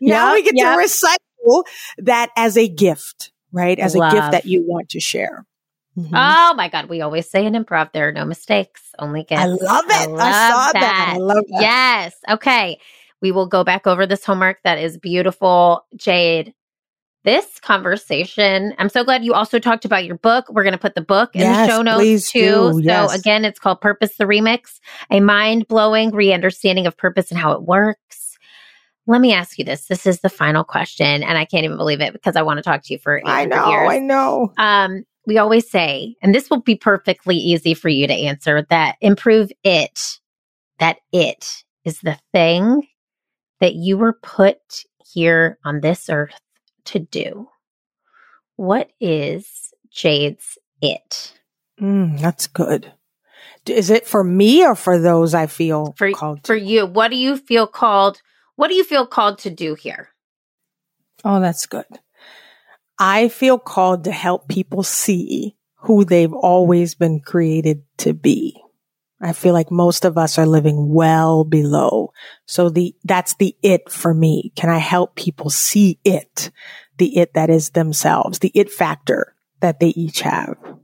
now 0.01 0.33
yep, 0.33 0.33
we 0.33 0.43
get 0.43 0.53
yep. 0.55 0.77
to 0.77 0.83
recycle 0.83 1.63
that 1.99 2.29
as 2.35 2.57
a 2.57 2.67
gift, 2.67 3.31
right? 3.51 3.77
As 3.79 3.95
Love. 3.95 4.13
a 4.13 4.15
gift 4.15 4.31
that 4.31 4.45
you 4.45 4.63
want 4.67 4.89
to 4.89 4.99
share. 4.99 5.45
Mm-hmm. 5.97 6.15
Oh 6.15 6.53
my 6.55 6.69
God. 6.69 6.89
We 6.89 7.01
always 7.01 7.29
say 7.29 7.45
in 7.45 7.53
improv, 7.53 7.91
there 7.91 8.07
are 8.07 8.11
no 8.11 8.25
mistakes, 8.25 8.81
only 8.99 9.23
gifts. 9.23 9.41
I 9.41 9.45
love 9.45 9.85
it. 9.85 9.91
I, 9.91 10.05
love 10.05 10.19
I 10.19 10.49
saw 10.49 10.71
that. 10.71 10.73
that. 10.73 11.13
I 11.15 11.17
love 11.17 11.43
that. 11.49 11.61
Yes. 11.61 12.15
Okay. 12.29 12.79
We 13.21 13.31
will 13.31 13.47
go 13.47 13.63
back 13.63 13.85
over 13.85 14.05
this 14.05 14.23
homework. 14.23 14.59
That 14.63 14.79
is 14.79 14.97
beautiful. 14.97 15.85
Jade, 15.95 16.53
this 17.23 17.59
conversation. 17.59 18.73
I'm 18.77 18.89
so 18.89 19.03
glad 19.03 19.23
you 19.23 19.33
also 19.33 19.59
talked 19.59 19.85
about 19.85 20.05
your 20.05 20.17
book. 20.17 20.45
We're 20.49 20.63
going 20.63 20.73
to 20.73 20.79
put 20.79 20.95
the 20.95 21.01
book 21.01 21.35
in 21.35 21.41
yes, 21.41 21.67
the 21.67 21.73
show 21.73 21.81
notes 21.81 22.31
too. 22.31 22.81
Yes. 22.83 23.11
So 23.11 23.17
again, 23.17 23.45
it's 23.45 23.59
called 23.59 23.81
Purpose 23.81 24.15
the 24.17 24.25
Remix, 24.25 24.79
a 25.09 25.19
mind 25.19 25.67
blowing 25.67 26.11
re-understanding 26.11 26.87
of 26.87 26.97
purpose 26.97 27.31
and 27.31 27.39
how 27.39 27.51
it 27.51 27.63
works. 27.63 28.37
Let 29.05 29.21
me 29.21 29.33
ask 29.33 29.57
you 29.57 29.65
this. 29.65 29.87
This 29.87 30.05
is 30.05 30.19
the 30.19 30.29
final 30.29 30.63
question, 30.63 31.23
and 31.23 31.37
I 31.37 31.43
can't 31.45 31.65
even 31.65 31.77
believe 31.77 31.99
it 31.99 32.13
because 32.13 32.35
I 32.35 32.43
want 32.43 32.57
to 32.57 32.63
talk 32.63 32.83
to 32.83 32.93
you 32.93 32.99
for 32.99 33.19
I 33.25 33.45
know, 33.45 33.69
years. 33.69 33.89
I 33.89 33.99
know. 33.99 34.53
Um, 34.57 35.03
we 35.25 35.39
always 35.39 35.69
say, 35.69 36.15
and 36.21 36.33
this 36.33 36.49
will 36.49 36.61
be 36.61 36.75
perfectly 36.75 37.35
easy 37.35 37.73
for 37.73 37.89
you 37.89 38.07
to 38.07 38.13
answer 38.13 38.65
that 38.69 38.95
improve 39.01 39.51
it, 39.63 40.19
that 40.77 40.97
it 41.11 41.63
is 41.85 41.99
the 42.01 42.17
thing 42.31 42.87
that 43.59 43.73
you 43.73 43.97
were 43.97 44.13
put 44.13 44.57
here 45.13 45.57
on 45.65 45.81
this 45.81 46.09
earth 46.09 46.39
to 46.91 46.99
do. 46.99 47.49
What 48.55 48.91
is 48.99 49.73
Jade's 49.91 50.57
it? 50.81 51.33
Mm, 51.79 52.19
that's 52.19 52.47
good. 52.47 52.91
Is 53.65 53.89
it 53.89 54.07
for 54.07 54.23
me 54.23 54.65
or 54.65 54.75
for 54.75 54.99
those 54.99 55.33
I 55.33 55.47
feel 55.47 55.93
for, 55.97 56.11
called? 56.11 56.45
For 56.45 56.55
you, 56.55 56.85
what 56.85 57.11
do 57.11 57.17
you 57.17 57.37
feel 57.37 57.67
called? 57.67 58.21
What 58.55 58.69
do 58.69 58.73
you 58.73 58.83
feel 58.83 59.05
called 59.05 59.39
to 59.39 59.49
do 59.49 59.75
here? 59.75 60.09
Oh, 61.23 61.39
that's 61.39 61.65
good. 61.65 61.85
I 62.97 63.29
feel 63.29 63.59
called 63.59 64.05
to 64.05 64.11
help 64.11 64.47
people 64.47 64.83
see 64.83 65.55
who 65.75 66.03
they've 66.03 66.33
always 66.33 66.95
been 66.95 67.21
created 67.21 67.83
to 67.99 68.13
be. 68.13 68.61
I 69.21 69.33
feel 69.33 69.53
like 69.53 69.71
most 69.71 70.05
of 70.05 70.17
us 70.17 70.37
are 70.37 70.45
living 70.45 70.93
well 70.93 71.43
below. 71.43 72.13
So 72.45 72.69
the, 72.69 72.95
that's 73.03 73.35
the 73.35 73.55
it 73.61 73.89
for 73.91 74.13
me. 74.13 74.51
Can 74.55 74.69
I 74.69 74.77
help 74.77 75.15
people 75.15 75.49
see 75.49 75.99
it? 76.03 76.51
The 76.97 77.17
it 77.17 77.33
that 77.33 77.49
is 77.49 77.71
themselves, 77.71 78.39
the 78.39 78.51
it 78.53 78.69
factor 78.69 79.33
that 79.61 79.79
they 79.79 79.89
each 79.89 80.21
have. 80.21 80.57
Oh 80.65 80.75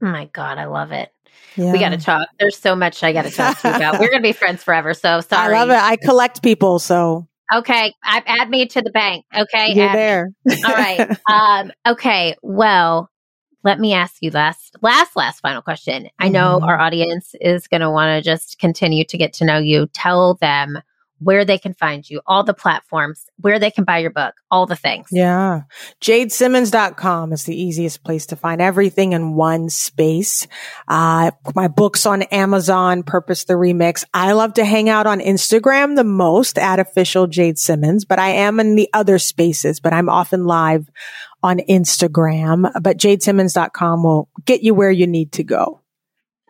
my 0.00 0.26
God, 0.32 0.58
I 0.58 0.64
love 0.64 0.92
it. 0.92 1.10
Yeah. 1.56 1.72
We 1.72 1.78
got 1.78 1.90
to 1.90 1.98
talk. 1.98 2.28
There's 2.38 2.58
so 2.58 2.74
much 2.74 3.02
I 3.02 3.12
got 3.12 3.22
to 3.22 3.30
talk 3.30 3.60
to 3.60 3.68
you 3.68 3.74
about. 3.74 4.00
We're 4.00 4.10
going 4.10 4.22
to 4.22 4.28
be 4.28 4.32
friends 4.32 4.62
forever. 4.62 4.94
So 4.94 5.20
sorry. 5.20 5.54
I 5.54 5.58
love 5.58 5.70
it. 5.70 5.76
I 5.76 5.96
collect 5.96 6.42
people. 6.42 6.78
So 6.78 7.28
Okay, 7.52 7.94
I, 8.02 8.22
add 8.26 8.48
me 8.48 8.66
to 8.66 8.80
the 8.80 8.90
bank. 8.90 9.24
Okay, 9.36 9.72
you're 9.74 9.92
there. 9.92 10.30
All 10.64 10.72
right. 10.72 11.16
Um, 11.30 11.72
okay. 11.86 12.36
Well, 12.42 13.08
let 13.62 13.78
me 13.78 13.92
ask 13.92 14.16
you 14.20 14.30
last, 14.30 14.76
last, 14.82 15.16
last 15.16 15.40
final 15.40 15.62
question. 15.62 16.08
I 16.18 16.28
know 16.28 16.56
mm-hmm. 16.56 16.64
our 16.64 16.78
audience 16.78 17.34
is 17.40 17.68
going 17.68 17.82
to 17.82 17.90
want 17.90 18.16
to 18.16 18.28
just 18.28 18.58
continue 18.58 19.04
to 19.04 19.18
get 19.18 19.34
to 19.34 19.44
know 19.44 19.58
you. 19.58 19.86
Tell 19.92 20.34
them 20.34 20.78
where 21.20 21.44
they 21.44 21.58
can 21.58 21.74
find 21.74 22.08
you, 22.08 22.20
all 22.26 22.42
the 22.42 22.54
platforms, 22.54 23.26
where 23.36 23.58
they 23.58 23.70
can 23.70 23.84
buy 23.84 23.98
your 23.98 24.10
book, 24.10 24.34
all 24.50 24.66
the 24.66 24.74
things. 24.74 25.08
Yeah. 25.12 25.62
JadeSimmons.com 26.00 27.32
is 27.32 27.44
the 27.44 27.54
easiest 27.54 28.02
place 28.02 28.26
to 28.26 28.36
find 28.36 28.62
everything 28.62 29.12
in 29.12 29.34
one 29.34 29.68
space. 29.68 30.46
Uh, 30.88 31.30
my 31.54 31.68
book's 31.68 32.06
on 32.06 32.22
Amazon, 32.22 33.02
Purpose 33.02 33.44
the 33.44 33.54
Remix. 33.54 34.04
I 34.14 34.32
love 34.32 34.54
to 34.54 34.64
hang 34.64 34.88
out 34.88 35.06
on 35.06 35.20
Instagram 35.20 35.94
the 35.94 36.04
most 36.04 36.58
at 36.58 36.80
official 36.80 37.26
Jade 37.26 37.58
Simmons, 37.58 38.06
but 38.06 38.18
I 38.18 38.30
am 38.30 38.58
in 38.58 38.74
the 38.74 38.88
other 38.94 39.18
spaces, 39.18 39.78
but 39.78 39.92
I'm 39.92 40.08
often 40.08 40.46
live 40.46 40.90
on 41.42 41.58
Instagram, 41.68 42.70
but 42.82 42.98
JadeSimmons.com 42.98 44.02
will 44.02 44.28
get 44.44 44.62
you 44.62 44.74
where 44.74 44.90
you 44.90 45.06
need 45.06 45.32
to 45.32 45.44
go. 45.44 45.80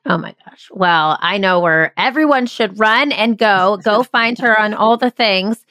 Oh 0.07 0.19
my 0.19 0.35
gosh. 0.45 0.69
Well, 0.73 1.19
I 1.21 1.39
know 1.39 1.61
where 1.61 1.93
everyone 1.97 2.47
should 2.47 2.79
run 2.79 3.13
and 3.13 3.37
go. 3.37 3.79
Go 3.83 4.03
find 4.03 4.39
her 4.39 4.59
on 4.59 4.75
all 4.75 4.97
the 4.97 5.11
things. 5.11 5.65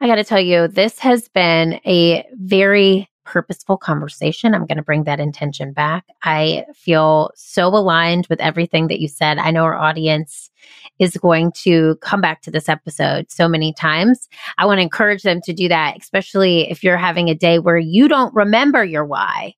I 0.00 0.06
got 0.06 0.16
to 0.16 0.24
tell 0.24 0.40
you, 0.40 0.68
this 0.68 0.98
has 1.00 1.28
been 1.28 1.80
a 1.86 2.26
very 2.32 3.08
purposeful 3.24 3.76
conversation. 3.76 4.54
I'm 4.54 4.66
going 4.66 4.76
to 4.76 4.82
bring 4.82 5.04
that 5.04 5.20
intention 5.20 5.72
back. 5.72 6.04
I 6.22 6.64
feel 6.74 7.30
so 7.34 7.68
aligned 7.68 8.26
with 8.28 8.40
everything 8.40 8.88
that 8.88 9.00
you 9.00 9.08
said. 9.08 9.38
I 9.38 9.50
know 9.50 9.64
our 9.64 9.74
audience 9.74 10.50
is 10.98 11.16
going 11.16 11.52
to 11.52 11.96
come 11.96 12.20
back 12.20 12.42
to 12.42 12.50
this 12.50 12.68
episode 12.68 13.30
so 13.30 13.48
many 13.48 13.72
times. 13.72 14.28
I 14.58 14.66
want 14.66 14.78
to 14.78 14.82
encourage 14.82 15.22
them 15.22 15.40
to 15.42 15.52
do 15.52 15.68
that, 15.68 15.96
especially 16.00 16.70
if 16.70 16.84
you're 16.84 16.96
having 16.96 17.28
a 17.28 17.34
day 17.34 17.58
where 17.58 17.78
you 17.78 18.08
don't 18.08 18.34
remember 18.34 18.84
your 18.84 19.04
why. 19.04 19.54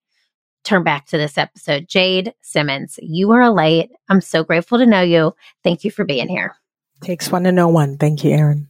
Turn 0.64 0.82
back 0.82 1.06
to 1.06 1.18
this 1.18 1.38
episode. 1.38 1.88
Jade 1.88 2.34
Simmons, 2.42 2.98
you 3.00 3.30
are 3.30 3.42
a 3.42 3.50
light. 3.50 3.90
I'm 4.08 4.20
so 4.20 4.42
grateful 4.42 4.78
to 4.78 4.86
know 4.86 5.02
you. 5.02 5.34
Thank 5.62 5.84
you 5.84 5.90
for 5.90 6.04
being 6.04 6.28
here. 6.28 6.56
Takes 7.02 7.30
one 7.30 7.44
to 7.44 7.52
know 7.52 7.68
one. 7.68 7.98
Thank 7.98 8.24
you, 8.24 8.32
Erin. 8.32 8.68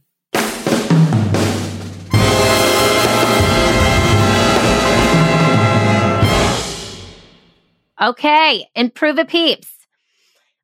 Okay, 8.01 8.67
improve 8.75 9.17
it, 9.17 9.27
peeps. 9.27 9.87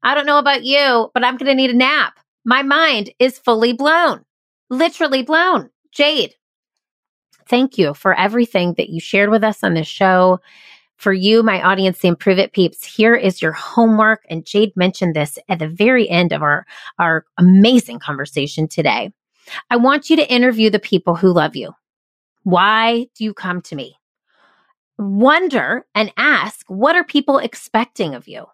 I 0.03 0.13
don't 0.13 0.25
know 0.25 0.37
about 0.37 0.63
you, 0.63 1.09
but 1.13 1.23
I'm 1.23 1.37
going 1.37 1.49
to 1.49 1.55
need 1.55 1.71
a 1.71 1.75
nap. 1.75 2.19
My 2.45 2.61
mind 2.61 3.11
is 3.19 3.39
fully 3.39 3.73
blown, 3.73 4.23
literally 4.69 5.23
blown. 5.23 5.69
Jade, 5.91 6.35
thank 7.47 7.77
you 7.77 7.93
for 7.93 8.13
everything 8.13 8.73
that 8.77 8.89
you 8.89 8.99
shared 8.99 9.29
with 9.29 9.43
us 9.43 9.63
on 9.63 9.73
this 9.73 9.87
show. 9.87 10.39
For 10.97 11.13
you, 11.13 11.41
my 11.41 11.61
audience, 11.61 11.99
the 11.99 12.07
Improve 12.07 12.37
It 12.37 12.53
peeps, 12.53 12.85
here 12.85 13.15
is 13.15 13.41
your 13.41 13.51
homework. 13.51 14.23
And 14.29 14.45
Jade 14.45 14.75
mentioned 14.75 15.15
this 15.15 15.39
at 15.49 15.59
the 15.59 15.67
very 15.67 16.09
end 16.09 16.31
of 16.33 16.41
our, 16.41 16.65
our 16.99 17.25
amazing 17.37 17.99
conversation 17.99 18.67
today. 18.67 19.11
I 19.69 19.77
want 19.77 20.09
you 20.09 20.15
to 20.17 20.31
interview 20.31 20.69
the 20.69 20.79
people 20.79 21.15
who 21.15 21.33
love 21.33 21.55
you. 21.55 21.73
Why 22.43 23.07
do 23.15 23.23
you 23.23 23.33
come 23.33 23.61
to 23.63 23.75
me? 23.75 23.97
Wonder 25.05 25.85
and 25.93 26.13
ask, 26.15 26.65
what 26.69 26.95
are 26.95 27.03
people 27.03 27.37
expecting 27.37 28.15
of 28.15 28.25
you? 28.25 28.45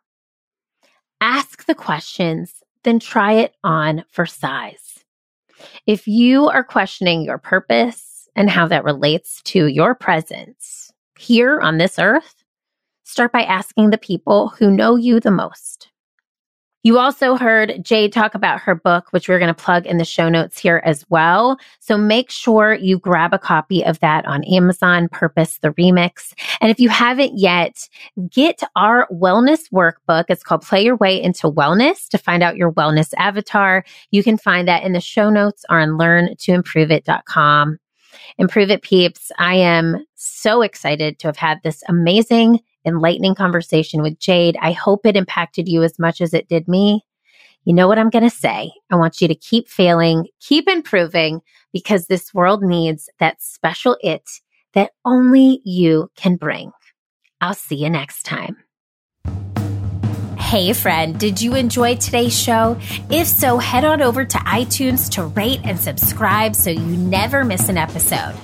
Ask 1.21 1.67
the 1.67 1.75
questions, 1.75 2.63
then 2.83 2.99
try 2.99 3.33
it 3.33 3.53
on 3.63 4.03
for 4.09 4.25
size. 4.25 5.05
If 5.85 6.07
you 6.07 6.49
are 6.49 6.63
questioning 6.63 7.21
your 7.21 7.37
purpose 7.37 8.27
and 8.35 8.49
how 8.49 8.67
that 8.67 8.83
relates 8.83 9.43
to 9.43 9.67
your 9.67 9.93
presence 9.93 10.91
here 11.19 11.59
on 11.59 11.77
this 11.77 11.99
earth, 11.99 12.43
start 13.03 13.31
by 13.31 13.43
asking 13.43 13.91
the 13.91 13.99
people 13.99 14.47
who 14.47 14.71
know 14.71 14.95
you 14.95 15.19
the 15.19 15.29
most. 15.29 15.91
You 16.83 16.97
also 16.97 17.35
heard 17.35 17.83
Jade 17.83 18.13
talk 18.13 18.35
about 18.35 18.61
her 18.61 18.73
book, 18.73 19.07
which 19.11 19.27
we're 19.27 19.39
going 19.39 19.53
to 19.53 19.63
plug 19.63 19.85
in 19.85 19.97
the 19.97 20.05
show 20.05 20.29
notes 20.29 20.57
here 20.57 20.81
as 20.85 21.05
well. 21.09 21.57
So 21.79 21.97
make 21.97 22.31
sure 22.31 22.73
you 22.73 22.97
grab 22.97 23.33
a 23.33 23.39
copy 23.39 23.83
of 23.83 23.99
that 23.99 24.25
on 24.25 24.45
Amazon, 24.45 25.09
Purpose 25.09 25.57
the 25.57 25.71
Remix. 25.71 26.33
And 26.61 26.71
if 26.71 26.79
you 26.79 26.87
haven't 26.87 27.37
yet, 27.37 27.89
get 28.29 28.63
our 28.77 29.07
wellness 29.11 29.69
workbook. 29.73 30.25
It's 30.29 30.43
called 30.43 30.61
Play 30.61 30.85
Your 30.85 30.95
Way 30.95 31.21
into 31.21 31.51
Wellness 31.51 32.07
to 32.09 32.17
find 32.17 32.43
out 32.43 32.55
your 32.55 32.71
wellness 32.71 33.13
avatar. 33.17 33.83
You 34.11 34.23
can 34.23 34.37
find 34.37 34.65
that 34.69 34.83
in 34.83 34.93
the 34.93 35.01
show 35.01 35.29
notes 35.29 35.65
or 35.69 35.81
on 35.81 35.97
learntoimproveit.com. 35.97 37.77
Improve 38.37 38.71
it 38.71 38.83
peeps. 38.83 39.31
I 39.37 39.55
am 39.55 40.05
so 40.15 40.61
excited 40.61 41.19
to 41.19 41.27
have 41.27 41.37
had 41.37 41.59
this 41.63 41.83
amazing 41.89 42.59
enlightening 42.89 43.35
conversation 43.35 44.01
with 44.01 44.19
Jade. 44.19 44.57
I 44.61 44.73
hope 44.73 45.05
it 45.05 45.15
impacted 45.15 45.69
you 45.69 45.83
as 45.83 45.97
much 45.97 46.19
as 46.19 46.33
it 46.33 46.49
did 46.49 46.67
me. 46.67 47.05
You 47.63 47.73
know 47.73 47.87
what 47.87 47.99
I'm 47.99 48.09
going 48.09 48.23
to 48.23 48.29
say. 48.29 48.71
I 48.89 48.95
want 48.95 49.21
you 49.21 49.27
to 49.27 49.35
keep 49.35 49.69
failing, 49.69 50.27
keep 50.39 50.67
improving, 50.67 51.41
because 51.71 52.07
this 52.07 52.33
world 52.33 52.63
needs 52.63 53.09
that 53.19 53.41
special 53.41 53.97
it 54.01 54.27
that 54.73 54.91
only 55.05 55.61
you 55.63 56.09
can 56.15 56.35
bring. 56.35 56.71
I'll 57.41 57.53
see 57.53 57.77
you 57.77 57.89
next 57.89 58.23
time. 58.23 58.57
Hey, 60.37 60.73
friend, 60.73 61.19
did 61.19 61.41
you 61.41 61.53
enjoy 61.53 61.97
today's 61.97 62.37
show? 62.37 62.75
If 63.11 63.27
so, 63.27 63.59
head 63.59 63.85
on 63.85 64.01
over 64.01 64.25
to 64.25 64.37
iTunes 64.39 65.07
to 65.11 65.25
rate 65.25 65.59
and 65.63 65.79
subscribe 65.79 66.55
so 66.55 66.71
you 66.71 66.97
never 66.97 67.45
miss 67.45 67.69
an 67.69 67.77
episode. 67.77 68.35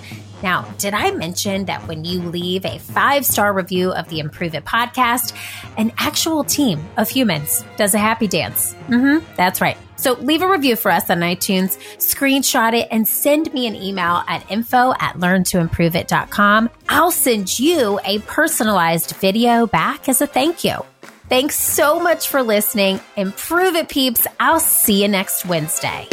Now, 0.46 0.62
did 0.78 0.93
I 0.93 1.10
mention 1.10 1.66
that 1.66 1.88
when 1.88 2.06
you 2.06 2.22
leave 2.22 2.66
a 2.66 2.78
five 2.78 3.26
star 3.26 3.52
review 3.52 3.91
of 3.91 4.08
the 4.10 4.20
Improve 4.20 4.54
It 4.54 4.64
podcast, 4.64 5.34
an 5.76 5.91
actual 5.98 6.43
team 6.43 6.88
of 6.98 7.10
humans 7.10 7.66
does 7.78 7.96
a 7.96 7.98
happy 7.98 8.28
dance? 8.28 8.76
Mm-hmm, 8.88 9.26
that's 9.36 9.60
right. 9.60 9.76
So 9.96 10.14
leave 10.14 10.43
a 10.43 10.48
review 10.48 10.76
for 10.76 10.91
us 10.91 11.10
on 11.10 11.22
iTunes, 11.22 11.80
screenshot 11.98 12.80
it, 12.80 12.88
and 12.91 13.08
send 13.08 13.52
me 13.56 13.66
an 13.66 13.76
email 13.76 14.24
at 14.28 14.46
info 14.52 14.93
at 15.00 15.16
learntoimproveit.com. 15.16 16.70
I'll 16.89 17.10
send 17.10 17.58
you 17.58 18.00
a 18.06 18.20
personalized 18.20 19.16
video 19.16 19.66
back 19.66 20.08
as 20.08 20.22
a 20.22 20.28
thank 20.28 20.64
you. 20.64 20.76
Thanks 21.28 21.60
so 21.60 22.00
much 22.00 22.28
for 22.28 22.43
listening. 22.43 23.00
Improve 23.18 23.74
it, 23.74 23.89
peeps. 23.89 24.28
I'll 24.39 24.60
see 24.60 25.02
you 25.02 25.08
next 25.08 25.48
Wednesday. 25.48 26.08